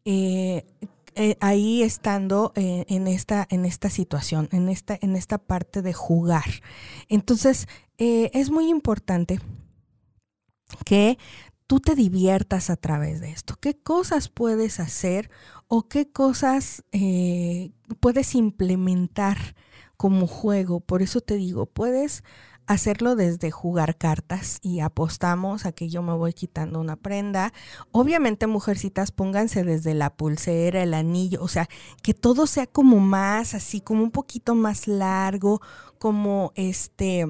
eh, 0.06 0.66
eh, 1.16 1.38
ahí 1.42 1.84
estando 1.84 2.54
eh, 2.56 2.86
en, 2.88 3.08
esta, 3.08 3.46
en 3.50 3.66
esta 3.66 3.90
situación, 3.90 4.48
en 4.52 4.70
esta, 4.70 4.98
en 5.02 5.16
esta 5.16 5.38
parte 5.38 5.82
de 5.82 5.94
jugar. 5.94 6.46
Entonces, 7.10 7.68
eh, 7.98 8.30
es 8.34 8.50
muy 8.50 8.70
importante 8.70 9.40
que 10.86 11.18
tú 11.68 11.80
te 11.82 11.96
diviertas 11.96 12.70
a 12.70 12.78
través 12.78 13.20
de 13.20 13.32
esto. 13.32 13.56
¿Qué 13.60 13.78
cosas 13.78 14.30
puedes 14.30 14.80
hacer 14.80 15.30
o 15.68 15.88
qué 15.88 16.10
cosas 16.10 16.84
puedes 18.00 18.36
implementar 18.36 19.56
como 19.98 20.28
juego? 20.28 20.80
Por 20.80 21.02
eso 21.02 21.20
te 21.20 21.36
digo, 21.36 21.66
puedes 21.66 22.24
hacerlo 22.68 23.16
desde 23.16 23.52
jugar 23.52 23.98
cartas 23.98 24.60
y 24.62 24.80
apostamos 24.80 25.66
a 25.66 25.72
que 25.72 25.90
yo 25.90 26.02
me 26.02 26.14
voy 26.14 26.34
quitando 26.34 26.80
una 26.80 26.96
prenda. 26.96 27.54
Obviamente, 27.92 28.48
mujercitas, 28.48 29.12
pónganse 29.12 29.64
desde 29.64 29.94
la 29.94 30.16
pulsera, 30.16 30.84
el 30.84 30.94
anillo, 30.94 31.42
o 31.42 31.48
sea, 31.48 31.68
que 32.02 32.14
todo 32.14 32.48
sea 32.48 32.68
como 32.68 33.00
más 33.00 33.54
así, 33.54 33.82
como 33.82 34.04
un 34.04 34.12
poquito 34.12 34.56
más 34.56 34.88
largo, 34.88 35.62
como 35.98 36.52
este 36.56 37.28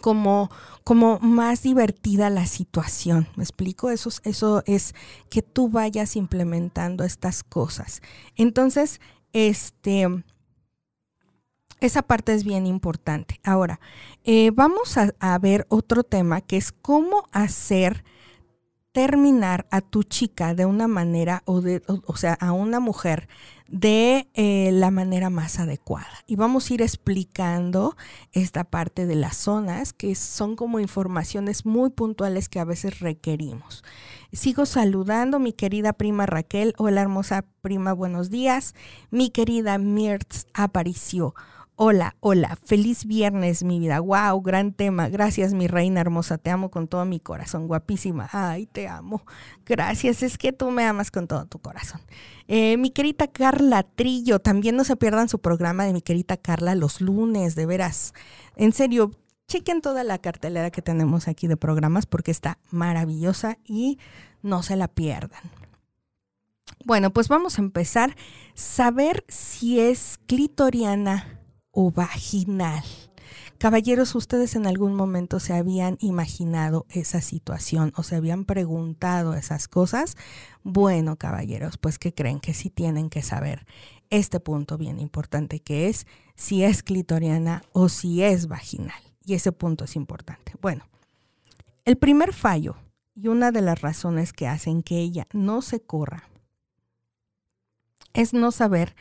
como, 0.00 0.50
como 0.84 1.18
más 1.20 1.62
divertida 1.62 2.30
la 2.30 2.46
situación. 2.46 3.28
¿Me 3.36 3.42
explico? 3.42 3.90
Eso, 3.90 4.10
eso 4.24 4.62
es 4.66 4.94
que 5.28 5.42
tú 5.42 5.68
vayas 5.68 6.16
implementando 6.16 7.04
estas 7.04 7.42
cosas. 7.42 8.00
Entonces, 8.36 9.00
este, 9.32 10.06
Esa 11.80 12.02
parte 12.02 12.34
es 12.34 12.44
bien 12.44 12.66
importante. 12.66 13.40
Ahora, 13.42 13.80
eh, 14.24 14.50
vamos 14.52 14.96
a, 14.96 15.38
ver 15.38 15.66
otro 15.68 16.04
tema 16.04 16.40
que 16.40 16.56
es 16.56 16.72
cómo 16.72 17.24
hacer 17.32 18.04
terminar 18.92 19.66
a 19.70 19.80
tu 19.80 20.02
chica 20.02 20.54
de 20.54 20.66
una 20.66 20.88
manera, 20.88 21.42
o, 21.46 21.60
de, 21.60 21.82
o, 21.86 22.16
sea, 22.16 22.34
a 22.34 22.52
una 22.52 22.80
mujer 22.80 23.28
de 23.68 24.28
eh, 24.34 24.70
la 24.72 24.90
manera 24.90 25.30
más 25.30 25.60
adecuada. 25.60 26.10
Y 26.26 26.36
vamos 26.36 26.68
a 26.68 26.74
ir 26.74 26.82
explicando 26.82 27.96
esta 28.32 28.64
parte 28.64 29.06
de 29.06 29.14
las 29.14 29.36
zonas, 29.36 29.92
que 29.92 30.14
son 30.16 30.56
como 30.56 30.80
informaciones 30.80 31.64
muy 31.64 31.90
puntuales 31.90 32.48
que 32.48 32.58
a 32.58 32.64
veces 32.64 32.98
requerimos. 32.98 33.84
Sigo 34.32 34.66
saludando 34.66 35.38
mi 35.38 35.52
querida 35.52 35.92
prima 35.92 36.26
Raquel. 36.26 36.74
Hola 36.76 37.00
hermosa 37.00 37.44
prima, 37.62 37.92
buenos 37.92 38.28
días. 38.28 38.74
Mi 39.10 39.30
querida 39.30 39.78
Mirtz 39.78 40.46
apareció. 40.52 41.34
Hola, 41.82 42.14
hola, 42.20 42.58
feliz 42.62 43.06
viernes, 43.06 43.64
mi 43.64 43.78
vida. 43.78 44.00
Wow, 44.00 44.42
gran 44.42 44.74
tema. 44.74 45.08
Gracias, 45.08 45.54
mi 45.54 45.66
reina 45.66 46.02
hermosa. 46.02 46.36
Te 46.36 46.50
amo 46.50 46.70
con 46.70 46.88
todo 46.88 47.06
mi 47.06 47.20
corazón, 47.20 47.68
guapísima. 47.68 48.28
Ay, 48.32 48.66
te 48.66 48.86
amo. 48.86 49.24
Gracias, 49.64 50.22
es 50.22 50.36
que 50.36 50.52
tú 50.52 50.70
me 50.70 50.84
amas 50.84 51.10
con 51.10 51.26
todo 51.26 51.46
tu 51.46 51.58
corazón. 51.58 52.02
Eh, 52.48 52.76
mi 52.76 52.90
querida 52.90 53.28
Carla 53.28 53.82
Trillo, 53.82 54.40
también 54.40 54.76
no 54.76 54.84
se 54.84 54.94
pierdan 54.96 55.30
su 55.30 55.38
programa 55.38 55.86
de 55.86 55.94
mi 55.94 56.02
querida 56.02 56.36
Carla 56.36 56.74
los 56.74 57.00
lunes, 57.00 57.54
de 57.54 57.64
veras. 57.64 58.12
En 58.56 58.74
serio, 58.74 59.12
chequen 59.48 59.80
toda 59.80 60.04
la 60.04 60.18
cartelera 60.18 60.70
que 60.70 60.82
tenemos 60.82 61.28
aquí 61.28 61.46
de 61.46 61.56
programas 61.56 62.04
porque 62.04 62.30
está 62.30 62.58
maravillosa 62.70 63.56
y 63.64 63.98
no 64.42 64.62
se 64.62 64.76
la 64.76 64.86
pierdan. 64.86 65.40
Bueno, 66.84 67.10
pues 67.10 67.28
vamos 67.28 67.58
a 67.58 67.62
empezar. 67.62 68.16
Saber 68.52 69.24
si 69.28 69.80
es 69.80 70.20
clitoriana 70.26 71.39
o 71.72 71.90
vaginal. 71.90 72.84
Caballeros, 73.58 74.14
¿ustedes 74.14 74.56
en 74.56 74.66
algún 74.66 74.94
momento 74.94 75.38
se 75.38 75.52
habían 75.52 75.98
imaginado 76.00 76.86
esa 76.88 77.20
situación 77.20 77.92
o 77.94 78.02
se 78.02 78.16
habían 78.16 78.44
preguntado 78.44 79.34
esas 79.34 79.68
cosas? 79.68 80.16
Bueno, 80.62 81.16
caballeros, 81.16 81.76
pues 81.76 81.98
que 81.98 82.14
creen 82.14 82.40
que 82.40 82.54
sí 82.54 82.70
tienen 82.70 83.10
que 83.10 83.22
saber 83.22 83.66
este 84.08 84.40
punto 84.40 84.78
bien 84.78 84.98
importante 84.98 85.60
que 85.60 85.88
es 85.88 86.06
si 86.36 86.64
es 86.64 86.82
clitoriana 86.82 87.62
o 87.72 87.88
si 87.88 88.22
es 88.22 88.48
vaginal. 88.48 89.02
Y 89.26 89.34
ese 89.34 89.52
punto 89.52 89.84
es 89.84 89.94
importante. 89.94 90.54
Bueno, 90.62 90.84
el 91.84 91.98
primer 91.98 92.32
fallo 92.32 92.76
y 93.14 93.28
una 93.28 93.52
de 93.52 93.60
las 93.60 93.80
razones 93.82 94.32
que 94.32 94.48
hacen 94.48 94.82
que 94.82 94.98
ella 94.98 95.26
no 95.32 95.60
se 95.60 95.80
corra 95.80 96.30
es 98.14 98.32
no 98.32 98.50
saber 98.52 98.96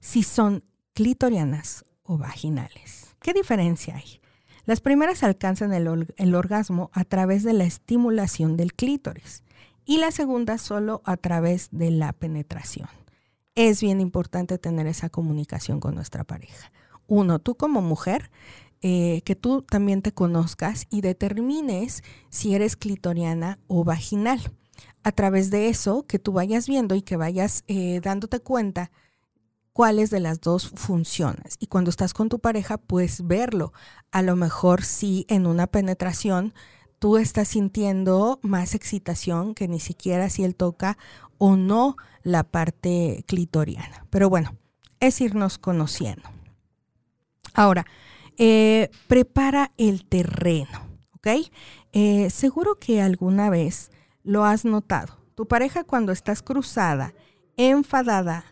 si 0.00 0.22
son 0.22 0.64
clitorianas 0.92 1.86
vaginales. 2.18 3.14
¿Qué 3.20 3.32
diferencia 3.32 3.96
hay? 3.96 4.20
Las 4.64 4.80
primeras 4.80 5.24
alcanzan 5.24 5.72
el, 5.72 6.34
orgasmo 6.34 6.90
a 6.92 7.04
través 7.04 7.42
de 7.42 7.52
la 7.52 7.64
estimulación 7.64 8.56
del 8.56 8.74
clítoris 8.74 9.42
y 9.84 9.98
la 9.98 10.12
segunda 10.12 10.56
solo 10.58 11.02
a 11.04 11.16
través 11.16 11.68
de 11.72 11.90
la 11.90 12.12
penetración. 12.12 12.88
Es 13.56 13.82
bien 13.82 14.00
importante 14.00 14.58
tener 14.58 14.86
esa 14.86 15.08
comunicación 15.10 15.80
con 15.80 15.96
nuestra 15.96 16.22
pareja. 16.22 16.70
Uno, 17.08 17.40
tú 17.40 17.56
como 17.56 17.82
mujer, 17.82 18.30
eh, 18.82 19.22
que 19.24 19.34
tú 19.34 19.62
también 19.62 20.00
te 20.00 20.12
conozcas 20.12 20.86
y 20.90 21.00
determines 21.00 22.02
si 22.30 22.54
eres 22.54 22.76
clitoriana 22.76 23.58
o 23.66 23.84
vaginal. 23.84 24.52
A 25.02 25.10
través 25.10 25.50
de 25.50 25.68
eso, 25.68 26.06
que 26.06 26.20
tú 26.20 26.32
vayas 26.32 26.68
viendo 26.68 26.94
y 26.94 27.02
que 27.02 27.16
vayas 27.16 27.64
eh, 27.66 28.00
dándote 28.00 28.38
cuenta 28.38 28.92
cuáles 29.72 30.10
de 30.10 30.20
las 30.20 30.40
dos 30.40 30.70
funcionas. 30.74 31.56
Y 31.58 31.66
cuando 31.66 31.90
estás 31.90 32.14
con 32.14 32.28
tu 32.28 32.38
pareja, 32.38 32.78
puedes 32.78 33.26
verlo. 33.26 33.72
A 34.10 34.22
lo 34.22 34.36
mejor 34.36 34.84
si 34.84 35.26
en 35.28 35.46
una 35.46 35.66
penetración 35.66 36.54
tú 36.98 37.16
estás 37.16 37.48
sintiendo 37.48 38.38
más 38.42 38.74
excitación 38.74 39.54
que 39.54 39.68
ni 39.68 39.80
siquiera 39.80 40.30
si 40.30 40.44
él 40.44 40.54
toca 40.54 40.98
o 41.38 41.56
no 41.56 41.96
la 42.22 42.44
parte 42.44 43.24
clitoriana. 43.26 44.06
Pero 44.10 44.30
bueno, 44.30 44.56
es 45.00 45.20
irnos 45.20 45.58
conociendo. 45.58 46.28
Ahora, 47.54 47.86
eh, 48.38 48.90
prepara 49.08 49.72
el 49.76 50.04
terreno, 50.04 50.80
¿ok? 51.16 51.28
Eh, 51.92 52.30
seguro 52.30 52.76
que 52.78 53.02
alguna 53.02 53.50
vez 53.50 53.90
lo 54.22 54.44
has 54.44 54.64
notado. 54.64 55.18
Tu 55.34 55.46
pareja 55.46 55.84
cuando 55.84 56.12
estás 56.12 56.42
cruzada, 56.42 57.14
enfadada, 57.56 58.44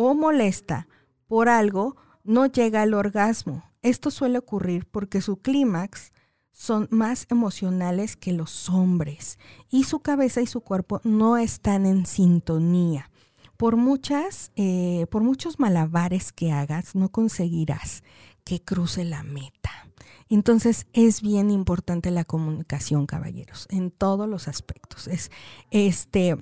o 0.00 0.14
molesta 0.14 0.86
por 1.26 1.48
algo, 1.48 1.96
no 2.22 2.46
llega 2.46 2.82
al 2.82 2.94
orgasmo. 2.94 3.64
Esto 3.82 4.12
suele 4.12 4.38
ocurrir 4.38 4.86
porque 4.86 5.20
su 5.20 5.38
clímax 5.38 6.12
son 6.52 6.86
más 6.92 7.26
emocionales 7.30 8.14
que 8.14 8.32
los 8.32 8.68
hombres 8.68 9.40
y 9.68 9.84
su 9.84 9.98
cabeza 9.98 10.40
y 10.40 10.46
su 10.46 10.60
cuerpo 10.60 11.00
no 11.02 11.36
están 11.36 11.84
en 11.84 12.06
sintonía. 12.06 13.10
Por 13.56 13.74
muchas, 13.74 14.52
eh, 14.54 15.08
por 15.10 15.24
muchos 15.24 15.58
malabares 15.58 16.32
que 16.32 16.52
hagas, 16.52 16.94
no 16.94 17.08
conseguirás 17.08 18.04
que 18.44 18.62
cruce 18.62 19.04
la 19.04 19.24
meta. 19.24 19.90
Entonces 20.28 20.86
es 20.92 21.22
bien 21.22 21.50
importante 21.50 22.12
la 22.12 22.24
comunicación, 22.24 23.06
caballeros, 23.06 23.66
en 23.68 23.90
todos 23.90 24.28
los 24.28 24.46
aspectos. 24.46 25.08
Es 25.08 25.32
este 25.72 26.36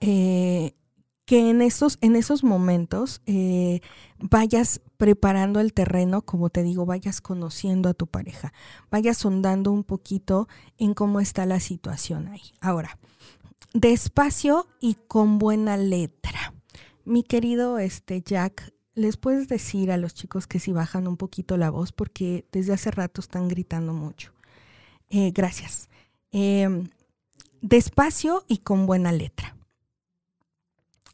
eh, 0.00 0.74
que 1.24 1.50
en 1.50 1.62
esos, 1.62 1.98
en 2.00 2.16
esos 2.16 2.44
momentos 2.44 3.22
eh, 3.26 3.80
vayas 4.18 4.80
preparando 4.96 5.60
el 5.60 5.72
terreno, 5.72 6.22
como 6.22 6.50
te 6.50 6.62
digo, 6.62 6.84
vayas 6.86 7.20
conociendo 7.20 7.88
a 7.88 7.94
tu 7.94 8.06
pareja, 8.06 8.52
vayas 8.90 9.18
sondando 9.18 9.72
un 9.72 9.84
poquito 9.84 10.48
en 10.78 10.94
cómo 10.94 11.20
está 11.20 11.46
la 11.46 11.60
situación 11.60 12.28
ahí. 12.28 12.42
Ahora, 12.60 12.98
despacio 13.72 14.66
y 14.80 14.94
con 14.94 15.38
buena 15.38 15.76
letra. 15.76 16.54
Mi 17.04 17.22
querido 17.22 17.78
este, 17.78 18.22
Jack, 18.22 18.72
¿les 18.94 19.16
puedes 19.16 19.48
decir 19.48 19.90
a 19.92 19.96
los 19.96 20.14
chicos 20.14 20.46
que 20.46 20.58
si 20.58 20.72
bajan 20.72 21.06
un 21.06 21.16
poquito 21.16 21.56
la 21.56 21.70
voz? 21.70 21.92
Porque 21.92 22.46
desde 22.52 22.74
hace 22.74 22.90
rato 22.90 23.20
están 23.20 23.48
gritando 23.48 23.92
mucho. 23.92 24.32
Eh, 25.10 25.32
gracias. 25.34 25.88
Em, 26.32 26.88
despacio 27.60 28.44
y 28.48 28.58
con 28.58 28.86
buena 28.86 29.12
letra. 29.12 29.54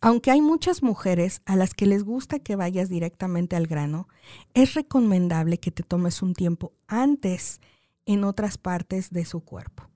Aunque 0.02 0.30
hay 0.30 0.40
muchas 0.40 0.82
mujeres 0.82 1.42
a 1.44 1.56
las 1.56 1.74
que 1.74 1.84
les 1.84 2.04
gusta 2.04 2.38
que 2.38 2.56
vayas 2.56 2.88
directamente 2.88 3.54
al 3.54 3.66
grano, 3.66 4.08
es 4.54 4.72
recomendable 4.72 5.58
que 5.58 5.70
te 5.70 5.82
tomes 5.82 6.22
un 6.22 6.32
tiempo 6.32 6.72
antes 6.86 7.60
en 8.06 8.24
otras 8.24 8.56
partes 8.56 9.10
de 9.10 9.26
su 9.26 9.40
cuerpo. 9.40 9.90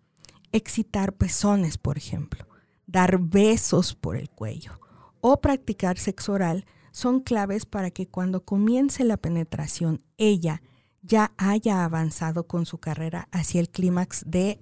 Excitar 0.52 1.14
pezones, 1.14 1.78
por 1.78 1.96
ejemplo, 1.96 2.46
dar 2.86 3.18
besos 3.18 3.94
por 3.94 4.16
el 4.16 4.28
cuello. 4.28 4.78
O 5.22 5.40
practicar 5.40 5.98
sexo 5.98 6.34
oral 6.34 6.66
son 6.92 7.20
claves 7.20 7.64
para 7.64 7.90
que 7.90 8.06
cuando 8.06 8.44
comience 8.44 9.04
la 9.04 9.16
penetración 9.16 10.02
ella 10.18 10.60
ya 11.00 11.32
haya 11.38 11.82
avanzado 11.82 12.46
con 12.46 12.66
su 12.66 12.78
carrera 12.78 13.26
hacia 13.32 13.60
el 13.60 13.70
clímax 13.70 14.22
de 14.26 14.60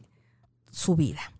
su 0.70 0.94
vida 0.94 1.31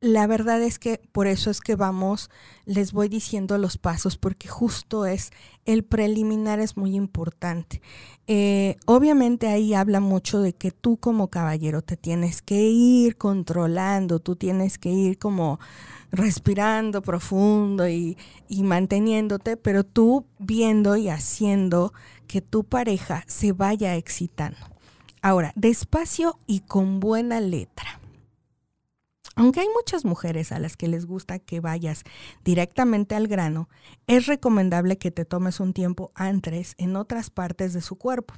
la 0.00 0.26
verdad 0.26 0.62
es 0.62 0.78
que 0.78 1.00
por 1.12 1.26
eso 1.26 1.50
es 1.50 1.60
que 1.60 1.76
vamos, 1.76 2.30
les 2.64 2.92
voy 2.92 3.08
diciendo 3.08 3.58
los 3.58 3.76
pasos, 3.76 4.16
porque 4.16 4.48
justo 4.48 5.04
es, 5.04 5.30
el 5.66 5.84
preliminar 5.84 6.58
es 6.58 6.78
muy 6.78 6.96
importante. 6.96 7.82
Eh, 8.26 8.76
obviamente 8.86 9.48
ahí 9.48 9.74
habla 9.74 10.00
mucho 10.00 10.40
de 10.40 10.54
que 10.54 10.70
tú 10.70 10.96
como 10.96 11.28
caballero 11.28 11.82
te 11.82 11.98
tienes 11.98 12.40
que 12.40 12.62
ir 12.62 13.18
controlando, 13.18 14.20
tú 14.20 14.36
tienes 14.36 14.78
que 14.78 14.90
ir 14.90 15.18
como 15.18 15.60
respirando 16.10 17.02
profundo 17.02 17.86
y, 17.86 18.16
y 18.48 18.62
manteniéndote, 18.62 19.58
pero 19.58 19.84
tú 19.84 20.24
viendo 20.38 20.96
y 20.96 21.10
haciendo 21.10 21.92
que 22.26 22.40
tu 22.40 22.64
pareja 22.64 23.22
se 23.26 23.52
vaya 23.52 23.96
excitando. 23.96 24.58
Ahora, 25.20 25.52
despacio 25.56 26.38
y 26.46 26.60
con 26.60 27.00
buena 27.00 27.40
letra. 27.40 27.99
Aunque 29.40 29.60
hay 29.60 29.68
muchas 29.74 30.04
mujeres 30.04 30.52
a 30.52 30.58
las 30.58 30.76
que 30.76 30.86
les 30.86 31.06
gusta 31.06 31.38
que 31.38 31.60
vayas 31.60 32.02
directamente 32.44 33.14
al 33.14 33.26
grano, 33.26 33.70
es 34.06 34.26
recomendable 34.26 34.98
que 34.98 35.10
te 35.10 35.24
tomes 35.24 35.60
un 35.60 35.72
tiempo 35.72 36.12
antes 36.14 36.74
en 36.76 36.94
otras 36.94 37.30
partes 37.30 37.72
de 37.72 37.80
su 37.80 37.96
cuerpo. 37.96 38.34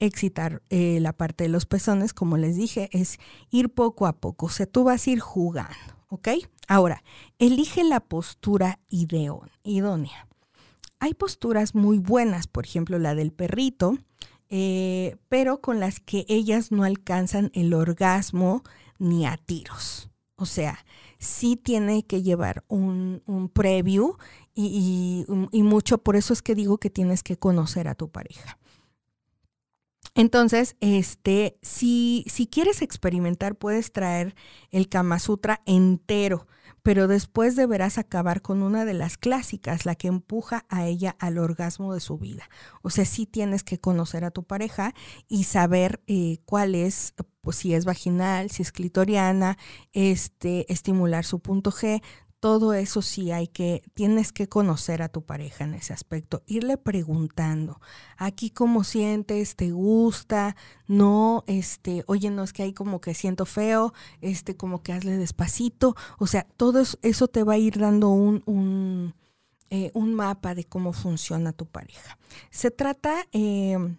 Excitar 0.00 0.60
eh, 0.68 0.98
la 1.00 1.12
parte 1.12 1.44
de 1.44 1.50
los 1.50 1.66
pezones, 1.66 2.12
como 2.12 2.36
les 2.36 2.56
dije, 2.56 2.88
es 2.90 3.20
ir 3.52 3.72
poco 3.72 4.08
a 4.08 4.14
poco. 4.14 4.46
O 4.46 4.48
sea, 4.48 4.66
tú 4.66 4.82
vas 4.82 5.06
a 5.06 5.10
ir 5.10 5.20
jugando, 5.20 5.76
¿ok? 6.08 6.30
Ahora, 6.66 7.04
elige 7.38 7.84
la 7.84 8.00
postura 8.00 8.80
idónea. 8.88 10.26
Hay 10.98 11.14
posturas 11.14 11.76
muy 11.76 11.98
buenas, 11.98 12.48
por 12.48 12.64
ejemplo, 12.64 12.98
la 12.98 13.14
del 13.14 13.30
perrito, 13.30 13.98
eh, 14.48 15.16
pero 15.28 15.60
con 15.60 15.78
las 15.78 16.00
que 16.00 16.26
ellas 16.28 16.72
no 16.72 16.82
alcanzan 16.82 17.52
el 17.54 17.72
orgasmo 17.72 18.64
ni 18.98 19.26
a 19.26 19.36
tiros. 19.36 20.09
O 20.40 20.46
sea, 20.46 20.86
sí 21.18 21.54
tiene 21.56 22.02
que 22.02 22.22
llevar 22.22 22.64
un, 22.66 23.50
preview 23.52 24.16
y, 24.54 25.26
mucho, 25.52 25.98
por 25.98 26.16
eso 26.16 26.32
es 26.32 26.40
que 26.40 26.54
digo 26.54 26.78
que 26.78 26.88
tienes 26.88 27.22
que 27.22 27.36
conocer 27.36 27.88
a 27.88 27.94
tu 27.94 28.08
pareja. 28.08 28.58
Entonces, 30.14 30.76
este, 30.80 31.58
si, 31.60 32.24
si 32.26 32.46
quieres 32.46 32.80
experimentar, 32.80 33.54
puedes 33.54 33.92
traer 33.92 34.34
el 34.70 34.88
Kama 34.88 35.18
Sutra 35.18 35.60
entero, 35.66 36.46
pero 36.82 37.08
después 37.08 37.56
deberás 37.56 37.98
acabar 37.98 38.42
con 38.42 38.62
una 38.62 38.84
de 38.84 38.94
las 38.94 39.16
clásicas, 39.16 39.86
la 39.86 39.94
que 39.94 40.08
empuja 40.08 40.66
a 40.68 40.86
ella 40.86 41.16
al 41.18 41.38
orgasmo 41.38 41.94
de 41.94 42.00
su 42.00 42.18
vida. 42.18 42.48
O 42.82 42.90
sea, 42.90 43.04
sí 43.04 43.26
tienes 43.26 43.62
que 43.62 43.78
conocer 43.78 44.24
a 44.24 44.30
tu 44.30 44.44
pareja 44.44 44.94
y 45.28 45.44
saber 45.44 46.02
eh, 46.06 46.38
cuál 46.44 46.74
es, 46.74 47.14
pues 47.40 47.56
si 47.56 47.74
es 47.74 47.84
vaginal, 47.84 48.50
si 48.50 48.62
es 48.62 48.72
clitoriana, 48.72 49.58
este, 49.92 50.70
estimular 50.72 51.24
su 51.24 51.40
punto 51.40 51.70
G, 51.70 52.02
todo 52.40 52.72
eso 52.72 53.02
sí 53.02 53.30
hay 53.32 53.46
que, 53.46 53.82
tienes 53.92 54.32
que 54.32 54.48
conocer 54.48 55.02
a 55.02 55.10
tu 55.10 55.22
pareja 55.22 55.64
en 55.64 55.74
ese 55.74 55.92
aspecto, 55.92 56.42
irle 56.46 56.78
preguntando, 56.78 57.80
aquí 58.16 58.50
cómo 58.50 58.82
sientes, 58.82 59.56
te 59.56 59.70
gusta, 59.70 60.56
no, 60.86 61.44
este, 61.46 62.02
oye, 62.06 62.30
no 62.30 62.42
es 62.42 62.54
que 62.54 62.62
hay 62.62 62.72
como 62.72 63.02
que 63.02 63.12
siento 63.14 63.44
feo, 63.44 63.92
este, 64.22 64.56
como 64.56 64.82
que 64.82 64.94
hazle 64.94 65.18
despacito, 65.18 65.94
o 66.18 66.26
sea, 66.26 66.46
todo 66.56 66.82
eso, 67.02 67.28
te 67.28 67.42
va 67.44 67.52
a 67.52 67.58
ir 67.58 67.78
dando 67.78 68.08
un, 68.08 68.42
un, 68.46 69.14
eh, 69.68 69.90
un, 69.92 70.14
mapa 70.14 70.54
de 70.54 70.64
cómo 70.64 70.94
funciona 70.94 71.52
tu 71.52 71.66
pareja. 71.66 72.18
Se 72.50 72.70
trata 72.70 73.26
em, 73.32 73.98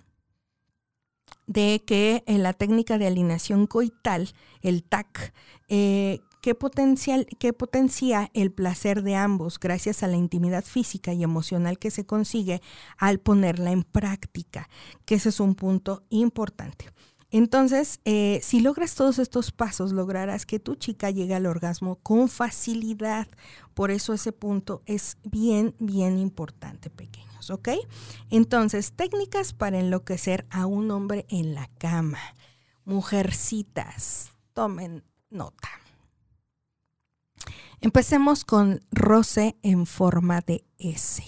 de 1.46 1.84
que 1.86 2.24
en 2.26 2.42
la 2.42 2.54
técnica 2.54 2.98
de 2.98 3.06
alineación 3.06 3.68
coital, 3.68 4.34
el 4.62 4.84
TAC, 4.84 5.32
eh, 5.70 6.22
¿Qué, 6.42 6.56
potencial, 6.56 7.28
qué 7.38 7.54
potencia 7.54 8.32
el 8.34 8.52
placer 8.52 9.04
de 9.04 9.16
ambos 9.16 9.60
gracias 9.60 10.02
a 10.02 10.08
la 10.08 10.18
intimidad 10.18 10.64
física 10.64 11.14
y 11.14 11.24
emocional 11.24 11.78
que 11.78 11.92
se 11.92 12.08
consigue 12.08 12.62
al 12.98 13.20
ponerla 13.20 13.72
en 13.72 13.84
práctica, 13.84 14.68
que 15.06 15.16
ese 15.16 15.30
es 15.30 15.40
un 15.40 15.54
punto 15.54 16.04
importante. 16.10 16.88
Entonces, 17.30 18.02
eh, 18.04 18.40
si 18.44 18.60
logras 18.60 18.96
todos 18.96 19.18
estos 19.18 19.52
pasos, 19.52 19.94
lograrás 19.94 20.46
que 20.46 20.60
tu 20.60 20.76
chica 20.76 21.12
llegue 21.12 21.34
al 21.34 21.46
orgasmo 21.46 21.96
con 21.98 22.28
facilidad. 22.28 23.28
Por 23.74 23.90
eso 23.90 24.14
ese 24.14 24.34
punto 24.34 24.82
es 24.86 25.18
bien, 25.24 25.74
bien 25.80 26.18
importante, 26.18 26.90
pequeños, 26.90 27.50
¿ok? 27.50 27.70
Entonces, 28.32 28.92
técnicas 28.94 29.54
para 29.54 29.80
enloquecer 29.80 30.46
a 30.50 30.66
un 30.66 30.92
hombre 30.92 31.26
en 31.30 31.54
la 31.54 31.70
cama. 31.78 32.20
Mujercitas, 32.84 34.34
tomen 34.54 35.06
nota. 35.30 35.81
Empecemos 37.84 38.46
con 38.46 38.82
roce 38.92 39.58
en 39.64 39.88
forma 39.88 40.42
de 40.42 40.64
S. 40.78 41.24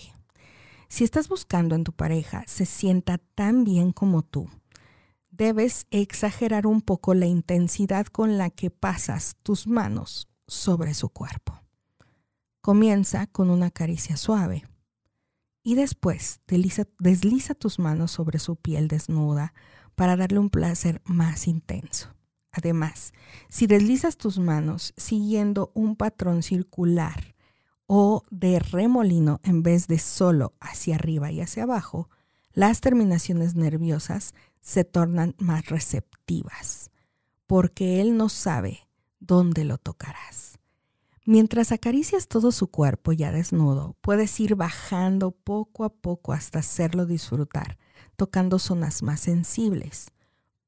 Si 0.88 1.04
estás 1.04 1.28
buscando 1.28 1.74
en 1.74 1.84
tu 1.84 1.94
pareja 1.94 2.44
se 2.46 2.68
sienta 2.68 3.18
tan 3.18 3.64
bien 3.64 3.92
como 3.92 4.22
tú, 4.22 4.52
debes 5.32 5.88
exagerar 5.90 6.68
un 6.68 6.82
poco 6.82 7.16
la 7.16 7.26
intensidad 7.26 8.06
con 8.06 8.38
la 8.38 8.52
que 8.52 8.70
pasas 8.70 9.36
tus 9.42 9.66
manos 9.66 10.30
sobre 10.46 10.94
su 10.94 11.10
cuerpo. 11.10 11.60
Comienza 12.62 13.26
con 13.26 13.50
una 13.50 13.72
caricia 13.72 14.16
suave 14.16 14.64
y 15.64 15.74
después 15.74 16.40
desliza, 16.46 16.84
desliza, 17.00 17.56
tus 17.56 17.80
manos 17.80 18.12
sobre 18.12 18.38
su 18.38 18.58
piel 18.58 18.88
desnuda 18.88 19.56
para 19.96 20.16
darle 20.16 20.38
un 20.38 20.52
placer 20.52 21.02
más 21.04 21.48
intenso. 21.48 22.14
Además, 22.54 23.14
si 23.50 23.66
deslizas 23.66 24.16
tus 24.16 24.38
manos 24.38 24.94
siguiendo 24.96 25.72
un 25.74 25.96
patrón 25.96 26.44
circular 26.44 27.36
o 27.88 28.24
de 28.30 28.60
remolino 28.60 29.42
en 29.44 29.64
vez 29.64 29.88
de 29.88 29.98
solo 29.98 30.54
hacia 30.62 30.96
arriba 30.96 31.32
y 31.32 31.42
hacia 31.42 31.64
abajo, 31.64 32.10
las 32.54 32.80
terminaciones 32.80 33.56
nerviosas 33.56 34.36
se 34.62 34.84
tornan 34.84 35.36
más 35.40 35.66
receptivas, 35.66 36.92
porque 37.48 38.00
él 38.00 38.16
no 38.16 38.30
sabe 38.30 38.88
dónde 39.20 39.66
lo 39.66 39.80
tocarás. 39.80 40.60
Mientras 41.26 41.72
acaricias 41.72 42.28
todo 42.28 42.52
su 42.52 42.68
cuerpo 42.68 43.14
ya 43.14 43.32
desnudo, 43.32 43.96
puedes 44.02 44.40
ir 44.40 44.56
bajando 44.56 45.32
poco 45.32 45.86
a 45.86 45.90
poco 45.90 46.34
hasta 46.34 46.60
hacerlo 46.60 47.08
disfrutar, 47.08 47.80
tocando 48.16 48.60
zonas 48.60 49.02
más 49.02 49.22
sensibles, 49.22 50.12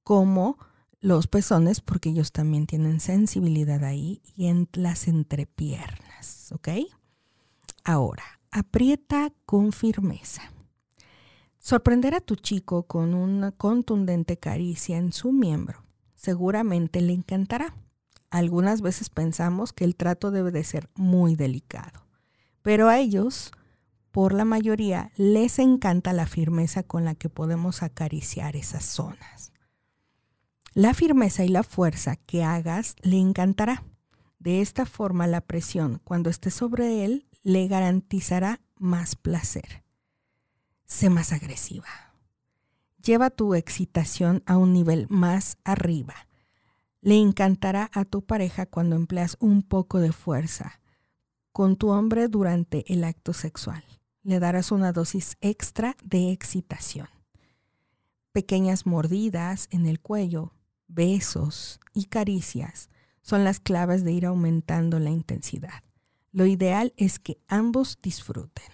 como 0.03 0.57
los 0.99 1.27
pezones, 1.27 1.81
porque 1.81 2.09
ellos 2.09 2.31
también 2.31 2.67
tienen 2.67 2.99
sensibilidad 2.99 3.83
ahí, 3.83 4.21
y 4.35 4.47
en 4.47 4.67
las 4.73 5.07
entrepiernas, 5.07 6.51
¿ok? 6.51 6.69
Ahora, 7.83 8.23
aprieta 8.51 9.31
con 9.45 9.71
firmeza. 9.71 10.41
Sorprender 11.59 12.13
a 12.15 12.21
tu 12.21 12.35
chico 12.35 12.83
con 12.83 13.13
una 13.13 13.51
contundente 13.51 14.37
caricia 14.37 14.97
en 14.97 15.11
su 15.11 15.31
miembro 15.31 15.85
seguramente 16.25 17.01
le 17.01 17.13
encantará. 17.13 17.75
Algunas 18.31 18.81
veces 18.81 19.09
pensamos 19.09 19.73
que 19.73 19.85
el 19.85 19.95
trato 19.95 20.31
debe 20.31 20.51
de 20.51 20.63
ser 20.63 20.89
muy 20.95 21.35
delicado, 21.35 22.05
pero 22.63 22.89
a 22.89 22.97
ellos, 22.97 23.51
por 24.11 24.33
la 24.33 24.43
mayoría, 24.43 25.11
les 25.15 25.59
encanta 25.59 26.13
la 26.13 26.25
firmeza 26.25 26.81
con 26.81 27.05
la 27.05 27.13
que 27.13 27.29
podemos 27.29 27.83
acariciar 27.83 28.55
esas 28.55 28.85
zonas. 28.85 29.53
La 30.77 30.93
firmeza 30.93 31.45
y 31.45 31.47
la 31.47 31.63
fuerza 31.63 32.17
que 32.17 32.43
hagas 32.43 32.97
le 33.01 33.17
encantará. 33.17 33.85
De 34.39 34.59
esta 34.59 34.85
forma 34.85 35.25
la 35.25 35.39
presión 35.39 36.01
cuando 36.03 36.29
esté 36.29 36.51
sobre 36.51 37.05
él 37.05 37.29
le 37.43 37.69
garantizará 37.69 38.59
más 38.75 39.15
placer. 39.15 39.85
Sé 40.83 41.09
más 41.09 41.31
agresiva. 41.31 41.87
Lleva 43.01 43.29
tu 43.29 43.55
excitación 43.55 44.43
a 44.45 44.57
un 44.57 44.73
nivel 44.73 45.07
más 45.09 45.57
arriba. 45.63 46.27
Le 46.99 47.15
encantará 47.15 47.89
a 47.93 48.03
tu 48.03 48.25
pareja 48.25 48.65
cuando 48.65 48.97
empleas 48.97 49.37
un 49.39 49.63
poco 49.63 50.01
de 50.01 50.11
fuerza 50.11 50.81
con 51.53 51.77
tu 51.77 51.87
hombre 51.91 52.27
durante 52.27 52.83
el 52.91 53.05
acto 53.05 53.31
sexual. 53.31 53.85
Le 54.23 54.41
darás 54.41 54.73
una 54.73 54.91
dosis 54.91 55.37
extra 55.39 55.95
de 56.03 56.33
excitación. 56.33 57.07
Pequeñas 58.33 58.85
mordidas 58.85 59.69
en 59.71 59.85
el 59.85 60.01
cuello 60.01 60.51
besos 60.87 61.79
y 61.93 62.05
caricias 62.05 62.89
son 63.21 63.43
las 63.43 63.59
claves 63.59 64.03
de 64.03 64.11
ir 64.11 64.25
aumentando 64.25 64.99
la 64.99 65.09
intensidad. 65.09 65.83
Lo 66.31 66.45
ideal 66.45 66.93
es 66.97 67.17
que 67.17 67.39
ambos 67.47 67.97
disfruten 68.01 68.65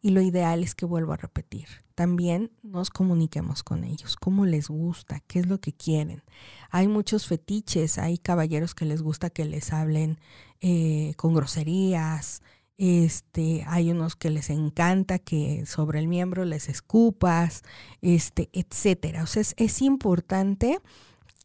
y 0.00 0.10
lo 0.10 0.20
ideal 0.20 0.62
es 0.62 0.74
que 0.74 0.86
vuelvo 0.86 1.12
a 1.12 1.16
repetir. 1.16 1.66
También 1.94 2.52
nos 2.62 2.90
comuniquemos 2.90 3.62
con 3.62 3.84
ellos, 3.84 4.16
cómo 4.16 4.44
les 4.44 4.68
gusta, 4.68 5.20
qué 5.26 5.40
es 5.40 5.46
lo 5.46 5.58
que 5.58 5.72
quieren. 5.72 6.22
Hay 6.70 6.88
muchos 6.88 7.26
fetiches, 7.26 7.98
hay 7.98 8.18
caballeros 8.18 8.74
que 8.74 8.84
les 8.84 9.02
gusta 9.02 9.30
que 9.30 9.44
les 9.46 9.72
hablen 9.72 10.18
eh, 10.60 11.14
con 11.16 11.34
groserías, 11.34 12.42
este, 12.78 13.64
hay 13.66 13.90
unos 13.90 14.14
que 14.16 14.28
les 14.28 14.50
encanta 14.50 15.18
que 15.18 15.64
sobre 15.64 15.98
el 15.98 16.08
miembro 16.08 16.44
les 16.44 16.68
escupas, 16.68 17.62
este, 18.02 18.50
etcétera. 18.52 19.22
O 19.22 19.26
sea, 19.26 19.40
es, 19.40 19.54
es 19.56 19.80
importante 19.80 20.80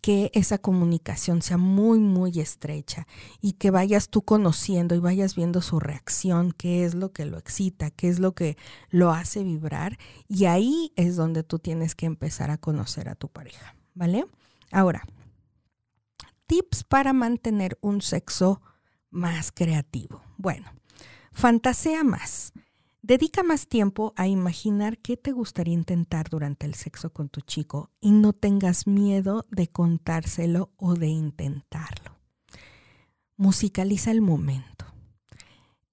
que 0.01 0.31
esa 0.33 0.57
comunicación 0.57 1.43
sea 1.43 1.57
muy, 1.57 1.99
muy 1.99 2.39
estrecha 2.39 3.07
y 3.39 3.53
que 3.53 3.69
vayas 3.69 4.09
tú 4.09 4.23
conociendo 4.23 4.95
y 4.95 4.99
vayas 4.99 5.35
viendo 5.35 5.61
su 5.61 5.79
reacción, 5.79 6.51
qué 6.51 6.83
es 6.83 6.95
lo 6.95 7.13
que 7.13 7.25
lo 7.25 7.37
excita, 7.37 7.91
qué 7.91 8.09
es 8.09 8.19
lo 8.19 8.33
que 8.33 8.57
lo 8.89 9.11
hace 9.11 9.43
vibrar. 9.43 9.97
Y 10.27 10.45
ahí 10.45 10.91
es 10.95 11.15
donde 11.15 11.43
tú 11.43 11.59
tienes 11.59 11.93
que 11.93 12.07
empezar 12.07 12.49
a 12.49 12.57
conocer 12.57 13.09
a 13.09 13.15
tu 13.15 13.29
pareja, 13.29 13.75
¿vale? 13.93 14.25
Ahora, 14.71 15.03
tips 16.47 16.83
para 16.83 17.13
mantener 17.13 17.77
un 17.81 18.01
sexo 18.01 18.61
más 19.11 19.51
creativo. 19.51 20.23
Bueno, 20.37 20.71
fantasea 21.31 22.03
más. 22.03 22.53
Dedica 23.03 23.41
más 23.41 23.67
tiempo 23.67 24.13
a 24.15 24.27
imaginar 24.27 24.99
qué 24.99 25.17
te 25.17 25.31
gustaría 25.31 25.73
intentar 25.73 26.29
durante 26.29 26.67
el 26.67 26.75
sexo 26.75 27.11
con 27.11 27.29
tu 27.29 27.41
chico 27.41 27.89
y 27.99 28.11
no 28.11 28.31
tengas 28.31 28.85
miedo 28.85 29.47
de 29.49 29.67
contárselo 29.67 30.69
o 30.77 30.93
de 30.93 31.07
intentarlo. 31.07 32.19
Musicaliza 33.37 34.11
el 34.11 34.21
momento. 34.21 34.85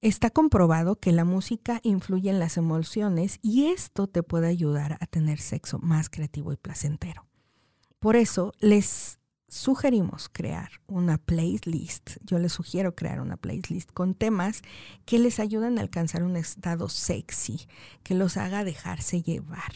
Está 0.03 0.29
comprobado 0.29 0.97
que 0.97 1.13
la 1.13 1.25
música 1.25 1.81
influye 1.83 2.29
en 2.29 2.39
las 2.39 2.59
emociones 2.59 3.39
y 3.41 3.69
esto 3.69 4.07
te 4.07 4.23
puede 4.23 4.49
ayudar 4.49 4.99
a 5.01 5.07
tener 5.07 5.41
sexo 5.41 5.79
más 5.79 6.11
creativo 6.11 6.53
y 6.53 6.57
placentero. 6.57 7.27
Por 7.99 8.17
eso 8.17 8.53
les 8.61 9.18
sugerimos 9.49 10.29
crear 10.29 10.71
una 10.87 11.19
playlist. 11.19 12.19
Yo 12.23 12.39
les 12.39 12.53
sugiero 12.53 12.95
crear 12.95 13.21
una 13.21 13.37
playlist 13.37 13.91
con 13.93 14.15
temas 14.15 14.63
que 15.05 15.19
les 15.19 15.41
ayuden 15.41 15.79
a 15.79 15.81
alcanzar 15.81 16.23
un 16.23 16.37
estado 16.37 16.89
sexy, 16.89 17.67
que 18.03 18.15
los 18.15 18.37
haga 18.37 18.65
dejarse 18.65 19.23
llevar. 19.23 19.73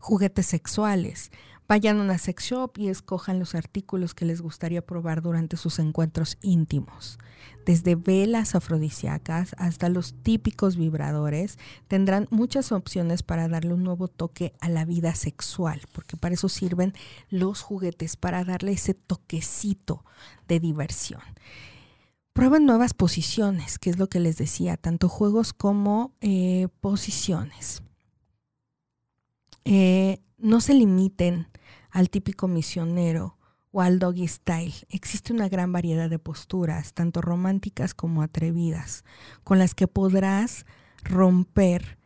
Juguetes 0.00 0.46
sexuales. 0.46 1.30
Vayan 1.66 1.98
a 1.98 2.02
una 2.02 2.18
sex 2.18 2.44
shop 2.44 2.72
y 2.76 2.88
escojan 2.88 3.38
los 3.38 3.54
artículos 3.54 4.14
que 4.14 4.26
les 4.26 4.42
gustaría 4.42 4.84
probar 4.84 5.22
durante 5.22 5.56
sus 5.56 5.78
encuentros 5.78 6.36
íntimos. 6.42 7.18
Desde 7.64 7.94
velas 7.94 8.54
afrodisíacas 8.54 9.54
hasta 9.56 9.88
los 9.88 10.12
típicos 10.22 10.76
vibradores, 10.76 11.58
tendrán 11.88 12.28
muchas 12.30 12.70
opciones 12.72 13.22
para 13.22 13.48
darle 13.48 13.72
un 13.72 13.82
nuevo 13.82 14.08
toque 14.08 14.52
a 14.60 14.68
la 14.68 14.84
vida 14.84 15.14
sexual, 15.14 15.80
porque 15.92 16.18
para 16.18 16.34
eso 16.34 16.50
sirven 16.50 16.92
los 17.30 17.62
juguetes, 17.62 18.16
para 18.16 18.44
darle 18.44 18.72
ese 18.72 18.92
toquecito 18.92 20.04
de 20.46 20.60
diversión. 20.60 21.22
Prueben 22.34 22.66
nuevas 22.66 22.92
posiciones, 22.92 23.78
que 23.78 23.88
es 23.88 23.98
lo 23.98 24.08
que 24.08 24.20
les 24.20 24.36
decía, 24.36 24.76
tanto 24.76 25.08
juegos 25.08 25.54
como 25.54 26.12
eh, 26.20 26.68
posiciones. 26.80 27.82
Eh, 29.64 30.18
no 30.36 30.60
se 30.60 30.74
limiten 30.74 31.46
al 31.94 32.10
típico 32.10 32.48
misionero 32.48 33.38
o 33.70 33.80
al 33.80 34.00
doggy 34.00 34.26
style. 34.26 34.74
Existe 34.90 35.32
una 35.32 35.48
gran 35.48 35.72
variedad 35.72 36.10
de 36.10 36.18
posturas, 36.18 36.92
tanto 36.92 37.22
románticas 37.22 37.94
como 37.94 38.22
atrevidas, 38.22 39.04
con 39.44 39.60
las 39.60 39.74
que 39.74 39.86
podrás 39.86 40.66
romper 41.04 41.98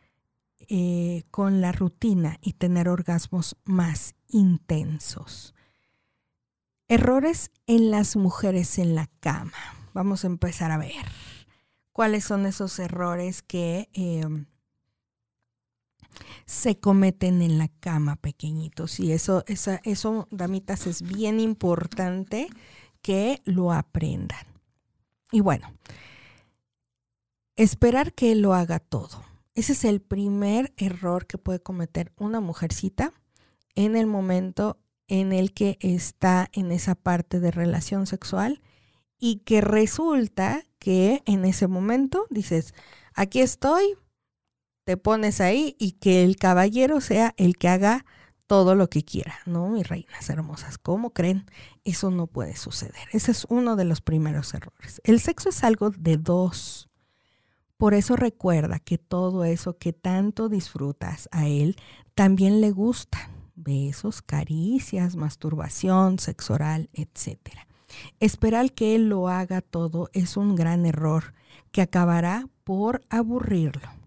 eh, 0.67 1.23
con 1.31 1.59
la 1.59 1.71
rutina 1.71 2.37
y 2.39 2.53
tener 2.53 2.87
orgasmos 2.87 3.57
más 3.65 4.13
intensos. 4.27 5.55
Errores 6.87 7.49
en 7.65 7.89
las 7.89 8.15
mujeres 8.15 8.77
en 8.77 8.93
la 8.93 9.07
cama. 9.19 9.57
Vamos 9.95 10.23
a 10.23 10.27
empezar 10.27 10.69
a 10.69 10.77
ver 10.77 11.05
cuáles 11.93 12.25
son 12.25 12.45
esos 12.45 12.77
errores 12.77 13.41
que 13.41 13.89
em, 13.93 14.45
se 16.45 16.79
cometen 16.79 17.41
en 17.41 17.57
la 17.57 17.67
cama 17.67 18.15
pequeñitos. 18.15 18.99
Y 18.99 19.11
eso, 19.11 19.43
eso, 19.47 20.27
damitas, 20.31 20.87
es 20.87 21.01
bien 21.01 21.39
importante 21.39 22.47
que 23.01 23.41
lo 23.45 23.71
aprendan. 23.71 24.45
Y 25.31 25.41
bueno, 25.41 25.71
esperar 27.55 28.13
que 28.13 28.35
lo 28.35 28.53
haga 28.53 28.79
todo. 28.79 29.23
Ese 29.55 29.73
es 29.73 29.83
el 29.83 30.01
primer 30.01 30.73
error 30.77 31.27
que 31.27 31.37
puede 31.37 31.61
cometer 31.61 32.13
una 32.17 32.39
mujercita 32.39 33.13
en 33.75 33.95
el 33.95 34.07
momento 34.07 34.77
en 35.07 35.33
el 35.33 35.53
que 35.53 35.77
está 35.81 36.49
en 36.53 36.71
esa 36.71 36.95
parte 36.95 37.39
de 37.39 37.51
relación 37.51 38.07
sexual 38.07 38.61
y 39.19 39.37
que 39.39 39.61
resulta 39.61 40.63
que 40.79 41.21
en 41.25 41.43
ese 41.45 41.67
momento 41.67 42.25
dices, 42.29 42.73
aquí 43.13 43.41
estoy, 43.41 43.95
te 44.89 44.97
pones 44.97 45.39
ahí 45.39 45.75
y 45.77 45.91
que 45.91 46.23
el 46.23 46.35
caballero 46.37 46.99
sea 46.99 47.35
el 47.37 47.59
que 47.59 47.67
haga 47.67 48.07
todo 48.47 48.73
lo 48.73 48.89
que 48.89 49.03
quiera, 49.03 49.35
¿no? 49.45 49.69
Mis 49.69 49.87
reinas 49.87 50.27
hermosas, 50.31 50.79
¿cómo 50.79 51.11
creen? 51.11 51.45
Eso 51.83 52.09
no 52.09 52.25
puede 52.25 52.55
suceder. 52.55 53.07
Ese 53.11 53.29
es 53.29 53.45
uno 53.49 53.75
de 53.75 53.85
los 53.85 54.01
primeros 54.01 54.51
errores. 54.55 54.99
El 55.03 55.19
sexo 55.19 55.49
es 55.49 55.63
algo 55.63 55.91
de 55.91 56.17
dos. 56.17 56.89
Por 57.77 57.93
eso 57.93 58.15
recuerda 58.15 58.79
que 58.79 58.97
todo 58.97 59.43
eso 59.43 59.77
que 59.77 59.93
tanto 59.93 60.49
disfrutas 60.49 61.29
a 61.31 61.45
él 61.45 61.75
también 62.15 62.59
le 62.59 62.71
gusta. 62.71 63.29
Besos, 63.53 64.23
caricias, 64.23 65.15
masturbación, 65.15 66.17
sexo 66.17 66.55
oral, 66.55 66.89
etc. 66.93 67.37
Esperar 68.19 68.71
que 68.71 68.95
él 68.95 69.07
lo 69.07 69.27
haga 69.27 69.61
todo 69.61 70.09
es 70.13 70.35
un 70.35 70.55
gran 70.55 70.87
error 70.87 71.35
que 71.71 71.83
acabará 71.83 72.47
por 72.63 73.03
aburrirlo 73.11 73.98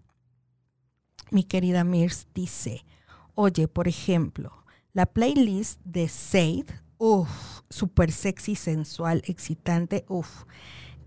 mi 1.33 1.43
querida 1.43 1.83
Mirs 1.83 2.27
dice, 2.33 2.85
oye, 3.35 3.67
por 3.67 3.87
ejemplo, 3.87 4.63
la 4.93 5.05
playlist 5.05 5.81
de 5.83 6.07
Said, 6.07 6.65
uff, 6.97 7.61
súper 7.69 8.11
sexy, 8.11 8.55
sensual, 8.55 9.23
excitante, 9.25 10.05
uff, 10.07 10.43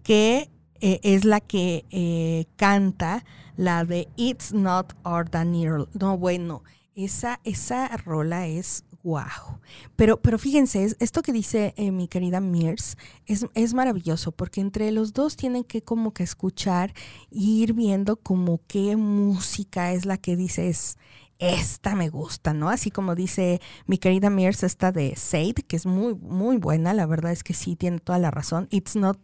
que 0.03 0.51
eh, 0.81 1.01
es 1.03 1.25
la 1.25 1.41
que 1.41 1.85
eh, 1.91 2.47
canta 2.57 3.25
la 3.57 3.85
de 3.85 4.09
It's 4.17 4.53
Not 4.53 4.95
Ordinary. 5.05 5.87
No, 5.95 6.19
bueno, 6.19 6.65
esa, 6.95 7.41
esa 7.45 7.89
rola 7.97 8.47
es 8.47 8.85
Wow. 9.07 9.61
Pero, 9.95 10.21
pero 10.21 10.37
fíjense, 10.37 10.97
esto 10.99 11.23
que 11.23 11.33
dice 11.33 11.75
eh, 11.77 11.93
mi 11.93 12.09
querida 12.09 12.41
Mears 12.41 12.97
es, 13.25 13.47
es, 13.55 13.73
maravilloso 13.73 14.33
porque 14.33 14.61
entre 14.61 14.91
los 14.91 15.13
dos 15.13 15.37
tienen 15.37 15.63
que 15.63 15.81
como 15.81 16.13
que 16.13 16.25
escuchar 16.25 16.93
e 17.31 17.39
ir 17.39 17.73
viendo 17.73 18.17
como 18.17 18.61
qué 18.67 18.97
música 18.97 19.93
es 19.93 20.07
la 20.07 20.17
que 20.17 20.35
dices, 20.35 20.99
esta 21.39 21.95
me 21.95 22.09
gusta, 22.09 22.53
¿no? 22.53 22.69
Así 22.69 22.91
como 22.91 23.15
dice 23.15 23.61
mi 23.87 23.99
querida 23.99 24.29
Mears, 24.29 24.65
esta 24.65 24.91
de 24.91 25.15
Said, 25.15 25.55
que 25.69 25.77
es 25.77 25.87
muy, 25.87 26.17
muy 26.17 26.57
buena, 26.57 26.93
la 26.93 27.07
verdad 27.07 27.31
es 27.31 27.45
que 27.45 27.55
sí, 27.55 27.77
tiene 27.77 28.01
toda 28.01 28.19
la 28.19 28.33
razón. 28.33 28.67
It's 28.73 28.97
not 28.97 29.21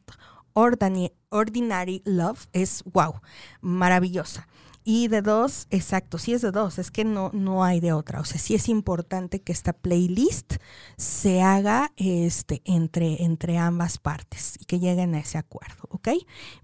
ordinary, 0.52 1.12
ordinary 1.30 2.02
love, 2.04 2.46
es 2.52 2.84
wow, 2.84 3.14
maravillosa. 3.60 4.46
Y 4.84 5.08
de 5.08 5.22
dos, 5.22 5.66
exacto, 5.70 6.18
sí 6.18 6.32
es 6.32 6.42
de 6.42 6.50
dos, 6.50 6.78
es 6.78 6.90
que 6.90 7.04
no, 7.04 7.30
no 7.32 7.62
hay 7.62 7.80
de 7.80 7.92
otra. 7.92 8.20
O 8.20 8.24
sea, 8.24 8.38
sí 8.38 8.54
es 8.54 8.68
importante 8.68 9.40
que 9.40 9.52
esta 9.52 9.72
playlist 9.72 10.54
se 10.96 11.40
haga 11.40 11.92
este, 11.96 12.62
entre, 12.64 13.22
entre 13.22 13.58
ambas 13.58 13.98
partes 13.98 14.56
y 14.60 14.64
que 14.64 14.80
lleguen 14.80 15.14
a 15.14 15.20
ese 15.20 15.38
acuerdo, 15.38 15.84
¿ok? 15.90 16.08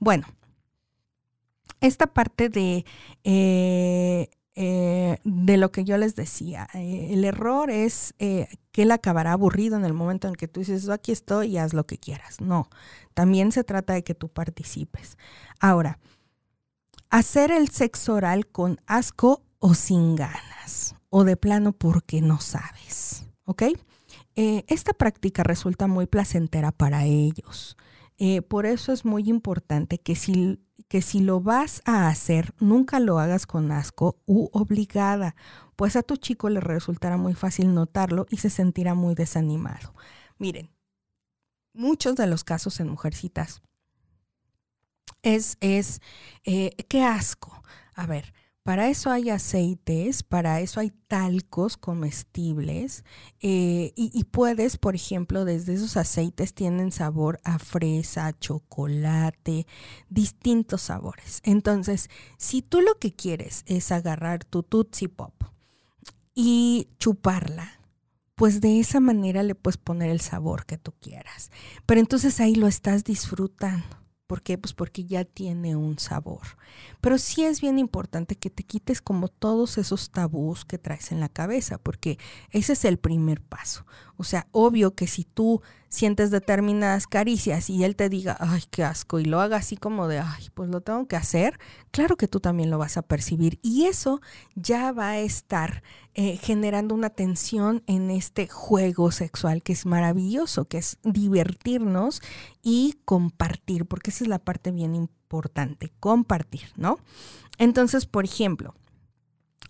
Bueno, 0.00 0.26
esta 1.80 2.08
parte 2.08 2.48
de, 2.48 2.84
eh, 3.24 4.30
eh, 4.54 5.18
de 5.22 5.56
lo 5.56 5.70
que 5.70 5.84
yo 5.84 5.96
les 5.96 6.16
decía, 6.16 6.68
eh, 6.74 7.10
el 7.12 7.24
error 7.24 7.70
es 7.70 8.14
que 8.18 8.82
él 8.82 8.90
acabará 8.90 9.32
aburrido 9.32 9.76
en 9.76 9.84
el 9.84 9.94
momento 9.94 10.26
en 10.26 10.34
que 10.34 10.48
tú 10.48 10.60
dices, 10.60 10.88
aquí 10.88 11.12
estoy 11.12 11.52
y 11.52 11.58
haz 11.58 11.72
lo 11.72 11.86
que 11.86 11.98
quieras. 11.98 12.40
No, 12.40 12.68
también 13.14 13.52
se 13.52 13.62
trata 13.62 13.94
de 13.94 14.02
que 14.02 14.14
tú 14.14 14.28
participes. 14.28 15.16
Ahora, 15.60 15.98
hacer 17.10 17.50
el 17.50 17.68
sexo 17.68 18.14
oral 18.14 18.46
con 18.46 18.80
asco 18.86 19.42
o 19.58 19.74
sin 19.74 20.16
ganas, 20.16 20.94
o 21.10 21.24
de 21.24 21.36
plano 21.36 21.72
porque 21.72 22.20
no 22.20 22.40
sabes, 22.40 23.26
¿ok? 23.44 23.62
Eh, 24.36 24.64
esta 24.68 24.92
práctica 24.92 25.42
resulta 25.42 25.86
muy 25.86 26.06
placentera 26.06 26.70
para 26.70 27.04
ellos. 27.04 27.76
Eh, 28.18 28.42
por 28.42 28.66
eso 28.66 28.92
es 28.92 29.04
muy 29.04 29.28
importante 29.28 29.98
que 29.98 30.16
si, 30.16 30.60
que 30.88 31.02
si 31.02 31.20
lo 31.20 31.40
vas 31.40 31.82
a 31.84 32.08
hacer, 32.08 32.54
nunca 32.58 33.00
lo 33.00 33.18
hagas 33.18 33.46
con 33.46 33.72
asco 33.72 34.20
u 34.26 34.48
obligada, 34.52 35.34
pues 35.76 35.96
a 35.96 36.02
tu 36.02 36.16
chico 36.16 36.48
le 36.50 36.60
resultará 36.60 37.16
muy 37.16 37.34
fácil 37.34 37.74
notarlo 37.74 38.26
y 38.30 38.38
se 38.38 38.50
sentirá 38.50 38.94
muy 38.94 39.14
desanimado. 39.14 39.94
Miren, 40.38 40.70
muchos 41.72 42.16
de 42.16 42.26
los 42.26 42.44
casos 42.44 42.80
en 42.80 42.88
mujercitas 42.88 43.62
es, 45.22 45.56
es 45.60 46.00
eh, 46.44 46.70
qué 46.88 47.02
asco. 47.02 47.62
A 47.94 48.06
ver, 48.06 48.32
para 48.68 48.90
eso 48.90 49.10
hay 49.10 49.30
aceites, 49.30 50.22
para 50.22 50.60
eso 50.60 50.80
hay 50.80 50.90
talcos 51.06 51.78
comestibles 51.78 53.02
eh, 53.40 53.94
y, 53.96 54.24
puedes, 54.24 54.76
por 54.76 54.94
ejemplo, 54.94 55.46
desde 55.46 55.72
esos 55.72 55.96
aceites 55.96 56.52
tienen 56.52 56.92
sabor 56.92 57.40
a 57.44 57.58
fresa, 57.58 58.38
chocolate, 58.38 59.66
distintos 60.10 60.82
sabores. 60.82 61.40
Entonces, 61.44 62.10
si 62.36 62.60
tú 62.60 62.82
lo 62.82 62.98
que 62.98 63.14
quieres 63.14 63.62
es 63.64 63.90
agarrar 63.90 64.44
tu 64.44 64.62
Tootsie 64.62 65.08
Pop 65.08 65.32
y 66.34 66.88
chuparla, 66.98 67.80
pues 68.34 68.60
de 68.60 68.80
esa 68.80 69.00
manera 69.00 69.42
le 69.44 69.54
puedes 69.54 69.78
poner 69.78 70.10
el 70.10 70.20
sabor 70.20 70.66
que 70.66 70.76
tú 70.76 70.92
quieras. 71.00 71.50
Pero 71.86 72.00
entonces 72.00 72.38
ahí 72.38 72.54
lo 72.54 72.66
estás 72.66 73.02
disfrutando. 73.02 73.97
¿Por 74.28 74.42
qué? 74.42 74.58
Pues 74.58 74.74
porque 74.74 75.06
ya 75.06 75.24
tiene 75.24 75.74
un 75.74 75.98
sabor. 75.98 76.42
Pero 77.00 77.16
sí 77.16 77.44
es 77.44 77.62
bien 77.62 77.78
importante 77.78 78.36
que 78.36 78.50
te 78.50 78.62
quites 78.62 79.00
como 79.00 79.28
todos 79.28 79.78
esos 79.78 80.10
tabús 80.10 80.66
que 80.66 80.76
traes 80.76 81.12
en 81.12 81.20
la 81.20 81.30
cabeza, 81.30 81.78
porque 81.78 82.18
ese 82.50 82.74
es 82.74 82.84
el 82.84 82.98
primer 82.98 83.40
paso. 83.40 83.86
O 84.18 84.24
sea, 84.24 84.48
obvio 84.50 84.94
que 84.96 85.06
si 85.06 85.22
tú 85.22 85.62
sientes 85.88 86.30
determinadas 86.32 87.06
caricias 87.06 87.70
y 87.70 87.84
él 87.84 87.94
te 87.94 88.08
diga, 88.08 88.36
ay, 88.40 88.64
qué 88.70 88.82
asco, 88.82 89.20
y 89.20 89.24
lo 89.24 89.40
haga 89.40 89.58
así 89.58 89.76
como 89.76 90.08
de, 90.08 90.18
ay, 90.18 90.48
pues 90.54 90.68
lo 90.68 90.80
tengo 90.80 91.06
que 91.06 91.14
hacer, 91.14 91.58
claro 91.92 92.16
que 92.16 92.26
tú 92.26 92.40
también 92.40 92.68
lo 92.68 92.78
vas 92.78 92.96
a 92.96 93.02
percibir. 93.02 93.60
Y 93.62 93.84
eso 93.84 94.20
ya 94.56 94.90
va 94.90 95.10
a 95.10 95.18
estar 95.20 95.84
eh, 96.14 96.36
generando 96.36 96.96
una 96.96 97.10
tensión 97.10 97.84
en 97.86 98.10
este 98.10 98.48
juego 98.48 99.12
sexual 99.12 99.62
que 99.62 99.72
es 99.72 99.86
maravilloso, 99.86 100.64
que 100.64 100.78
es 100.78 100.98
divertirnos 101.04 102.20
y 102.60 102.98
compartir, 103.04 103.86
porque 103.86 104.10
esa 104.10 104.24
es 104.24 104.28
la 104.28 104.40
parte 104.40 104.72
bien 104.72 104.96
importante, 104.96 105.92
compartir, 106.00 106.72
¿no? 106.76 106.98
Entonces, 107.56 108.04
por 108.04 108.24
ejemplo, 108.24 108.74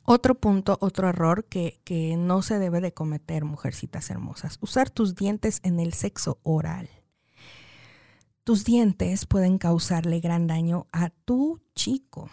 otro 0.08 0.34
punto, 0.34 0.78
otro 0.80 1.10
error 1.10 1.44
que, 1.44 1.80
que 1.84 2.16
no 2.16 2.40
se 2.40 2.58
debe 2.58 2.80
de 2.80 2.94
cometer, 2.94 3.44
mujercitas 3.44 4.08
hermosas, 4.08 4.56
usar 4.62 4.88
tus 4.88 5.14
dientes 5.14 5.60
en 5.62 5.80
el 5.80 5.92
sexo 5.92 6.38
oral. 6.42 6.88
Tus 8.42 8.64
dientes 8.64 9.26
pueden 9.26 9.58
causarle 9.58 10.20
gran 10.20 10.46
daño 10.46 10.86
a 10.92 11.10
tu 11.10 11.60
chico. 11.74 12.30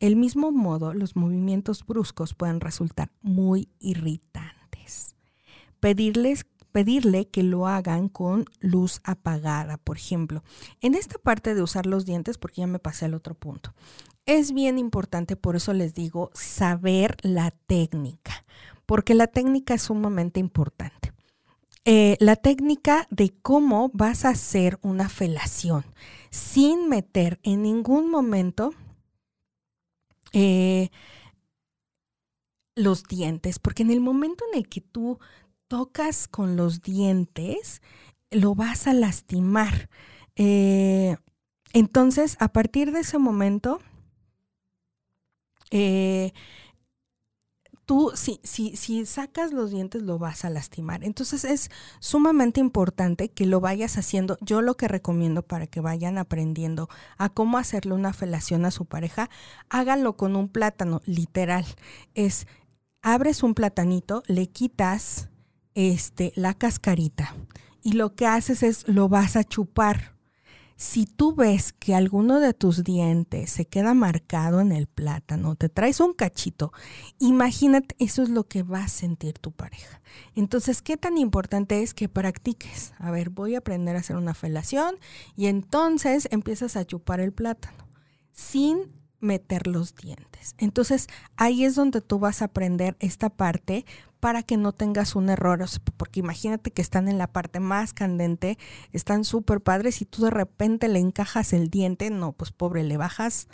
El 0.00 0.16
mismo 0.16 0.50
modo, 0.50 0.94
los 0.94 1.14
movimientos 1.14 1.86
bruscos 1.86 2.34
pueden 2.34 2.60
resultar 2.60 3.12
muy 3.22 3.68
irritantes. 3.78 5.14
pedirles 5.78 6.44
pedirle 6.72 7.26
que 7.28 7.42
lo 7.42 7.66
hagan 7.66 8.10
con 8.10 8.44
luz 8.60 9.00
apagada, 9.02 9.78
por 9.78 9.96
ejemplo. 9.96 10.44
En 10.82 10.94
esta 10.94 11.18
parte 11.18 11.54
de 11.54 11.62
usar 11.62 11.86
los 11.86 12.04
dientes, 12.04 12.36
porque 12.36 12.60
ya 12.60 12.66
me 12.66 12.78
pasé 12.78 13.06
al 13.06 13.14
otro 13.14 13.34
punto, 13.34 13.72
es 14.26 14.52
bien 14.52 14.78
importante, 14.78 15.36
por 15.36 15.56
eso 15.56 15.72
les 15.72 15.94
digo, 15.94 16.30
saber 16.34 17.16
la 17.22 17.52
técnica, 17.52 18.44
porque 18.84 19.14
la 19.14 19.28
técnica 19.28 19.74
es 19.74 19.82
sumamente 19.82 20.40
importante. 20.40 21.12
Eh, 21.84 22.16
la 22.18 22.34
técnica 22.34 23.06
de 23.10 23.32
cómo 23.42 23.90
vas 23.94 24.24
a 24.24 24.30
hacer 24.30 24.80
una 24.82 25.08
felación 25.08 25.84
sin 26.30 26.88
meter 26.88 27.38
en 27.44 27.62
ningún 27.62 28.10
momento 28.10 28.74
eh, 30.32 30.90
los 32.74 33.04
dientes, 33.04 33.60
porque 33.60 33.84
en 33.84 33.92
el 33.92 34.00
momento 34.00 34.44
en 34.52 34.58
el 34.58 34.68
que 34.68 34.80
tú 34.80 35.20
tocas 35.68 36.26
con 36.26 36.56
los 36.56 36.82
dientes, 36.82 37.82
lo 38.30 38.56
vas 38.56 38.88
a 38.88 38.92
lastimar. 38.92 39.88
Eh, 40.34 41.16
entonces, 41.72 42.36
a 42.40 42.48
partir 42.48 42.90
de 42.90 43.00
ese 43.00 43.18
momento, 43.18 43.80
eh, 45.78 46.32
tú 47.84 48.12
si, 48.14 48.40
si, 48.42 48.76
si 48.76 49.04
sacas 49.04 49.52
los 49.52 49.70
dientes 49.70 50.02
lo 50.02 50.18
vas 50.18 50.44
a 50.44 50.50
lastimar. 50.50 51.04
Entonces 51.04 51.44
es 51.44 51.70
sumamente 52.00 52.60
importante 52.60 53.28
que 53.28 53.44
lo 53.44 53.60
vayas 53.60 53.98
haciendo. 53.98 54.38
Yo 54.40 54.62
lo 54.62 54.76
que 54.76 54.88
recomiendo 54.88 55.42
para 55.42 55.66
que 55.66 55.80
vayan 55.80 56.16
aprendiendo 56.16 56.88
a 57.18 57.28
cómo 57.28 57.58
hacerle 57.58 57.92
una 57.92 58.14
felación 58.14 58.64
a 58.64 58.70
su 58.70 58.86
pareja, 58.86 59.28
háganlo 59.68 60.16
con 60.16 60.34
un 60.34 60.48
plátano, 60.48 61.02
literal. 61.04 61.66
Es, 62.14 62.46
abres 63.02 63.42
un 63.42 63.54
platanito, 63.54 64.22
le 64.26 64.48
quitas 64.48 65.28
este, 65.74 66.32
la 66.36 66.54
cascarita 66.54 67.34
y 67.82 67.92
lo 67.92 68.14
que 68.14 68.26
haces 68.26 68.62
es 68.62 68.88
lo 68.88 69.08
vas 69.10 69.36
a 69.36 69.44
chupar. 69.44 70.15
Si 70.76 71.06
tú 71.06 71.34
ves 71.34 71.72
que 71.72 71.94
alguno 71.94 72.38
de 72.38 72.52
tus 72.52 72.84
dientes 72.84 73.50
se 73.50 73.64
queda 73.64 73.94
marcado 73.94 74.60
en 74.60 74.72
el 74.72 74.86
plátano, 74.86 75.56
te 75.56 75.70
traes 75.70 76.00
un 76.00 76.12
cachito, 76.12 76.70
imagínate, 77.18 77.96
eso 77.98 78.22
es 78.22 78.28
lo 78.28 78.44
que 78.44 78.62
va 78.62 78.84
a 78.84 78.88
sentir 78.88 79.38
tu 79.38 79.52
pareja. 79.52 80.02
Entonces, 80.34 80.82
¿qué 80.82 80.98
tan 80.98 81.16
importante 81.16 81.82
es 81.82 81.94
que 81.94 82.10
practiques? 82.10 82.92
A 82.98 83.10
ver, 83.10 83.30
voy 83.30 83.54
a 83.54 83.58
aprender 83.58 83.96
a 83.96 84.00
hacer 84.00 84.16
una 84.16 84.34
felación 84.34 84.96
y 85.34 85.46
entonces 85.46 86.28
empiezas 86.30 86.76
a 86.76 86.84
chupar 86.84 87.20
el 87.20 87.32
plátano 87.32 87.88
sin 88.32 88.92
meter 89.20 89.66
los 89.66 89.94
dientes. 89.94 90.54
Entonces, 90.58 91.08
ahí 91.36 91.64
es 91.64 91.74
donde 91.74 92.00
tú 92.00 92.18
vas 92.18 92.42
a 92.42 92.46
aprender 92.46 92.96
esta 93.00 93.30
parte 93.30 93.84
para 94.20 94.42
que 94.42 94.56
no 94.56 94.72
tengas 94.72 95.14
un 95.14 95.28
error, 95.28 95.64
porque 95.96 96.20
imagínate 96.20 96.70
que 96.70 96.82
están 96.82 97.08
en 97.08 97.18
la 97.18 97.26
parte 97.26 97.60
más 97.60 97.92
candente, 97.92 98.58
están 98.92 99.24
súper 99.24 99.60
padres 99.60 100.00
y 100.02 100.04
tú 100.04 100.22
de 100.22 100.30
repente 100.30 100.88
le 100.88 100.98
encajas 100.98 101.52
el 101.52 101.68
diente, 101.68 102.10
no, 102.10 102.32
pues 102.32 102.50
pobre, 102.50 102.82
le 102.82 102.96
bajas 102.96 103.48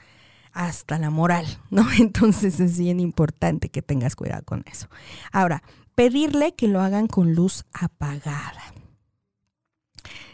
hasta 0.52 0.98
la 0.98 1.10
moral, 1.10 1.46
¿no? 1.70 1.86
Entonces 1.98 2.60
es 2.60 2.78
bien 2.78 3.00
importante 3.00 3.68
que 3.68 3.82
tengas 3.82 4.16
cuidado 4.16 4.44
con 4.44 4.64
eso. 4.66 4.88
Ahora, 5.32 5.62
pedirle 5.94 6.54
que 6.54 6.68
lo 6.68 6.80
hagan 6.80 7.06
con 7.06 7.34
luz 7.34 7.64
apagada. 7.72 8.71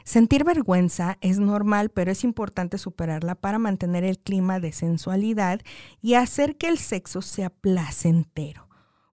Sentir 0.08 0.42
vergüenza 0.42 1.18
es 1.20 1.38
normal, 1.38 1.90
pero 1.90 2.10
es 2.10 2.24
importante 2.24 2.78
superarla 2.78 3.34
para 3.34 3.58
mantener 3.58 4.04
el 4.04 4.18
clima 4.18 4.58
de 4.58 4.72
sensualidad 4.72 5.60
y 6.00 6.14
hacer 6.14 6.56
que 6.56 6.68
el 6.68 6.78
sexo 6.78 7.20
sea 7.20 7.50
placentero. 7.50 8.70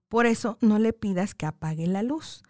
Por 0.08 0.24
eso 0.24 0.56
no 0.62 0.78
le 0.78 0.94
pidas 0.94 1.34
que 1.34 1.44
apague 1.44 1.86
la 1.86 2.02
luz. 2.02 2.42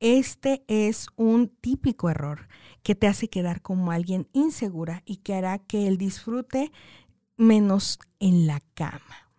Este 0.00 0.64
es 0.66 1.10
un 1.14 1.46
típico 1.46 2.10
error 2.10 2.48
que 2.82 2.96
te 2.96 3.06
hace 3.06 3.28
quedar 3.28 3.62
como 3.62 3.92
alguien 3.92 4.28
insegura 4.32 5.04
y 5.06 5.18
que 5.18 5.34
hará 5.34 5.60
que 5.60 5.86
él 5.86 5.96
disfrute 5.96 6.72
menos 7.36 8.00
en 8.18 8.48
la 8.48 8.58
cama. 8.74 9.30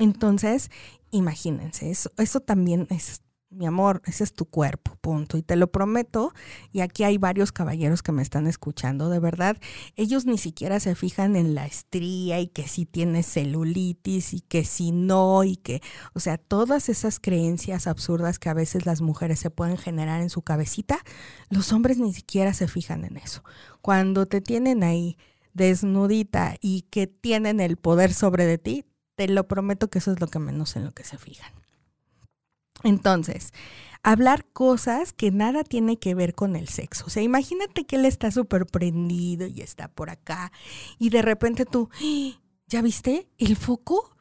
Entonces, 0.00 0.72
imagínense, 1.12 1.92
eso, 1.92 2.10
eso 2.16 2.40
también 2.40 2.88
es 2.90 3.22
mi 3.54 3.66
amor, 3.66 4.02
ese 4.04 4.24
es 4.24 4.32
tu 4.32 4.46
cuerpo, 4.46 4.96
punto. 5.00 5.36
Y 5.36 5.42
te 5.42 5.56
lo 5.56 5.70
prometo, 5.70 6.32
y 6.72 6.80
aquí 6.80 7.04
hay 7.04 7.18
varios 7.18 7.52
caballeros 7.52 8.02
que 8.02 8.12
me 8.12 8.22
están 8.22 8.46
escuchando, 8.46 9.08
de 9.08 9.18
verdad, 9.18 9.56
ellos 9.96 10.26
ni 10.26 10.38
siquiera 10.38 10.80
se 10.80 10.94
fijan 10.94 11.36
en 11.36 11.54
la 11.54 11.66
estría 11.66 12.40
y 12.40 12.48
que 12.48 12.68
si 12.68 12.86
tienes 12.86 13.26
celulitis 13.26 14.34
y 14.34 14.40
que 14.40 14.64
si 14.64 14.92
no, 14.92 15.44
y 15.44 15.56
que, 15.56 15.80
o 16.14 16.20
sea, 16.20 16.38
todas 16.38 16.88
esas 16.88 17.20
creencias 17.20 17.86
absurdas 17.86 18.38
que 18.38 18.48
a 18.48 18.54
veces 18.54 18.86
las 18.86 19.00
mujeres 19.00 19.38
se 19.38 19.50
pueden 19.50 19.76
generar 19.76 20.20
en 20.20 20.30
su 20.30 20.42
cabecita, 20.42 20.98
los 21.48 21.72
hombres 21.72 21.98
ni 21.98 22.12
siquiera 22.12 22.54
se 22.54 22.68
fijan 22.68 23.04
en 23.04 23.16
eso. 23.16 23.44
Cuando 23.80 24.26
te 24.26 24.40
tienen 24.40 24.82
ahí 24.82 25.16
desnudita 25.52 26.56
y 26.60 26.82
que 26.82 27.06
tienen 27.06 27.60
el 27.60 27.76
poder 27.76 28.12
sobre 28.12 28.44
de 28.46 28.58
ti, 28.58 28.84
te 29.14 29.28
lo 29.28 29.46
prometo 29.46 29.88
que 29.88 29.98
eso 29.98 30.12
es 30.12 30.20
lo 30.20 30.26
que 30.26 30.38
menos 30.38 30.76
en 30.76 30.84
lo 30.84 30.92
que 30.92 31.04
se 31.04 31.18
fijan. 31.18 31.63
Entonces, 32.82 33.52
hablar 34.02 34.44
cosas 34.52 35.12
que 35.12 35.30
nada 35.30 35.64
tiene 35.64 35.98
que 35.98 36.14
ver 36.14 36.34
con 36.34 36.56
el 36.56 36.68
sexo. 36.68 37.04
O 37.06 37.10
sea, 37.10 37.22
imagínate 37.22 37.86
que 37.86 37.96
él 37.96 38.04
está 38.04 38.30
súper 38.30 38.66
prendido 38.66 39.46
y 39.46 39.62
está 39.62 39.88
por 39.88 40.10
acá 40.10 40.52
y 40.98 41.10
de 41.10 41.22
repente 41.22 41.64
tú, 41.64 41.88
¡Ah! 41.94 42.40
¿ya 42.68 42.82
viste 42.82 43.28
el 43.38 43.56
foco? 43.56 44.13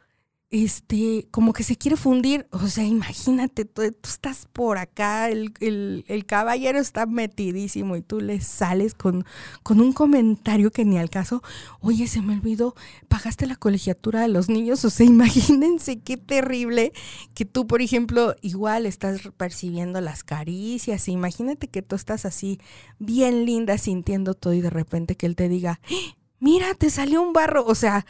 Este, 0.54 1.28
como 1.32 1.52
que 1.52 1.64
se 1.64 1.78
quiere 1.78 1.98
fundir. 1.98 2.46
O 2.52 2.68
sea, 2.68 2.84
imagínate, 2.84 3.66
tú, 3.66 3.82
estás 3.82 4.48
por 4.54 4.78
acá, 4.78 5.30
el, 5.30 6.26
caballero 6.28 6.78
está 6.78 7.08
metidísimo 7.08 7.96
y 7.96 8.04
tú 8.04 8.22
le 8.22 8.40
sales 8.40 8.94
con, 8.94 9.26
con 9.64 9.82
un 9.82 9.94
comentario 9.94 10.70
que 10.70 10.86
ni 10.86 11.00
al 11.00 11.10
caso, 11.10 11.42
oye, 11.80 12.06
se 12.06 12.22
me 12.22 12.36
olvidó, 12.36 12.76
pagaste 13.08 13.48
la 13.48 13.56
colegiatura 13.56 14.22
de 14.22 14.28
los 14.28 14.48
niños. 14.48 14.86
O 14.86 14.92
sea, 14.92 15.06
imagínense 15.08 16.02
qué 16.02 16.18
terrible 16.18 16.94
que 17.34 17.46
tú, 17.46 17.66
por 17.66 17.82
ejemplo, 17.82 18.36
igual 18.42 18.86
estás 18.86 19.22
percibiendo 19.36 20.02
las 20.02 20.24
caricias. 20.24 21.08
Imagínate 21.08 21.68
que 21.68 21.82
tú 21.82 21.96
estás 21.96 22.26
así, 22.26 22.60
bien 23.00 23.48
linda, 23.48 23.80
sintiendo 23.80 24.36
todo 24.36 24.54
y 24.54 24.62
de 24.62 24.70
repente 24.70 25.16
que 25.16 25.26
él 25.26 25.36
te 25.36 25.50
diga, 25.50 25.80
¡Ah! 25.90 26.16
mira, 26.44 26.76
te 26.76 26.92
salió 26.92 27.24
un 27.24 27.34
barro. 27.34 27.66
O 27.66 27.74
sea, 27.74 28.06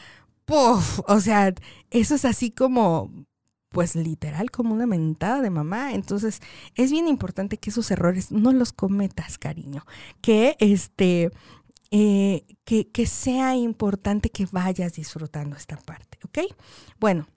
¡puf! 0.45 0.99
O 1.07 1.19
sea, 1.19 1.53
eso 1.91 2.15
es 2.15 2.25
así 2.25 2.51
como, 2.51 3.25
pues 3.69 3.95
literal, 3.95 4.51
como 4.51 4.73
una 4.73 4.87
mentada 4.87 5.41
de 5.41 5.49
mamá. 5.49 5.93
Entonces, 5.93 6.41
es 6.75 6.91
bien 6.91 7.07
importante 7.07 7.57
que 7.57 7.69
esos 7.69 7.89
errores 7.91 8.31
no 8.31 8.53
los 8.53 8.73
cometas, 8.73 9.37
cariño. 9.37 9.85
Que 10.21 10.55
este. 10.59 11.31
Eh, 11.95 12.45
que, 12.65 12.89
que 12.89 13.05
sea 13.05 13.55
importante 13.55 14.31
que 14.31 14.47
vayas 14.51 14.93
disfrutando 14.93 15.55
esta 15.55 15.77
parte, 15.77 16.17
¿ok? 16.23 16.39
Bueno, 16.99 17.27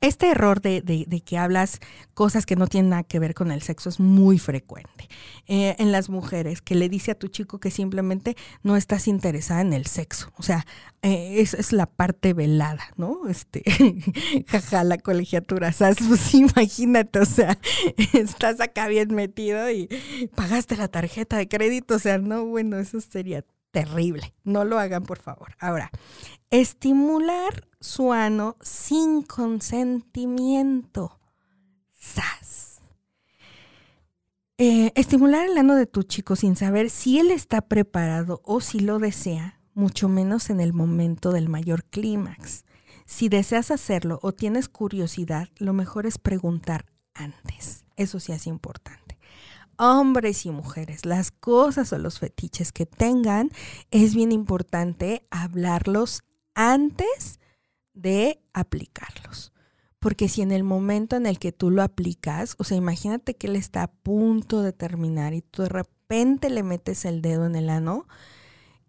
este 0.00 0.30
error 0.30 0.60
de, 0.60 1.22
que 1.24 1.38
hablas 1.38 1.80
cosas 2.14 2.46
que 2.46 2.56
no 2.56 2.66
tienen 2.66 2.90
nada 2.90 3.02
que 3.02 3.18
ver 3.18 3.34
con 3.34 3.50
el 3.50 3.62
sexo 3.62 3.88
es 3.88 4.00
muy 4.00 4.38
frecuente 4.38 5.08
eh, 5.46 5.76
en 5.78 5.92
las 5.92 6.08
mujeres, 6.08 6.62
que 6.62 6.74
le 6.74 6.88
dice 6.88 7.10
a 7.10 7.14
tu 7.14 7.28
chico 7.28 7.60
que 7.60 7.70
simplemente 7.70 8.36
no 8.62 8.76
estás 8.76 9.08
interesada 9.08 9.60
en 9.60 9.72
el 9.72 9.86
sexo. 9.86 10.32
O 10.36 10.42
sea, 10.42 10.66
eh, 11.02 11.40
es, 11.40 11.72
la 11.72 11.86
parte 11.86 12.32
velada, 12.34 12.84
¿no? 12.96 13.28
Este, 13.28 13.62
jaja, 14.48 14.84
la 14.84 14.98
colegiatura, 14.98 15.72
¿sabes? 15.72 15.98
Pues 16.06 16.34
imagínate, 16.34 17.18
o 17.20 17.24
sea, 17.24 17.58
estás 18.12 18.60
acá 18.60 18.88
bien 18.88 19.14
metido 19.14 19.70
y 19.70 19.88
pagaste 20.34 20.76
la 20.76 20.88
tarjeta 20.88 21.36
de 21.36 21.48
crédito, 21.48 21.94
o 21.94 21.98
sea, 21.98 22.18
no, 22.18 22.44
bueno, 22.46 22.78
eso 22.78 23.00
sería 23.00 23.44
terrible. 23.70 24.34
No 24.44 24.64
lo 24.64 24.78
hagan, 24.78 25.04
por 25.04 25.18
favor. 25.18 25.54
Ahora, 25.58 25.90
estimular 26.50 27.68
su 27.80 28.12
ano 28.12 28.56
sin 28.60 29.22
consentimiento. 29.22 31.18
¡Sas! 31.92 32.80
Eh, 34.58 34.92
estimular 34.94 35.46
el 35.46 35.56
ano 35.56 35.74
de 35.74 35.86
tu 35.86 36.02
chico 36.02 36.36
sin 36.36 36.54
saber 36.54 36.90
si 36.90 37.18
él 37.18 37.30
está 37.30 37.62
preparado 37.62 38.42
o 38.44 38.60
si 38.60 38.80
lo 38.80 38.98
desea, 38.98 39.58
mucho 39.72 40.08
menos 40.08 40.50
en 40.50 40.60
el 40.60 40.74
momento 40.74 41.32
del 41.32 41.48
mayor 41.48 41.84
clímax. 41.84 42.64
Si 43.06 43.30
deseas 43.30 43.70
hacerlo 43.70 44.18
o 44.22 44.32
tienes 44.32 44.68
curiosidad, 44.68 45.48
lo 45.56 45.72
mejor 45.72 46.06
es 46.06 46.18
preguntar 46.18 46.84
antes. 47.14 47.86
Eso 47.96 48.20
sí 48.20 48.32
es 48.32 48.46
importante 48.46 48.99
hombres 49.80 50.44
y 50.44 50.50
mujeres, 50.50 51.06
las 51.06 51.30
cosas 51.30 51.92
o 51.92 51.98
los 51.98 52.18
fetiches 52.18 52.70
que 52.70 52.84
tengan, 52.84 53.50
es 53.90 54.14
bien 54.14 54.30
importante 54.30 55.26
hablarlos 55.30 56.22
antes 56.54 57.40
de 57.94 58.42
aplicarlos. 58.52 59.52
Porque 59.98 60.28
si 60.28 60.42
en 60.42 60.52
el 60.52 60.64
momento 60.64 61.16
en 61.16 61.26
el 61.26 61.38
que 61.38 61.52
tú 61.52 61.70
lo 61.70 61.82
aplicas, 61.82 62.56
o 62.58 62.64
sea, 62.64 62.76
imagínate 62.76 63.36
que 63.36 63.46
él 63.46 63.56
está 63.56 63.82
a 63.82 63.92
punto 63.92 64.62
de 64.62 64.72
terminar 64.72 65.32
y 65.32 65.40
tú 65.40 65.62
de 65.62 65.70
repente 65.70 66.50
le 66.50 66.62
metes 66.62 67.04
el 67.06 67.22
dedo 67.22 67.46
en 67.46 67.56
el 67.56 67.70
ano 67.70 68.06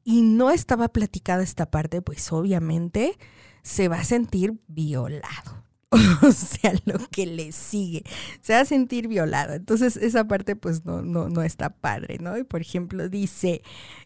y 0.04 0.22
no 0.22 0.52
estaba 0.52 0.89
platicada 0.89 1.44
esta 1.44 1.72
parte, 1.72 2.02
pues 2.02 2.32
obviamente 2.32 3.18
se 3.64 3.88
va 3.88 4.00
a 4.00 4.04
sentir 4.04 4.60
violado. 4.68 5.64
o 6.22 6.32
sea, 6.32 6.74
lo 6.86 6.98
que 7.10 7.26
le 7.26 7.52
sigue. 7.52 8.04
Se 8.42 8.54
va 8.54 8.62
a 8.62 8.66
sentir 8.66 9.08
violado. 9.08 9.54
Entonces, 9.54 9.98
esa 9.98 10.26
parte, 10.26 10.56
pues, 10.56 10.86
no, 10.86 11.02
no, 11.02 11.30
no 11.30 11.44
está 11.44 11.70
padre, 11.70 12.18
¿no? 12.20 12.38
Y 12.38 12.44
por 12.44 12.62
ejemplo, 12.62 13.10
dice, 13.10 13.62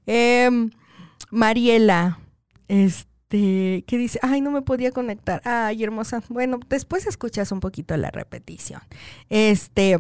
em, 0.08 0.72
Mariela, 1.30 2.20
este, 2.68 3.84
¿qué 3.88 3.98
dice? 3.98 4.20
Ay, 4.24 4.42
no 4.42 4.50
me 4.50 4.64
podía 4.64 4.92
conectar. 4.92 5.42
Ay, 5.46 5.84
hermosa. 5.84 6.24
Bueno, 6.30 6.60
después 6.70 7.06
escuchas 7.06 7.52
un 7.52 7.60
poquito 7.60 7.96
la 7.98 8.10
repetición. 8.10 8.82
Este, 9.30 10.00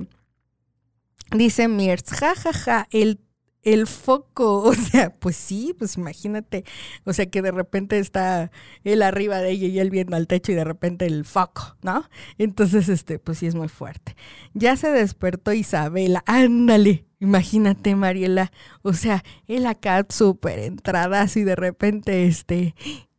dice 1.31 1.67
Mirz, 1.67 2.09
jajaja, 2.09 2.53
ja, 2.53 2.53
ja, 2.53 2.87
el 2.91 3.19
el 3.65 3.87
foco, 3.87 4.59
o 4.63 4.73
sea, 4.73 5.13
pues 5.13 5.35
sí, 5.35 5.75
pues 5.77 5.97
imagínate, 5.97 6.63
o 7.03 7.11
sea, 7.11 7.25
que 7.25 7.41
de 7.41 7.51
repente 7.51 7.99
está 7.99 8.51
él 8.85 9.01
arriba 9.01 9.39
de 9.39 9.51
ella 9.51 9.67
y 9.67 9.79
él 9.79 9.89
viendo 9.89 10.15
al 10.15 10.27
techo 10.27 10.53
y 10.53 10.55
de 10.55 10.63
repente 10.63 11.05
el 11.05 11.25
foco, 11.25 11.75
¿no? 11.81 12.07
Entonces, 12.37 12.87
este, 12.87 13.19
pues 13.19 13.39
sí 13.39 13.47
es 13.47 13.55
muy 13.55 13.67
fuerte. 13.67 14.15
Ya 14.53 14.77
se 14.77 14.89
despertó 14.91 15.51
Isabela, 15.51 16.23
ándale, 16.25 17.05
imagínate, 17.19 17.95
Mariela, 17.95 18.51
o 18.83 18.93
sea, 18.93 19.23
él 19.47 19.65
acá 19.65 20.05
súper 20.09 20.59
entrada 20.59 21.25
y 21.35 21.41
de 21.41 21.55
repente, 21.55 22.27
este, 22.27 22.75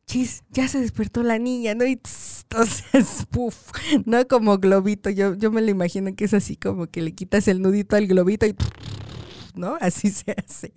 chis, 0.07 0.45
ya 0.51 0.69
se 0.69 0.81
despertó 0.81 1.23
la 1.23 1.39
niña, 1.39 1.75
¿no? 1.75 1.85
Y 1.85 2.01
entonces, 2.49 3.27
puff, 3.31 3.71
no 4.05 4.27
como 4.29 4.59
globito, 4.59 5.11
yo, 5.11 5.35
yo 5.35 5.51
me 5.51 5.63
lo 5.63 5.71
imagino 5.71 6.15
que 6.15 6.25
es 6.25 6.35
así 6.35 6.57
como 6.57 6.87
que 6.87 7.03
le 7.03 7.13
quitas 7.13 7.49
el 7.49 7.61
nudito 7.61 7.97
al 7.97 8.07
globito 8.07 8.47
y 8.47 8.55
¿no? 9.57 9.77
Así 9.81 10.11
se 10.11 10.33
hace. 10.33 10.73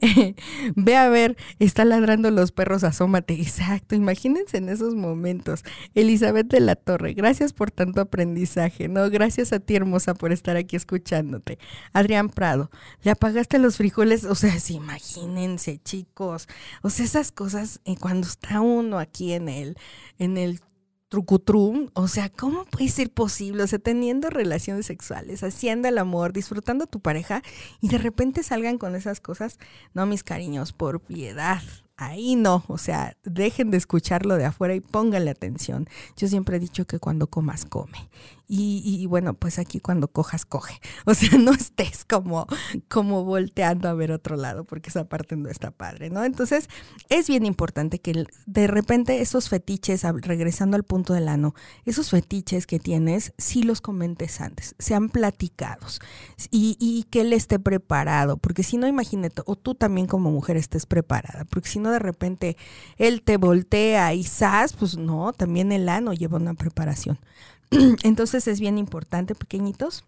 Ve 0.76 0.96
a 0.96 1.08
ver, 1.08 1.36
está 1.58 1.84
ladrando 1.84 2.30
los 2.30 2.52
perros, 2.52 2.84
asómate. 2.84 3.34
Exacto, 3.34 3.94
imagínense 3.94 4.58
en 4.58 4.68
esos 4.68 4.94
momentos. 4.94 5.64
Elizabeth 5.94 6.48
de 6.48 6.60
la 6.60 6.76
Torre, 6.76 7.14
gracias 7.14 7.52
por 7.52 7.70
tanto 7.70 8.00
aprendizaje, 8.00 8.88
¿no? 8.88 9.08
Gracias 9.10 9.52
a 9.52 9.60
ti, 9.60 9.76
hermosa, 9.76 10.14
por 10.14 10.32
estar 10.32 10.56
aquí 10.56 10.76
escuchándote. 10.76 11.58
Adrián 11.92 12.28
Prado, 12.28 12.70
¿le 13.02 13.10
apagaste 13.10 13.58
los 13.58 13.76
frijoles? 13.76 14.24
O 14.24 14.34
sea, 14.34 14.58
sí, 14.58 14.74
imagínense, 14.74 15.78
chicos. 15.78 16.48
O 16.82 16.90
sea, 16.90 17.04
esas 17.04 17.32
cosas, 17.32 17.80
eh, 17.84 17.96
cuando 17.98 18.26
está 18.26 18.60
uno 18.60 18.98
aquí 18.98 19.32
en 19.32 19.48
el, 19.48 19.76
en 20.18 20.36
el 20.36 20.60
trucutrum, 21.10 21.90
o 21.94 22.08
sea, 22.08 22.30
¿cómo 22.30 22.64
puede 22.64 22.88
ser 22.88 23.10
posible? 23.10 23.64
O 23.64 23.66
sea, 23.66 23.80
teniendo 23.80 24.30
relaciones 24.30 24.86
sexuales, 24.86 25.42
haciendo 25.42 25.88
el 25.88 25.98
amor, 25.98 26.32
disfrutando 26.32 26.84
a 26.84 26.86
tu 26.86 27.00
pareja 27.00 27.42
y 27.80 27.88
de 27.88 27.98
repente 27.98 28.42
salgan 28.44 28.78
con 28.78 28.94
esas 28.94 29.20
cosas. 29.20 29.58
No, 29.92 30.06
mis 30.06 30.22
cariños, 30.22 30.72
por 30.72 31.00
piedad, 31.00 31.62
ahí 31.96 32.36
no, 32.36 32.64
o 32.68 32.78
sea, 32.78 33.16
dejen 33.24 33.72
de 33.72 33.76
escucharlo 33.76 34.36
de 34.36 34.46
afuera 34.46 34.74
y 34.74 34.80
pónganle 34.80 35.32
atención. 35.32 35.88
Yo 36.16 36.28
siempre 36.28 36.56
he 36.56 36.60
dicho 36.60 36.86
que 36.86 37.00
cuando 37.00 37.26
comas, 37.26 37.64
come. 37.64 38.08
Y, 38.52 39.06
bueno, 39.06 39.34
pues 39.34 39.60
aquí 39.60 39.78
cuando 39.78 40.08
cojas, 40.08 40.44
coge. 40.44 40.80
O 41.06 41.14
sea, 41.14 41.38
no 41.38 41.52
estés 41.52 42.04
como, 42.04 42.46
como 42.88 43.24
volteando 43.24 43.88
a 43.88 43.94
ver 43.94 44.10
otro 44.10 44.36
lado, 44.36 44.64
porque 44.64 44.90
esa 44.90 45.08
parte 45.08 45.36
no 45.36 45.48
está 45.48 45.70
padre, 45.70 46.10
¿no? 46.10 46.24
Entonces, 46.24 46.68
es 47.08 47.28
bien 47.28 47.46
importante 47.46 48.00
que 48.00 48.24
de 48.46 48.66
repente 48.66 49.20
esos 49.20 49.48
fetiches, 49.48 50.02
regresando 50.22 50.76
al 50.76 50.82
punto 50.82 51.14
del 51.14 51.28
ano, 51.28 51.54
esos 51.84 52.10
fetiches 52.10 52.66
que 52.66 52.80
tienes, 52.80 53.32
sí 53.38 53.62
los 53.62 53.80
comentes 53.80 54.40
antes, 54.40 54.74
sean 54.78 55.08
platicados 55.10 56.00
y, 56.50 56.76
y 56.80 57.04
que 57.04 57.20
él 57.20 57.32
esté 57.32 57.60
preparado, 57.60 58.36
porque 58.36 58.64
si 58.64 58.76
no, 58.76 58.88
imagínate, 58.88 59.42
o 59.46 59.54
tú 59.56 59.74
también 59.76 60.06
como 60.08 60.30
mujer 60.30 60.56
estés 60.56 60.86
preparada, 60.86 61.44
porque 61.44 61.68
si 61.68 61.78
no, 61.78 61.90
de 61.90 62.00
repente 62.00 62.56
él 62.98 63.22
te 63.22 63.36
voltea 63.36 64.12
y 64.14 64.24
sas, 64.24 64.72
pues 64.72 64.96
no, 64.96 65.32
también 65.32 65.70
el 65.70 65.88
ano 65.88 66.12
lleva 66.12 66.36
una 66.36 66.54
preparación. 66.54 67.18
Entonces 68.02 68.48
es 68.48 68.60
bien 68.60 68.78
importante, 68.78 69.34
pequeñitos, 69.34 70.04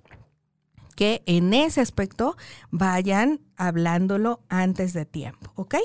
que 0.97 1.23
en 1.27 1.55
ese 1.55 1.81
aspecto 1.81 2.37
vayan 2.71 3.41
hablándolo 3.57 4.41
antes 4.49 4.93
de 4.93 5.07
tiempo, 5.07 5.53
¿ok? 5.55 5.77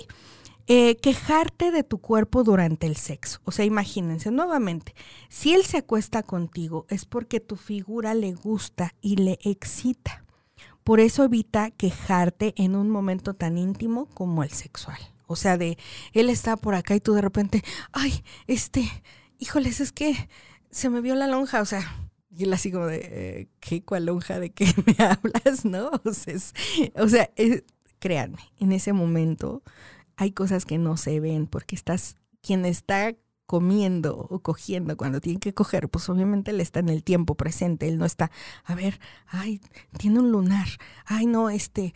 Eh, 0.70 0.98
quejarte 0.98 1.72
de 1.72 1.84
tu 1.84 2.00
cuerpo 2.00 2.44
durante 2.44 2.88
el 2.88 2.98
sexo. 2.98 3.40
O 3.46 3.52
sea, 3.52 3.64
imagínense 3.64 4.32
nuevamente, 4.32 4.96
si 5.30 5.54
él 5.54 5.64
se 5.64 5.78
acuesta 5.78 6.24
contigo 6.24 6.86
es 6.90 7.06
porque 7.06 7.40
tu 7.40 7.56
figura 7.56 8.14
le 8.14 8.34
gusta 8.34 8.94
y 9.02 9.16
le 9.16 9.40
excita. 9.44 10.26
Por 10.84 11.00
eso 11.00 11.24
evita 11.24 11.72
quejarte 11.72 12.54
en 12.58 12.76
un 12.76 12.90
momento 12.90 13.34
tan 13.34 13.58
íntimo 13.58 14.08
como 14.14 14.44
el 14.44 14.52
sexual. 14.52 15.00
O 15.26 15.36
sea, 15.36 15.58
de 15.58 15.78
él 16.14 16.30
está 16.30 16.58
por 16.58 16.76
acá 16.76 16.96
y 16.96 17.00
tú 17.00 17.14
de 17.14 17.22
repente, 17.22 17.64
ay, 17.94 18.24
este, 18.48 18.90
híjoles, 19.40 19.80
es 19.80 19.92
que 19.92 20.30
se 20.78 20.92
me 20.92 21.02
vio 21.02 21.16
la 21.16 21.26
lonja, 21.26 21.60
o 21.62 21.66
sea, 21.66 21.82
y 22.30 22.44
él 22.44 22.54
así 22.54 22.72
como 22.72 22.86
de, 22.86 23.00
eh, 23.02 23.50
¿qué 23.60 23.84
cuál 23.84 24.06
lonja 24.06 24.40
de 24.40 24.52
qué 24.52 24.68
me 24.86 25.04
hablas? 25.04 25.66
¿No? 25.66 25.90
O 26.96 27.10
sea, 27.10 27.32
créanme, 27.98 28.38
en 28.60 28.72
ese 28.72 28.94
momento 28.94 29.64
hay 30.18 30.32
cosas 30.32 30.66
que 30.66 30.78
no 30.78 30.96
se 30.96 31.20
ven 31.20 31.48
porque 31.48 31.76
estás, 31.76 32.18
quien 32.42 32.64
está 32.64 33.16
comiendo 33.48 34.18
o 34.18 34.40
cogiendo 34.40 34.96
cuando 34.98 35.20
tiene 35.20 35.40
que 35.40 35.54
coger, 35.54 35.90
pues 35.90 36.08
obviamente 36.10 36.52
él 36.52 36.62
está 36.62 36.80
en 36.80 36.90
el 36.90 37.04
tiempo 37.04 37.34
presente, 37.34 37.88
él 37.88 37.98
no 37.98 38.06
está, 38.06 38.30
a 38.64 38.76
ver, 38.76 39.00
ay, 39.26 39.62
tiene 39.98 40.20
un 40.20 40.32
lunar, 40.32 40.68
ay, 41.06 41.26
no, 41.26 41.50
este, 41.50 41.96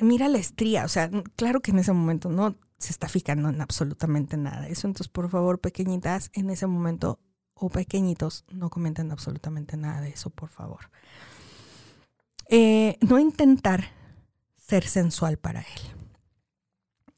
mira 0.00 0.26
la 0.26 0.38
estría, 0.38 0.84
o 0.84 0.88
sea, 0.88 1.08
claro 1.36 1.60
que 1.60 1.70
en 1.70 1.78
ese 1.78 1.92
momento 1.92 2.30
no 2.30 2.56
se 2.78 2.90
está 2.90 3.08
fijando 3.08 3.48
en 3.48 3.60
absolutamente 3.60 4.36
nada. 4.36 4.68
Eso 4.68 4.86
entonces, 4.86 5.08
por 5.08 5.28
favor, 5.28 5.60
pequeñitas, 5.60 6.30
en 6.32 6.48
ese 6.50 6.66
momento 6.66 7.20
o 7.58 7.68
pequeñitos, 7.68 8.44
no 8.50 8.70
comenten 8.70 9.10
absolutamente 9.10 9.76
nada 9.76 10.00
de 10.00 10.10
eso, 10.10 10.30
por 10.30 10.48
favor. 10.48 10.90
Eh, 12.48 12.96
no 13.00 13.18
intentar 13.18 13.84
ser 14.56 14.86
sensual 14.86 15.36
para 15.36 15.60
él. 15.60 15.98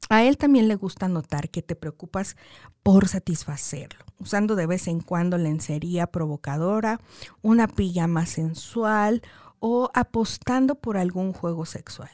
A 0.09 0.23
él 0.23 0.37
también 0.37 0.67
le 0.67 0.75
gusta 0.75 1.07
notar 1.07 1.49
que 1.49 1.61
te 1.61 1.75
preocupas 1.75 2.35
por 2.83 3.07
satisfacerlo, 3.07 4.03
usando 4.19 4.57
de 4.57 4.65
vez 4.65 4.87
en 4.87 4.99
cuando 4.99 5.37
lencería 5.37 6.07
provocadora, 6.07 6.99
una 7.41 7.67
pijama 7.67 8.25
sensual 8.25 9.21
o 9.59 9.89
apostando 9.93 10.75
por 10.75 10.97
algún 10.97 11.31
juego 11.31 11.65
sexual. 11.65 12.11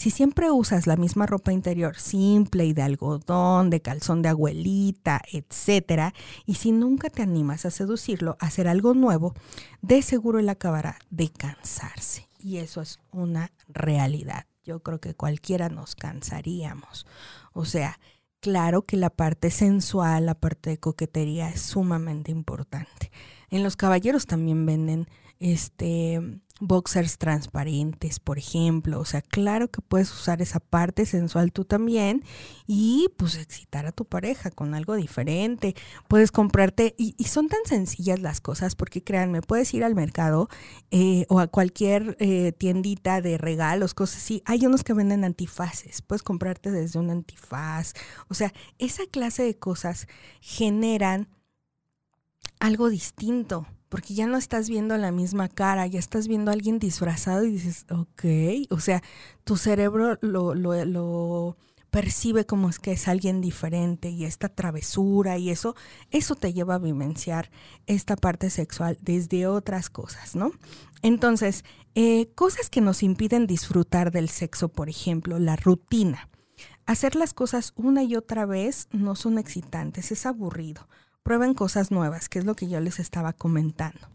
Si 0.00 0.08
siempre 0.08 0.50
usas 0.50 0.86
la 0.86 0.96
misma 0.96 1.26
ropa 1.26 1.52
interior 1.52 1.98
simple 1.98 2.64
y 2.64 2.72
de 2.72 2.80
algodón, 2.80 3.68
de 3.68 3.82
calzón 3.82 4.22
de 4.22 4.30
abuelita, 4.30 5.20
etcétera, 5.30 6.14
y 6.46 6.54
si 6.54 6.72
nunca 6.72 7.10
te 7.10 7.20
animas 7.20 7.66
a 7.66 7.70
seducirlo, 7.70 8.38
a 8.40 8.46
hacer 8.46 8.66
algo 8.66 8.94
nuevo, 8.94 9.34
de 9.82 10.00
seguro 10.00 10.38
él 10.38 10.48
acabará 10.48 10.96
de 11.10 11.28
cansarse. 11.28 12.30
Y 12.38 12.56
eso 12.56 12.80
es 12.80 12.98
una 13.12 13.52
realidad. 13.68 14.46
Yo 14.64 14.82
creo 14.82 15.00
que 15.00 15.12
cualquiera 15.12 15.68
nos 15.68 15.96
cansaríamos. 15.96 17.06
O 17.52 17.66
sea, 17.66 18.00
claro 18.40 18.86
que 18.86 18.96
la 18.96 19.10
parte 19.10 19.50
sensual, 19.50 20.24
la 20.24 20.34
parte 20.34 20.70
de 20.70 20.78
coquetería 20.78 21.50
es 21.50 21.60
sumamente 21.60 22.30
importante. 22.30 23.12
En 23.50 23.62
los 23.62 23.76
caballeros 23.76 24.24
también 24.24 24.64
venden 24.64 25.08
este 25.40 26.20
boxers 26.60 27.16
transparentes, 27.18 28.20
por 28.20 28.38
ejemplo. 28.38 29.00
O 29.00 29.04
sea, 29.04 29.22
claro 29.22 29.68
que 29.68 29.80
puedes 29.80 30.12
usar 30.12 30.42
esa 30.42 30.60
parte 30.60 31.06
sensual 31.06 31.52
tú 31.52 31.64
también 31.64 32.22
y 32.66 33.08
pues 33.16 33.36
excitar 33.36 33.86
a 33.86 33.92
tu 33.92 34.04
pareja 34.04 34.50
con 34.50 34.74
algo 34.74 34.94
diferente. 34.94 35.74
Puedes 36.06 36.30
comprarte, 36.30 36.94
y, 36.98 37.14
son 37.24 37.48
tan 37.48 37.60
sencillas 37.64 38.20
las 38.20 38.40
cosas, 38.40 38.76
porque 38.76 39.02
créanme, 39.02 39.40
puedes 39.40 39.72
ir 39.74 39.82
al 39.84 39.94
mercado 39.94 40.48
eh, 40.90 41.24
o 41.28 41.40
a 41.40 41.48
cualquier 41.48 42.16
eh, 42.20 42.52
tiendita 42.52 43.20
de 43.22 43.38
regalos, 43.38 43.94
cosas 43.94 44.18
así. 44.18 44.42
Hay 44.44 44.66
unos 44.66 44.84
que 44.84 44.92
venden 44.92 45.24
antifaces, 45.24 46.02
puedes 46.02 46.22
comprarte 46.22 46.70
desde 46.70 46.98
un 46.98 47.10
antifaz. 47.10 47.94
O 48.28 48.34
sea, 48.34 48.52
esa 48.78 49.04
clase 49.10 49.42
de 49.42 49.58
cosas 49.58 50.06
generan 50.40 51.28
algo 52.58 52.90
distinto 52.90 53.66
porque 53.90 54.14
ya 54.14 54.26
no 54.26 54.38
estás 54.38 54.70
viendo 54.70 54.96
la 54.96 55.10
misma 55.10 55.48
cara, 55.48 55.86
ya 55.86 55.98
estás 55.98 56.28
viendo 56.28 56.50
a 56.50 56.54
alguien 56.54 56.78
disfrazado 56.78 57.44
y 57.44 57.50
dices, 57.50 57.84
ok, 57.90 58.24
o 58.70 58.78
sea, 58.78 59.02
tu 59.44 59.56
cerebro 59.56 60.16
lo, 60.22 60.54
lo, 60.54 60.84
lo 60.84 61.56
percibe 61.90 62.46
como 62.46 62.68
es 62.68 62.78
que 62.78 62.92
es 62.92 63.08
alguien 63.08 63.40
diferente 63.40 64.08
y 64.08 64.24
esta 64.24 64.48
travesura 64.48 65.38
y 65.38 65.50
eso, 65.50 65.74
eso 66.12 66.36
te 66.36 66.52
lleva 66.52 66.76
a 66.76 66.78
vivenciar 66.78 67.50
esta 67.86 68.14
parte 68.14 68.48
sexual 68.48 68.96
desde 69.02 69.48
otras 69.48 69.90
cosas, 69.90 70.36
¿no? 70.36 70.52
Entonces, 71.02 71.64
eh, 71.96 72.30
cosas 72.36 72.70
que 72.70 72.80
nos 72.80 73.02
impiden 73.02 73.48
disfrutar 73.48 74.12
del 74.12 74.28
sexo, 74.28 74.68
por 74.68 74.88
ejemplo, 74.88 75.40
la 75.40 75.56
rutina. 75.56 76.28
Hacer 76.86 77.16
las 77.16 77.34
cosas 77.34 77.72
una 77.74 78.04
y 78.04 78.14
otra 78.14 78.46
vez 78.46 78.86
no 78.92 79.16
son 79.16 79.38
excitantes, 79.38 80.12
es 80.12 80.26
aburrido 80.26 80.86
prueben 81.30 81.54
cosas 81.54 81.92
nuevas, 81.92 82.28
que 82.28 82.40
es 82.40 82.44
lo 82.44 82.56
que 82.56 82.66
yo 82.66 82.80
les 82.80 82.98
estaba 82.98 83.32
comentando. 83.32 84.08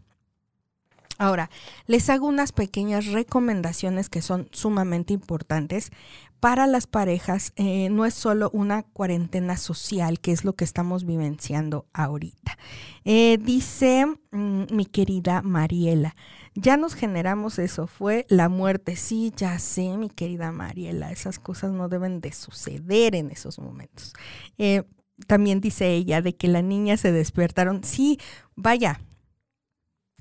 Ahora, 1.16 1.48
les 1.86 2.10
hago 2.10 2.26
unas 2.26 2.52
pequeñas 2.52 3.06
recomendaciones 3.06 4.10
que 4.10 4.20
son 4.20 4.50
sumamente 4.52 5.14
importantes 5.14 5.92
para 6.40 6.66
las 6.66 6.86
parejas. 6.86 7.54
Eh, 7.56 7.88
no 7.88 8.04
es 8.04 8.12
solo 8.12 8.50
una 8.52 8.82
cuarentena 8.82 9.56
social, 9.56 10.20
que 10.20 10.32
es 10.32 10.44
lo 10.44 10.56
que 10.56 10.64
estamos 10.64 11.06
vivenciando 11.06 11.86
ahorita. 11.94 12.58
Eh, 13.06 13.38
dice 13.40 14.04
mm, 14.30 14.64
mi 14.70 14.84
querida 14.84 15.40
Mariela, 15.40 16.14
ya 16.54 16.76
nos 16.76 16.94
generamos 16.94 17.58
eso, 17.58 17.86
fue 17.86 18.26
la 18.28 18.50
muerte. 18.50 18.94
Sí, 18.96 19.32
ya 19.34 19.58
sé, 19.58 19.96
mi 19.96 20.10
querida 20.10 20.52
Mariela, 20.52 21.12
esas 21.12 21.38
cosas 21.38 21.72
no 21.72 21.88
deben 21.88 22.20
de 22.20 22.32
suceder 22.32 23.14
en 23.14 23.30
esos 23.30 23.58
momentos. 23.58 24.12
Eh, 24.58 24.82
también 25.26 25.60
dice 25.60 25.92
ella 25.92 26.22
de 26.22 26.34
que 26.34 26.48
la 26.48 26.62
niña 26.62 26.96
se 26.96 27.12
despertaron. 27.12 27.84
Sí, 27.84 28.18
vaya, 28.54 29.00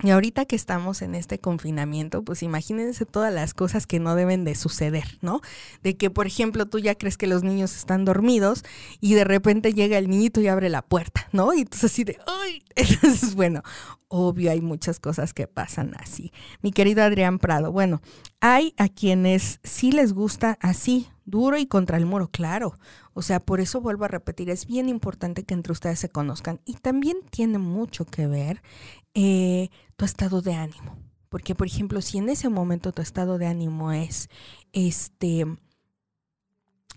y 0.03 0.09
ahorita 0.09 0.43
que 0.45 0.57
estamos 0.57 1.01
en 1.01 1.15
este 1.15 1.39
confinamiento, 1.39 2.21
pues 2.21 2.43
imagínense 2.43 3.05
todas 3.05 3.33
las 3.33 3.53
cosas 3.53 3.87
que 3.87 4.01
no 4.01 4.13
deben 4.13 4.43
de 4.43 4.53
suceder, 4.53 5.17
¿no? 5.21 5.39
De 5.83 5.95
que, 5.95 6.09
por 6.09 6.27
ejemplo, 6.27 6.65
tú 6.65 6.79
ya 6.79 6.95
crees 6.95 7.15
que 7.15 7.27
los 7.27 7.43
niños 7.43 7.73
están 7.77 8.03
dormidos 8.03 8.65
y 8.99 9.13
de 9.13 9.23
repente 9.23 9.73
llega 9.73 9.97
el 9.97 10.09
niñito 10.09 10.41
y 10.41 10.49
abre 10.49 10.67
la 10.67 10.81
puerta, 10.81 11.29
¿no? 11.31 11.53
Y 11.53 11.61
entonces 11.61 11.91
así 11.93 12.03
de, 12.03 12.19
¡ay! 12.27 12.61
Entonces, 12.75 13.35
bueno, 13.35 13.63
obvio 14.09 14.51
hay 14.51 14.59
muchas 14.59 14.99
cosas 14.99 15.33
que 15.33 15.47
pasan 15.47 15.95
así. 15.97 16.33
Mi 16.61 16.73
querido 16.73 17.01
Adrián 17.01 17.39
Prado, 17.39 17.71
bueno, 17.71 18.01
hay 18.41 18.73
a 18.75 18.89
quienes 18.89 19.61
sí 19.63 19.93
les 19.93 20.11
gusta 20.11 20.57
así, 20.59 21.07
duro 21.23 21.57
y 21.57 21.67
contra 21.67 21.95
el 21.95 22.05
muro, 22.05 22.27
claro. 22.27 22.77
O 23.17 23.21
sea, 23.21 23.39
por 23.39 23.61
eso 23.61 23.79
vuelvo 23.79 24.03
a 24.03 24.09
repetir, 24.09 24.49
es 24.49 24.65
bien 24.67 24.89
importante 24.89 25.43
que 25.43 25.53
entre 25.53 25.71
ustedes 25.71 25.99
se 25.99 26.09
conozcan 26.09 26.59
y 26.65 26.73
también 26.73 27.15
tiene 27.31 27.59
mucho 27.59 28.03
que 28.05 28.27
ver 28.27 28.61
eh, 29.13 29.69
tu 29.95 30.03
estado 30.03 30.41
de 30.41 30.53
ánimo. 30.53 30.97
Porque, 31.29 31.55
por 31.55 31.65
ejemplo, 31.65 32.01
si 32.01 32.17
en 32.17 32.27
ese 32.27 32.49
momento 32.49 32.91
tu 32.91 33.01
estado 33.01 33.37
de 33.37 33.47
ánimo 33.47 33.93
es, 33.93 34.29
este, 34.73 35.45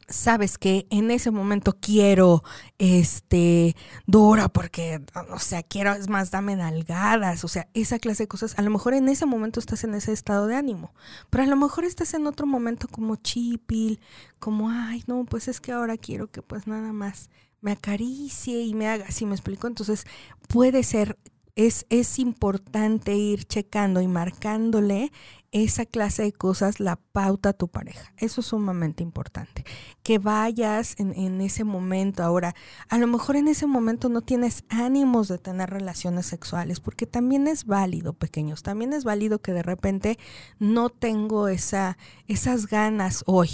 sabes 0.09 0.59
que 0.59 0.87
en 0.91 1.11
ese 1.11 1.31
momento 1.31 1.77
quiero, 1.81 2.43
este, 2.79 3.77
dura 4.07 4.49
porque, 4.49 5.03
o 5.31 5.39
sea, 5.39 5.63
quiero, 5.63 5.93
es 5.93 6.09
más, 6.09 6.31
dame 6.31 6.57
nalgadas, 6.57 7.45
o 7.45 7.49
sea, 7.49 7.69
esa 7.75 7.99
clase 7.99 8.25
de 8.25 8.29
cosas. 8.29 8.59
A 8.59 8.63
lo 8.63 8.71
mejor 8.71 8.95
en 8.95 9.09
ese 9.09 9.27
momento 9.27 9.61
estás 9.61 9.85
en 9.85 9.95
ese 9.95 10.13
estado 10.13 10.47
de 10.47 10.57
ánimo, 10.57 10.95
pero 11.31 11.45
a 11.45 11.47
lo 11.47 11.57
mejor 11.57 11.85
estás 11.85 12.15
en 12.15 12.27
otro 12.27 12.47
momento 12.47 12.89
como 12.89 13.17
chipil, 13.17 14.01
como, 14.39 14.71
ay, 14.71 15.05
no, 15.07 15.25
pues 15.25 15.49
es 15.49 15.61
que 15.61 15.73
ahora 15.73 15.97
quiero 15.97 16.31
que 16.31 16.43
pues 16.43 16.67
nada 16.67 16.93
más 16.93 17.31
me 17.61 17.73
acaricie 17.73 18.63
y 18.63 18.75
me 18.75 18.89
haga, 18.89 19.07
así 19.09 19.27
me 19.27 19.35
explico. 19.35 19.67
Entonces, 19.67 20.07
puede 20.49 20.83
ser 20.85 21.19
es, 21.59 22.19
importante 22.19 23.17
ir 23.17 23.45
checando 23.45 24.01
y 24.01 24.07
marcándole 24.07 25.11
esa 25.51 25.87
clase 25.87 26.25
de 26.25 26.33
cosas, 26.33 26.79
la 26.79 26.97
pauta 26.97 27.53
tu 27.53 27.69
pareja. 27.69 28.13
Eso 28.19 28.41
es 28.41 28.49
sumamente 28.49 29.03
importante. 29.03 29.65
Que 30.03 30.19
vayas 30.19 30.95
en, 30.99 31.15
en, 31.15 31.41
ese 31.41 31.65
momento. 31.65 32.23
Ahora, 32.23 32.55
a 32.89 32.99
lo 32.99 33.07
mejor 33.07 33.37
en 33.37 33.49
ese 33.49 33.67
momento 33.67 34.09
no 34.09 34.21
tienes 34.21 34.65
ánimos 34.69 35.29
de 35.29 35.39
tener 35.39 35.71
relaciones 35.71 36.27
sexuales, 36.27 36.81
porque 36.81 37.07
también 37.07 37.49
es 37.49 37.65
válido, 37.65 38.13
pequeños. 38.13 38.63
También 38.63 38.93
es 38.93 39.05
válido 39.05 39.41
que 39.41 39.53
de 39.53 39.63
repente 39.63 40.19
no 40.59 40.91
tengo 40.91 41.49
esa, 41.49 41.97
esas 42.27 42.67
ganas 42.67 43.23
hoy. 43.27 43.51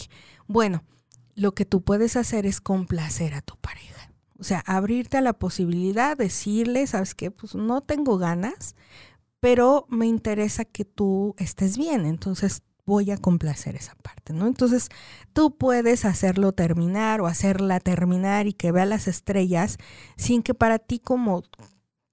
Bueno, 0.46 0.82
lo 1.36 1.54
que 1.54 1.64
tú 1.64 1.82
puedes 1.82 2.16
hacer 2.16 2.46
es 2.46 2.60
complacer 2.60 3.34
a 3.34 3.42
tu 3.42 3.56
pareja. 3.56 4.10
O 4.38 4.42
sea, 4.42 4.62
abrirte 4.66 5.16
a 5.16 5.20
la 5.20 5.32
posibilidad, 5.32 6.16
decirle, 6.16 6.86
sabes 6.86 7.14
qué, 7.14 7.30
pues 7.30 7.54
no 7.54 7.80
tengo 7.80 8.18
ganas, 8.18 8.74
pero 9.44 9.84
me 9.90 10.06
interesa 10.06 10.64
que 10.64 10.86
tú 10.86 11.34
estés 11.36 11.76
bien, 11.76 12.06
entonces 12.06 12.62
voy 12.86 13.10
a 13.10 13.18
complacer 13.18 13.76
esa 13.76 13.94
parte, 13.96 14.32
¿no? 14.32 14.46
Entonces 14.46 14.88
tú 15.34 15.58
puedes 15.58 16.06
hacerlo 16.06 16.52
terminar 16.52 17.20
o 17.20 17.26
hacerla 17.26 17.78
terminar 17.78 18.46
y 18.46 18.54
que 18.54 18.72
vea 18.72 18.86
las 18.86 19.06
estrellas 19.06 19.76
sin 20.16 20.42
que 20.42 20.54
para 20.54 20.78
ti 20.78 20.98
como 20.98 21.42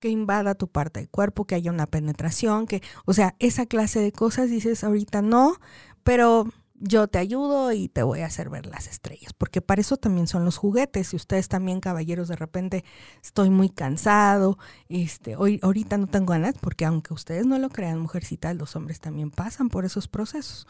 que 0.01 0.09
invada 0.09 0.55
tu 0.55 0.67
parte 0.67 0.99
del 0.99 1.09
cuerpo, 1.09 1.45
que 1.45 1.55
haya 1.55 1.71
una 1.71 1.87
penetración, 1.87 2.67
que, 2.67 2.81
o 3.05 3.13
sea, 3.13 3.37
esa 3.39 3.65
clase 3.65 4.01
de 4.01 4.11
cosas 4.11 4.49
dices 4.49 4.83
ahorita 4.83 5.21
no, 5.21 5.55
pero 6.03 6.49
yo 6.81 7.07
te 7.07 7.19
ayudo 7.19 7.71
y 7.71 7.87
te 7.87 8.01
voy 8.01 8.21
a 8.21 8.25
hacer 8.25 8.49
ver 8.49 8.65
las 8.65 8.87
estrellas, 8.87 9.33
porque 9.37 9.61
para 9.61 9.81
eso 9.81 9.97
también 9.97 10.27
son 10.27 10.43
los 10.43 10.57
juguetes. 10.57 11.13
Y 11.13 11.15
ustedes 11.15 11.47
también, 11.47 11.79
caballeros, 11.79 12.27
de 12.27 12.35
repente 12.35 12.83
estoy 13.23 13.51
muy 13.51 13.69
cansado, 13.69 14.57
este, 14.89 15.35
hoy, 15.35 15.59
ahorita 15.61 15.97
no 15.97 16.07
tengo 16.07 16.33
ganas, 16.33 16.55
porque 16.59 16.85
aunque 16.85 17.13
ustedes 17.13 17.45
no 17.45 17.59
lo 17.59 17.69
crean, 17.69 17.99
mujercitas, 17.99 18.55
los 18.55 18.75
hombres 18.75 18.99
también 18.99 19.29
pasan 19.29 19.69
por 19.69 19.85
esos 19.85 20.07
procesos. 20.07 20.67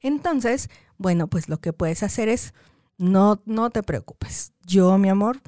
Entonces, 0.00 0.68
bueno, 0.98 1.28
pues 1.28 1.48
lo 1.48 1.58
que 1.58 1.72
puedes 1.72 2.02
hacer 2.02 2.28
es, 2.28 2.52
no, 2.98 3.40
no 3.46 3.70
te 3.70 3.82
preocupes. 3.82 4.52
Yo, 4.66 4.98
mi 4.98 5.08
amor, 5.08 5.40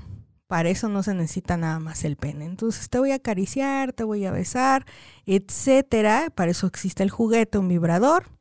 para 0.47 0.71
eso 0.71 0.89
no 0.89 1.03
se 1.03 1.13
necesita 1.13 1.59
nada 1.59 1.79
más 1.79 2.05
el 2.05 2.17
pene. 2.17 2.47
Entonces 2.47 2.89
te 2.89 2.99
voy 2.99 3.13
a 3.13 3.17
acariciar, 3.17 3.93
te 3.93 4.03
voy 4.03 4.25
a 4.25 4.31
besar, 4.31 4.87
etcétera. 5.27 6.31
Para 6.35 6.53
eso 6.53 6.67
existe 6.67 7.03
el 7.03 7.11
juguete, 7.11 7.59
un 7.59 7.69
vibrador 7.69 8.36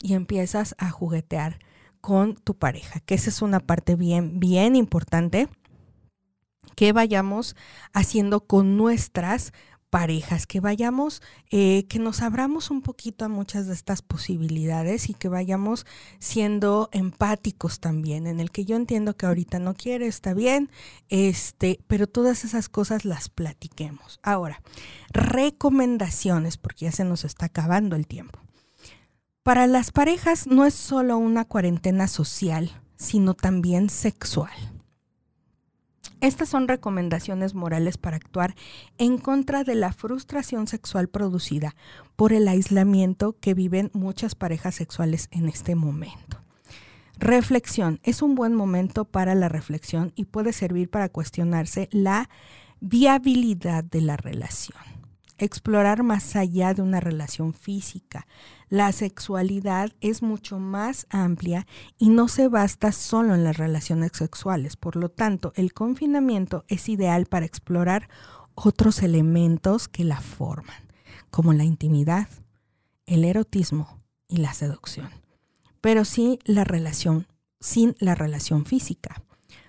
y 0.00 0.14
empiezas 0.14 0.74
a 0.78 0.90
juguetear 0.90 1.58
con 2.00 2.36
tu 2.36 2.56
pareja, 2.56 3.00
que 3.00 3.14
esa 3.14 3.30
es 3.30 3.42
una 3.42 3.60
parte 3.60 3.96
bien, 3.96 4.38
bien 4.40 4.76
importante 4.76 5.48
que 6.76 6.92
vayamos 6.92 7.56
haciendo 7.92 8.40
con 8.46 8.76
nuestras 8.76 9.52
parejas, 9.90 10.46
que 10.46 10.60
vayamos, 10.60 11.22
eh, 11.50 11.86
que 11.88 11.98
nos 11.98 12.22
abramos 12.22 12.70
un 12.70 12.82
poquito 12.82 13.24
a 13.24 13.28
muchas 13.28 13.66
de 13.66 13.74
estas 13.74 14.02
posibilidades 14.02 15.08
y 15.08 15.14
que 15.14 15.28
vayamos 15.28 15.86
siendo 16.18 16.88
empáticos 16.92 17.80
también, 17.80 18.26
en 18.26 18.40
el 18.40 18.50
que 18.50 18.64
yo 18.64 18.76
entiendo 18.76 19.16
que 19.16 19.26
ahorita 19.26 19.58
no 19.58 19.74
quiere, 19.74 20.06
está 20.06 20.34
bien, 20.34 20.70
este, 21.08 21.80
pero 21.86 22.06
todas 22.06 22.44
esas 22.44 22.68
cosas 22.68 23.04
las 23.04 23.28
platiquemos. 23.28 24.20
Ahora, 24.22 24.62
recomendaciones, 25.10 26.58
porque 26.58 26.84
ya 26.84 26.92
se 26.92 27.04
nos 27.04 27.24
está 27.24 27.46
acabando 27.46 27.96
el 27.96 28.06
tiempo. 28.06 28.40
Para 29.42 29.66
las 29.66 29.90
parejas 29.90 30.46
no 30.46 30.64
es 30.66 30.74
solo 30.74 31.16
una 31.18 31.44
cuarentena 31.44 32.06
social, 32.08 32.70
sino 32.96 33.34
también 33.34 33.88
sexual. 33.88 34.50
Estas 36.20 36.48
son 36.48 36.66
recomendaciones 36.66 37.54
morales 37.54 37.96
para 37.96 38.16
actuar 38.16 38.56
en 38.98 39.18
contra 39.18 39.62
de 39.62 39.76
la 39.76 39.92
frustración 39.92 40.66
sexual 40.66 41.08
producida 41.08 41.76
por 42.16 42.32
el 42.32 42.48
aislamiento 42.48 43.36
que 43.40 43.54
viven 43.54 43.90
muchas 43.94 44.34
parejas 44.34 44.74
sexuales 44.74 45.28
en 45.30 45.48
este 45.48 45.76
momento. 45.76 46.38
Reflexión. 47.18 48.00
Es 48.02 48.20
un 48.22 48.34
buen 48.34 48.54
momento 48.54 49.04
para 49.04 49.34
la 49.34 49.48
reflexión 49.48 50.12
y 50.16 50.24
puede 50.24 50.52
servir 50.52 50.90
para 50.90 51.08
cuestionarse 51.08 51.88
la 51.92 52.28
viabilidad 52.80 53.84
de 53.84 54.00
la 54.00 54.16
relación. 54.16 54.87
Explorar 55.38 56.02
más 56.02 56.34
allá 56.34 56.74
de 56.74 56.82
una 56.82 56.98
relación 56.98 57.54
física, 57.54 58.26
la 58.68 58.90
sexualidad 58.90 59.92
es 60.00 60.20
mucho 60.20 60.58
más 60.58 61.06
amplia 61.10 61.64
y 61.96 62.08
no 62.08 62.26
se 62.26 62.48
basta 62.48 62.90
solo 62.90 63.36
en 63.36 63.44
las 63.44 63.56
relaciones 63.56 64.10
sexuales. 64.14 64.76
Por 64.76 64.96
lo 64.96 65.10
tanto, 65.10 65.52
el 65.54 65.72
confinamiento 65.72 66.64
es 66.66 66.88
ideal 66.88 67.26
para 67.26 67.46
explorar 67.46 68.08
otros 68.56 69.00
elementos 69.04 69.86
que 69.86 70.02
la 70.02 70.20
forman, 70.20 70.88
como 71.30 71.52
la 71.52 71.62
intimidad, 71.62 72.28
el 73.06 73.24
erotismo 73.24 74.00
y 74.26 74.38
la 74.38 74.52
seducción. 74.54 75.08
Pero 75.80 76.04
sí 76.04 76.40
la 76.44 76.64
relación, 76.64 77.28
sin 77.60 77.94
la 78.00 78.16
relación 78.16 78.66
física. 78.66 79.22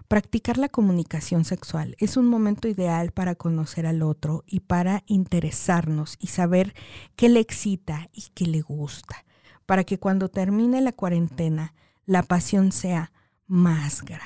Practicar 0.10 0.58
la 0.58 0.70
comunicación 0.70 1.46
sexual 1.46 1.96
es 2.00 2.18
un 2.18 2.26
momento 2.26 2.68
ideal 2.68 3.12
para 3.12 3.36
conocer 3.36 3.86
al 3.86 4.02
otro 4.02 4.44
y 4.48 4.62
para 4.62 5.04
interesarnos 5.06 6.16
y 6.20 6.28
saber 6.28 6.74
qué 7.16 7.30
le 7.30 7.40
excita 7.40 8.10
y 8.12 8.32
qué 8.34 8.48
le 8.48 8.62
gusta, 8.62 9.24
para 9.68 9.84
que 9.84 10.00
cuando 10.00 10.28
termine 10.28 10.82
la 10.82 10.94
cuarentena 10.94 11.76
la 12.08 12.24
pasión 12.24 12.72
sea 12.72 13.12
más 13.46 14.02
grande. 14.02 14.26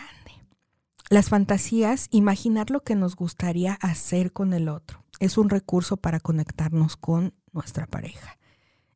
Las 1.10 1.28
fantasías, 1.28 2.08
imaginar 2.12 2.70
lo 2.70 2.80
que 2.80 2.96
nos 2.96 3.18
gustaría 3.18 3.74
hacer 3.82 4.32
con 4.32 4.54
el 4.54 4.70
otro, 4.70 5.04
es 5.20 5.38
un 5.38 5.50
recurso 5.50 5.98
para 5.98 6.22
conectarnos 6.22 6.96
con 6.96 7.34
nuestra 7.52 7.88
pareja. 7.88 8.38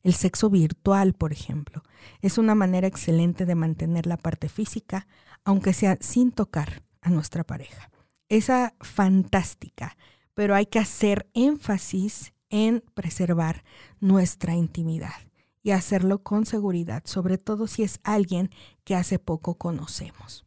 El 0.07 0.13
sexo 0.13 0.49
virtual, 0.49 1.11
por 1.11 1.33
ejemplo, 1.33 1.83
es 2.21 2.37
una 2.37 2.55
manera 2.55 2.87
excelente 2.87 3.45
de 3.45 3.55
mantener 3.55 4.07
la 4.07 4.15
parte 4.15 4.47
física, 4.47 5.05
aunque 5.43 5.73
sea 5.73 5.97
sin 5.99 6.31
tocar 6.31 6.81
a 7.01 7.09
nuestra 7.09 7.43
pareja. 7.43 7.91
Esa 8.29 8.73
fantástica, 8.79 9.97
pero 10.33 10.55
hay 10.55 10.67
que 10.67 10.79
hacer 10.79 11.29
énfasis 11.33 12.31
en 12.49 12.85
preservar 12.93 13.65
nuestra 13.99 14.55
intimidad 14.55 15.11
y 15.61 15.71
hacerlo 15.71 16.23
con 16.23 16.45
seguridad, 16.45 17.03
sobre 17.03 17.37
todo 17.37 17.67
si 17.67 17.83
es 17.83 17.99
alguien 18.03 18.49
que 18.85 18.95
hace 18.95 19.19
poco 19.19 19.55
conocemos. 19.55 20.46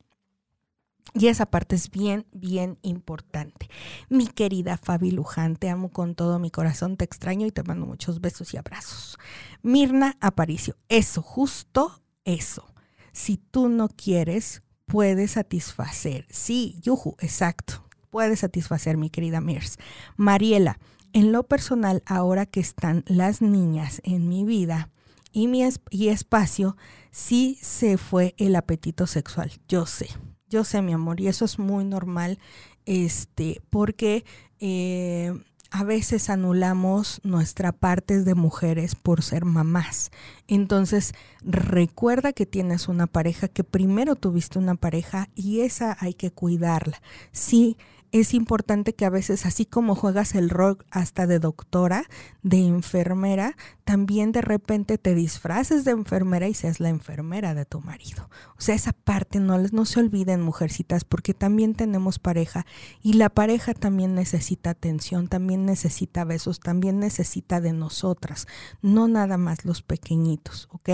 Y 1.14 1.26
esa 1.26 1.46
parte 1.46 1.74
es 1.76 1.90
bien, 1.90 2.26
bien 2.32 2.78
importante. 2.82 3.68
Mi 4.08 4.26
querida 4.26 4.76
Fabi 4.76 5.10
Luján, 5.10 5.56
te 5.56 5.68
amo 5.68 5.90
con 5.90 6.14
todo 6.14 6.38
mi 6.38 6.50
corazón, 6.50 6.96
te 6.96 7.04
extraño 7.04 7.46
y 7.46 7.50
te 7.50 7.62
mando 7.62 7.86
muchos 7.86 8.20
besos 8.20 8.54
y 8.54 8.56
abrazos. 8.56 9.18
Mirna 9.62 10.16
Aparicio, 10.20 10.76
eso, 10.88 11.22
justo 11.22 12.02
eso. 12.24 12.64
Si 13.12 13.38
tú 13.38 13.68
no 13.68 13.88
quieres, 13.88 14.62
puedes 14.86 15.32
satisfacer. 15.32 16.26
Sí, 16.30 16.78
yuju, 16.82 17.16
exacto. 17.18 17.84
Puedes 18.10 18.40
satisfacer, 18.40 18.96
mi 18.96 19.10
querida 19.10 19.40
Mirs. 19.40 19.78
Mariela, 20.16 20.78
en 21.12 21.32
lo 21.32 21.42
personal, 21.44 22.02
ahora 22.06 22.46
que 22.46 22.60
están 22.60 23.04
las 23.06 23.42
niñas 23.42 24.00
en 24.04 24.28
mi 24.28 24.44
vida 24.44 24.90
y 25.32 25.48
mi 25.48 25.68
y 25.90 26.08
espacio, 26.08 26.76
sí 27.10 27.58
se 27.62 27.98
fue 27.98 28.34
el 28.36 28.54
apetito 28.54 29.06
sexual. 29.08 29.52
Yo 29.68 29.86
sé 29.86 30.08
yo 30.50 30.64
sé, 30.64 30.82
mi 30.82 30.92
amor, 30.92 31.20
y 31.20 31.28
eso 31.28 31.44
es 31.44 31.58
muy 31.58 31.84
normal, 31.84 32.38
este, 32.84 33.62
porque 33.70 34.24
eh, 34.58 35.32
a 35.70 35.84
veces 35.84 36.28
anulamos 36.28 37.20
nuestra 37.22 37.72
parte 37.72 38.22
de 38.22 38.34
mujeres 38.34 38.96
por 38.96 39.22
ser 39.22 39.44
mamás. 39.44 40.10
Entonces, 40.48 41.14
recuerda 41.42 42.32
que 42.32 42.46
tienes 42.46 42.88
una 42.88 43.06
pareja, 43.06 43.46
que 43.48 43.62
primero 43.62 44.16
tuviste 44.16 44.58
una 44.58 44.74
pareja 44.74 45.28
y 45.36 45.60
esa 45.60 45.96
hay 46.00 46.14
que 46.14 46.32
cuidarla. 46.32 47.00
Sí, 47.30 47.76
es 48.12 48.34
importante 48.34 48.94
que 48.94 49.04
a 49.04 49.10
veces, 49.10 49.46
así 49.46 49.66
como 49.66 49.94
juegas 49.94 50.34
el 50.34 50.50
rol 50.50 50.78
hasta 50.90 51.26
de 51.26 51.38
doctora, 51.38 52.04
de 52.42 52.58
enfermera, 52.66 53.56
también 53.84 54.32
de 54.32 54.40
repente 54.40 54.98
te 54.98 55.14
disfraces 55.14 55.84
de 55.84 55.92
enfermera 55.92 56.48
y 56.48 56.54
seas 56.54 56.80
la 56.80 56.88
enfermera 56.88 57.54
de 57.54 57.64
tu 57.64 57.80
marido. 57.80 58.28
O 58.58 58.60
sea, 58.60 58.74
esa 58.74 58.92
parte 58.92 59.38
no, 59.38 59.58
no 59.58 59.84
se 59.84 60.00
olviden, 60.00 60.40
mujercitas, 60.40 61.04
porque 61.04 61.34
también 61.34 61.74
tenemos 61.74 62.18
pareja 62.18 62.66
y 63.00 63.12
la 63.12 63.28
pareja 63.28 63.74
también 63.74 64.14
necesita 64.14 64.70
atención, 64.70 65.28
también 65.28 65.64
necesita 65.64 66.24
besos, 66.24 66.60
también 66.60 66.98
necesita 66.98 67.60
de 67.60 67.72
nosotras, 67.72 68.46
no 68.82 69.06
nada 69.06 69.36
más 69.36 69.64
los 69.64 69.82
pequeñitos, 69.82 70.68
¿ok? 70.72 70.90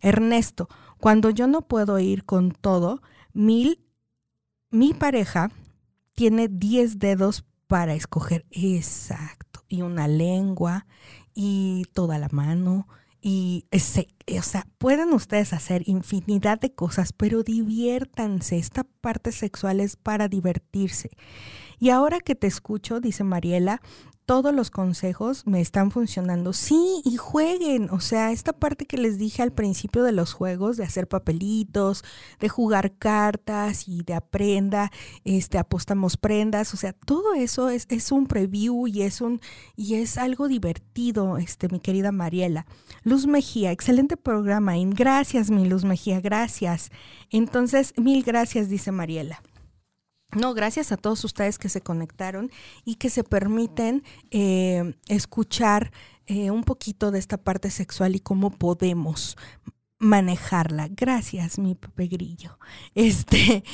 Ernesto, 0.00 0.68
cuando 0.98 1.30
yo 1.30 1.46
no 1.46 1.62
puedo 1.62 1.98
ir 1.98 2.24
con 2.24 2.50
todo, 2.52 3.02
mil, 3.32 3.86
mi 4.70 4.94
pareja 4.94 5.50
tiene 6.20 6.48
10 6.48 6.98
dedos 6.98 7.46
para 7.66 7.94
escoger. 7.94 8.44
Exacto. 8.50 9.64
Y 9.68 9.80
una 9.80 10.06
lengua 10.06 10.86
y 11.32 11.86
toda 11.94 12.18
la 12.18 12.28
mano. 12.30 12.86
Y 13.22 13.64
ese, 13.70 14.08
o 14.38 14.42
sea, 14.42 14.66
pueden 14.76 15.14
ustedes 15.14 15.54
hacer 15.54 15.88
infinidad 15.88 16.60
de 16.60 16.74
cosas, 16.74 17.14
pero 17.14 17.42
diviértanse. 17.42 18.58
Esta 18.58 18.84
parte 18.84 19.32
sexual 19.32 19.80
es 19.80 19.96
para 19.96 20.28
divertirse. 20.28 21.08
Y 21.78 21.88
ahora 21.88 22.20
que 22.20 22.34
te 22.34 22.48
escucho, 22.48 23.00
dice 23.00 23.24
Mariela, 23.24 23.80
todos 24.30 24.54
los 24.54 24.70
consejos 24.70 25.44
me 25.44 25.60
están 25.60 25.90
funcionando. 25.90 26.52
Sí, 26.52 27.02
y 27.04 27.16
jueguen. 27.16 27.90
O 27.90 27.98
sea, 27.98 28.30
esta 28.30 28.52
parte 28.52 28.86
que 28.86 28.96
les 28.96 29.18
dije 29.18 29.42
al 29.42 29.50
principio 29.50 30.04
de 30.04 30.12
los 30.12 30.34
juegos, 30.34 30.76
de 30.76 30.84
hacer 30.84 31.08
papelitos, 31.08 32.04
de 32.38 32.48
jugar 32.48 32.92
cartas 32.96 33.88
y 33.88 34.04
de 34.04 34.14
aprenda, 34.14 34.92
este, 35.24 35.58
apostamos 35.58 36.16
prendas. 36.16 36.72
O 36.74 36.76
sea, 36.76 36.92
todo 36.92 37.34
eso 37.34 37.70
es, 37.70 37.88
es 37.90 38.12
un 38.12 38.28
preview 38.28 38.86
y 38.86 39.02
es 39.02 39.20
un, 39.20 39.40
y 39.74 39.96
es 39.96 40.16
algo 40.16 40.46
divertido, 40.46 41.36
este, 41.36 41.66
mi 41.68 41.80
querida 41.80 42.12
Mariela. 42.12 42.66
Luz 43.02 43.26
Mejía, 43.26 43.72
excelente 43.72 44.16
programa. 44.16 44.74
Gracias, 44.90 45.50
mi 45.50 45.66
Luz 45.66 45.84
Mejía, 45.84 46.20
gracias. 46.20 46.92
Entonces, 47.30 47.94
mil 47.96 48.22
gracias, 48.22 48.68
dice 48.68 48.92
Mariela. 48.92 49.42
No, 50.36 50.54
gracias 50.54 50.92
a 50.92 50.96
todos 50.96 51.24
ustedes 51.24 51.58
que 51.58 51.68
se 51.68 51.80
conectaron 51.80 52.50
y 52.84 52.96
que 52.96 53.10
se 53.10 53.24
permiten 53.24 54.04
eh, 54.30 54.94
escuchar 55.08 55.92
eh, 56.26 56.50
un 56.50 56.62
poquito 56.62 57.10
de 57.10 57.18
esta 57.18 57.36
parte 57.36 57.70
sexual 57.70 58.14
y 58.14 58.20
cómo 58.20 58.50
podemos 58.50 59.36
manejarla. 59.98 60.88
Gracias, 60.88 61.58
mi 61.58 61.74
pegrillo. 61.74 62.58
Este, 62.94 63.64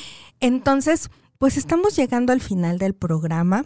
entonces, 0.41 1.11
pues 1.39 1.57
estamos 1.57 1.97
llegando 1.97 2.33
al 2.33 2.41
final 2.41 2.79
del 2.79 2.95
programa. 2.95 3.65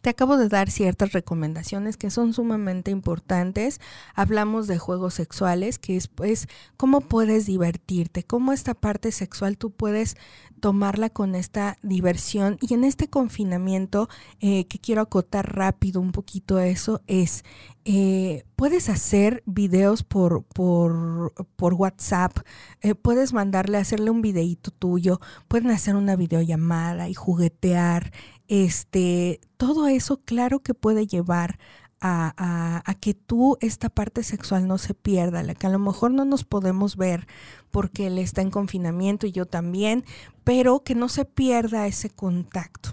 Te 0.00 0.10
acabo 0.10 0.36
de 0.36 0.48
dar 0.48 0.70
ciertas 0.70 1.12
recomendaciones 1.12 1.96
que 1.96 2.10
son 2.10 2.32
sumamente 2.32 2.90
importantes. 2.90 3.80
Hablamos 4.14 4.66
de 4.66 4.78
juegos 4.78 5.14
sexuales, 5.14 5.78
que 5.78 5.96
es 5.96 6.06
pues 6.08 6.46
cómo 6.76 7.00
puedes 7.00 7.46
divertirte, 7.46 8.22
cómo 8.22 8.52
esta 8.52 8.74
parte 8.74 9.10
sexual 9.10 9.58
tú 9.58 9.70
puedes 9.70 10.16
tomarla 10.60 11.10
con 11.10 11.34
esta 11.34 11.78
diversión. 11.82 12.58
Y 12.60 12.74
en 12.74 12.84
este 12.84 13.08
confinamiento, 13.08 14.08
eh, 14.40 14.66
que 14.66 14.78
quiero 14.78 15.02
acotar 15.02 15.54
rápido 15.56 16.00
un 16.00 16.12
poquito 16.12 16.58
eso, 16.58 17.02
es, 17.06 17.44
eh, 17.84 18.44
puedes 18.56 18.88
hacer 18.88 19.42
videos 19.46 20.02
por, 20.02 20.44
por, 20.44 21.32
por 21.56 21.74
WhatsApp, 21.74 22.38
eh, 22.82 22.94
puedes 22.94 23.32
mandarle, 23.32 23.78
hacerle 23.78 24.10
un 24.10 24.22
videíto 24.22 24.70
tuyo, 24.70 25.20
pueden 25.48 25.70
hacer 25.70 25.96
una 25.96 26.16
videollamada 26.16 27.08
y 27.08 27.14
juguetear. 27.14 28.12
Este, 28.48 29.40
todo 29.56 29.88
eso 29.88 30.22
claro 30.22 30.60
que 30.60 30.74
puede 30.74 31.06
llevar 31.06 31.58
a, 32.00 32.82
a, 32.86 32.94
que 32.94 33.14
tú 33.14 33.58
esta 33.60 33.88
parte 33.88 34.22
sexual 34.22 34.66
no 34.68 34.78
se 34.78 34.94
pierda, 34.94 35.42
la 35.42 35.54
que 35.54 35.66
a 35.66 35.70
lo 35.70 35.78
mejor 35.78 36.12
no 36.12 36.24
nos 36.24 36.44
podemos 36.44 36.96
ver 36.96 37.26
porque 37.70 38.06
él 38.06 38.18
está 38.18 38.40
en 38.40 38.50
confinamiento 38.50 39.26
y 39.26 39.32
yo 39.32 39.46
también, 39.46 40.04
pero 40.44 40.82
que 40.84 40.94
no 40.94 41.08
se 41.08 41.24
pierda 41.24 41.86
ese 41.86 42.10
contacto. 42.10 42.90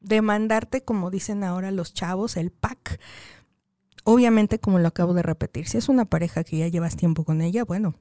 De 0.00 0.22
mandarte, 0.22 0.82
como 0.82 1.10
dicen 1.10 1.44
ahora 1.44 1.70
los 1.70 1.92
chavos, 1.92 2.36
el 2.36 2.50
pack. 2.50 3.00
Obviamente, 4.04 4.58
como 4.58 4.78
lo 4.78 4.88
acabo 4.88 5.12
de 5.12 5.22
repetir, 5.22 5.68
si 5.68 5.76
es 5.76 5.88
una 5.88 6.04
pareja 6.04 6.44
que 6.44 6.58
ya 6.58 6.68
llevas 6.68 6.96
tiempo 6.96 7.24
con 7.24 7.40
ella, 7.40 7.64
bueno, 7.64 7.94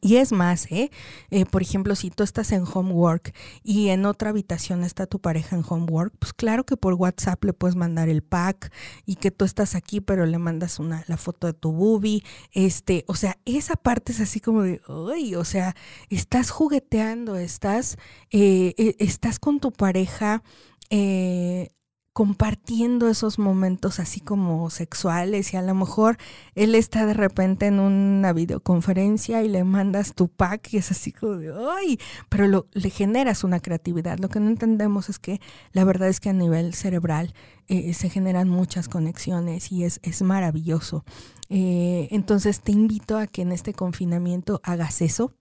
y 0.00 0.16
es 0.16 0.32
más, 0.32 0.70
¿eh? 0.70 0.90
¿eh? 1.30 1.44
por 1.44 1.62
ejemplo, 1.62 1.94
si 1.94 2.10
tú 2.10 2.22
estás 2.22 2.52
en 2.52 2.64
homework 2.72 3.34
y 3.62 3.88
en 3.88 4.06
otra 4.06 4.30
habitación 4.30 4.84
está 4.84 5.06
tu 5.06 5.20
pareja 5.20 5.56
en 5.56 5.64
homework, 5.68 6.12
pues 6.18 6.32
claro 6.32 6.64
que 6.64 6.76
por 6.76 6.94
WhatsApp 6.94 7.44
le 7.44 7.52
puedes 7.52 7.76
mandar 7.76 8.08
el 8.08 8.22
pack 8.22 8.72
y 9.06 9.16
que 9.16 9.30
tú 9.30 9.44
estás 9.44 9.74
aquí, 9.74 10.00
pero 10.00 10.26
le 10.26 10.38
mandas 10.38 10.78
una, 10.78 11.04
la 11.06 11.16
foto 11.16 11.46
de 11.46 11.52
tu 11.52 11.72
boobie. 11.72 12.24
Este, 12.52 13.04
o 13.06 13.14
sea, 13.14 13.38
esa 13.44 13.76
parte 13.76 14.12
es 14.12 14.20
así 14.20 14.40
como 14.40 14.62
de, 14.62 14.80
uy, 14.88 15.34
o 15.34 15.44
sea, 15.44 15.74
estás 16.10 16.50
jugueteando, 16.50 17.36
estás, 17.36 17.96
eh, 18.30 18.74
eh, 18.78 18.96
estás 18.98 19.38
con 19.38 19.60
tu 19.60 19.72
pareja. 19.72 20.42
Eh, 20.90 21.68
compartiendo 22.12 23.08
esos 23.08 23.38
momentos 23.38 23.98
así 23.98 24.20
como 24.20 24.68
sexuales 24.68 25.54
y 25.54 25.56
a 25.56 25.62
lo 25.62 25.74
mejor 25.74 26.18
él 26.54 26.74
está 26.74 27.06
de 27.06 27.14
repente 27.14 27.66
en 27.66 27.80
una 27.80 28.34
videoconferencia 28.34 29.42
y 29.42 29.48
le 29.48 29.64
mandas 29.64 30.14
tu 30.14 30.28
pack 30.28 30.74
y 30.74 30.76
es 30.76 30.90
así 30.90 31.12
como 31.12 31.36
de 31.36 31.52
¡ay! 31.52 31.98
Pero 32.28 32.66
le 32.72 32.90
generas 32.90 33.44
una 33.44 33.60
creatividad. 33.60 34.18
Lo 34.18 34.28
que 34.28 34.40
no 34.40 34.48
entendemos 34.48 35.08
es 35.08 35.18
que 35.18 35.40
la 35.72 35.84
verdad 35.84 36.08
es 36.08 36.20
que 36.20 36.28
a 36.28 36.34
nivel 36.34 36.74
cerebral 36.74 37.32
eh, 37.66 37.94
se 37.94 38.10
generan 38.10 38.48
muchas 38.48 38.88
conexiones 38.88 39.72
y 39.72 39.84
es, 39.84 39.98
es 40.02 40.20
maravilloso. 40.20 41.04
Eh, 41.48 42.08
entonces 42.10 42.60
te 42.60 42.72
invito 42.72 43.16
a 43.16 43.26
que 43.26 43.42
en 43.42 43.52
este 43.52 43.72
confinamiento 43.72 44.60
hagas 44.64 45.00
eso 45.00 45.34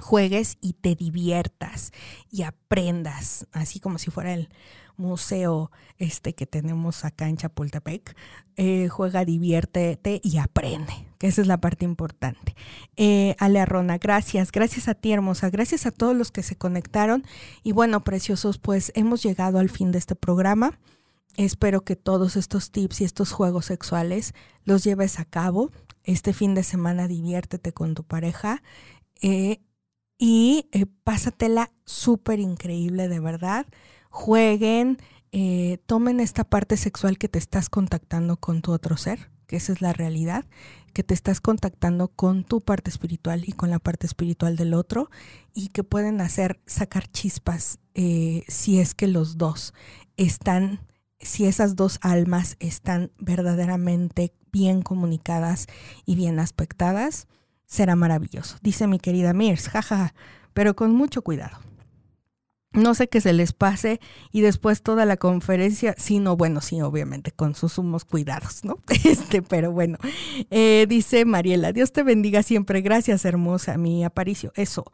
juegues 0.00 0.58
y 0.60 0.74
te 0.74 0.94
diviertas 0.94 1.92
y 2.30 2.42
aprendas, 2.42 3.46
así 3.52 3.80
como 3.80 3.98
si 3.98 4.10
fuera 4.10 4.34
el 4.34 4.50
museo 4.96 5.70
este 5.98 6.34
que 6.34 6.46
tenemos 6.46 7.04
acá 7.04 7.28
en 7.28 7.36
Chapultepec. 7.36 8.16
Eh, 8.56 8.88
juega, 8.88 9.24
diviértete 9.24 10.20
y 10.22 10.38
aprende, 10.38 10.92
que 11.18 11.26
esa 11.26 11.42
es 11.42 11.46
la 11.46 11.60
parte 11.60 11.84
importante. 11.84 12.54
Eh, 12.96 13.36
Ale 13.38 13.60
Arrona, 13.60 13.98
gracias, 13.98 14.50
gracias 14.50 14.88
a 14.88 14.94
ti 14.94 15.12
hermosa, 15.12 15.50
gracias 15.50 15.86
a 15.86 15.90
todos 15.90 16.16
los 16.16 16.32
que 16.32 16.42
se 16.42 16.56
conectaron 16.56 17.24
y 17.62 17.72
bueno, 17.72 18.02
preciosos, 18.02 18.58
pues 18.58 18.92
hemos 18.94 19.22
llegado 19.22 19.58
al 19.58 19.70
fin 19.70 19.92
de 19.92 19.98
este 19.98 20.14
programa. 20.14 20.78
Espero 21.36 21.82
que 21.82 21.96
todos 21.96 22.36
estos 22.36 22.70
tips 22.70 23.02
y 23.02 23.04
estos 23.04 23.32
juegos 23.32 23.66
sexuales 23.66 24.32
los 24.64 24.84
lleves 24.84 25.20
a 25.20 25.26
cabo. 25.26 25.70
Este 26.02 26.32
fin 26.32 26.54
de 26.54 26.62
semana 26.62 27.08
diviértete 27.08 27.72
con 27.72 27.94
tu 27.94 28.04
pareja. 28.04 28.62
Eh, 29.20 29.60
y 30.18 30.70
eh, 30.72 30.86
pásatela 31.04 31.72
súper 31.84 32.40
increíble, 32.40 33.08
de 33.08 33.20
verdad 33.20 33.66
jueguen, 34.16 34.96
eh, 35.30 35.76
tomen 35.84 36.20
esta 36.20 36.42
parte 36.42 36.78
sexual 36.78 37.18
que 37.18 37.28
te 37.28 37.38
estás 37.38 37.68
contactando 37.68 38.38
con 38.38 38.62
tu 38.62 38.72
otro 38.72 38.96
ser, 38.96 39.30
que 39.46 39.56
esa 39.56 39.74
es 39.74 39.82
la 39.82 39.92
realidad, 39.92 40.46
que 40.94 41.04
te 41.04 41.12
estás 41.12 41.42
contactando 41.42 42.08
con 42.08 42.42
tu 42.42 42.62
parte 42.62 42.88
espiritual 42.88 43.44
y 43.46 43.52
con 43.52 43.68
la 43.68 43.78
parte 43.78 44.06
espiritual 44.06 44.56
del 44.56 44.72
otro 44.72 45.10
y 45.52 45.68
que 45.68 45.84
pueden 45.84 46.22
hacer 46.22 46.58
sacar 46.64 47.08
chispas 47.08 47.78
eh, 47.94 48.44
si 48.48 48.80
es 48.80 48.94
que 48.94 49.06
los 49.06 49.36
dos 49.36 49.74
están, 50.16 50.80
si 51.20 51.44
esas 51.44 51.76
dos 51.76 51.98
almas 52.00 52.56
están 52.58 53.12
verdaderamente 53.18 54.32
bien 54.50 54.80
comunicadas 54.80 55.66
y 56.06 56.16
bien 56.16 56.40
aspectadas, 56.40 57.28
será 57.66 57.96
maravilloso. 57.96 58.56
Dice 58.62 58.86
mi 58.86 58.98
querida 58.98 59.34
Mirs, 59.34 59.68
jaja, 59.68 60.14
pero 60.54 60.74
con 60.74 60.94
mucho 60.94 61.20
cuidado 61.20 61.65
no 62.72 62.94
sé 62.94 63.08
qué 63.08 63.20
se 63.20 63.32
les 63.32 63.52
pase 63.52 64.00
y 64.32 64.42
después 64.42 64.82
toda 64.82 65.04
la 65.04 65.16
conferencia, 65.16 65.94
sí, 65.96 66.18
no, 66.18 66.36
bueno, 66.36 66.60
sí, 66.60 66.80
obviamente, 66.82 67.32
con 67.32 67.54
sus 67.54 67.74
sumos 67.74 68.04
cuidados, 68.04 68.64
¿no? 68.64 68.78
Este, 69.04 69.40
pero 69.42 69.72
bueno, 69.72 69.98
eh, 70.50 70.86
dice 70.88 71.24
Mariela, 71.24 71.72
Dios 71.72 71.92
te 71.92 72.02
bendiga 72.02 72.42
siempre, 72.42 72.80
gracias 72.80 73.24
hermosa, 73.24 73.78
mi 73.78 74.04
Aparicio, 74.04 74.52
eso, 74.56 74.84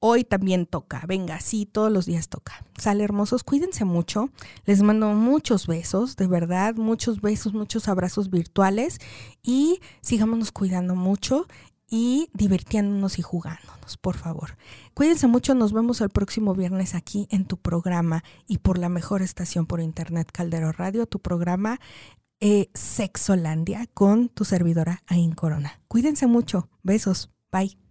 hoy 0.00 0.24
también 0.24 0.66
toca, 0.66 1.04
venga, 1.06 1.40
sí, 1.40 1.66
todos 1.66 1.92
los 1.92 2.06
días 2.06 2.28
toca. 2.28 2.64
Sale 2.78 3.04
hermosos, 3.04 3.44
cuídense 3.44 3.84
mucho, 3.84 4.30
les 4.64 4.82
mando 4.82 5.10
muchos 5.10 5.66
besos, 5.66 6.16
de 6.16 6.26
verdad, 6.26 6.74
muchos 6.74 7.20
besos, 7.20 7.52
muchos 7.52 7.86
abrazos 7.86 8.30
virtuales 8.30 8.98
y 9.42 9.80
sigámonos 10.00 10.52
cuidando 10.52 10.96
mucho 10.96 11.46
y 11.90 12.30
divirtiéndonos 12.32 13.18
y 13.18 13.22
jugándonos, 13.22 13.96
por 13.98 14.16
favor. 14.16 14.56
Cuídense 14.94 15.26
mucho, 15.26 15.54
nos 15.54 15.72
vemos 15.72 16.00
el 16.00 16.08
próximo 16.08 16.54
viernes 16.54 16.94
aquí 16.94 17.26
en 17.30 17.44
tu 17.44 17.56
programa 17.56 18.22
y 18.46 18.58
por 18.58 18.78
la 18.78 18.88
mejor 18.88 19.22
estación 19.22 19.66
por 19.66 19.80
internet 19.80 20.30
Caldero 20.32 20.72
Radio, 20.72 21.06
tu 21.06 21.18
programa 21.18 21.80
eh, 22.40 22.70
Sexolandia 22.72 23.86
con 23.92 24.28
tu 24.28 24.44
servidora 24.44 25.02
Ain 25.06 25.32
Corona. 25.32 25.80
Cuídense 25.88 26.26
mucho, 26.26 26.68
besos, 26.82 27.30
bye. 27.52 27.89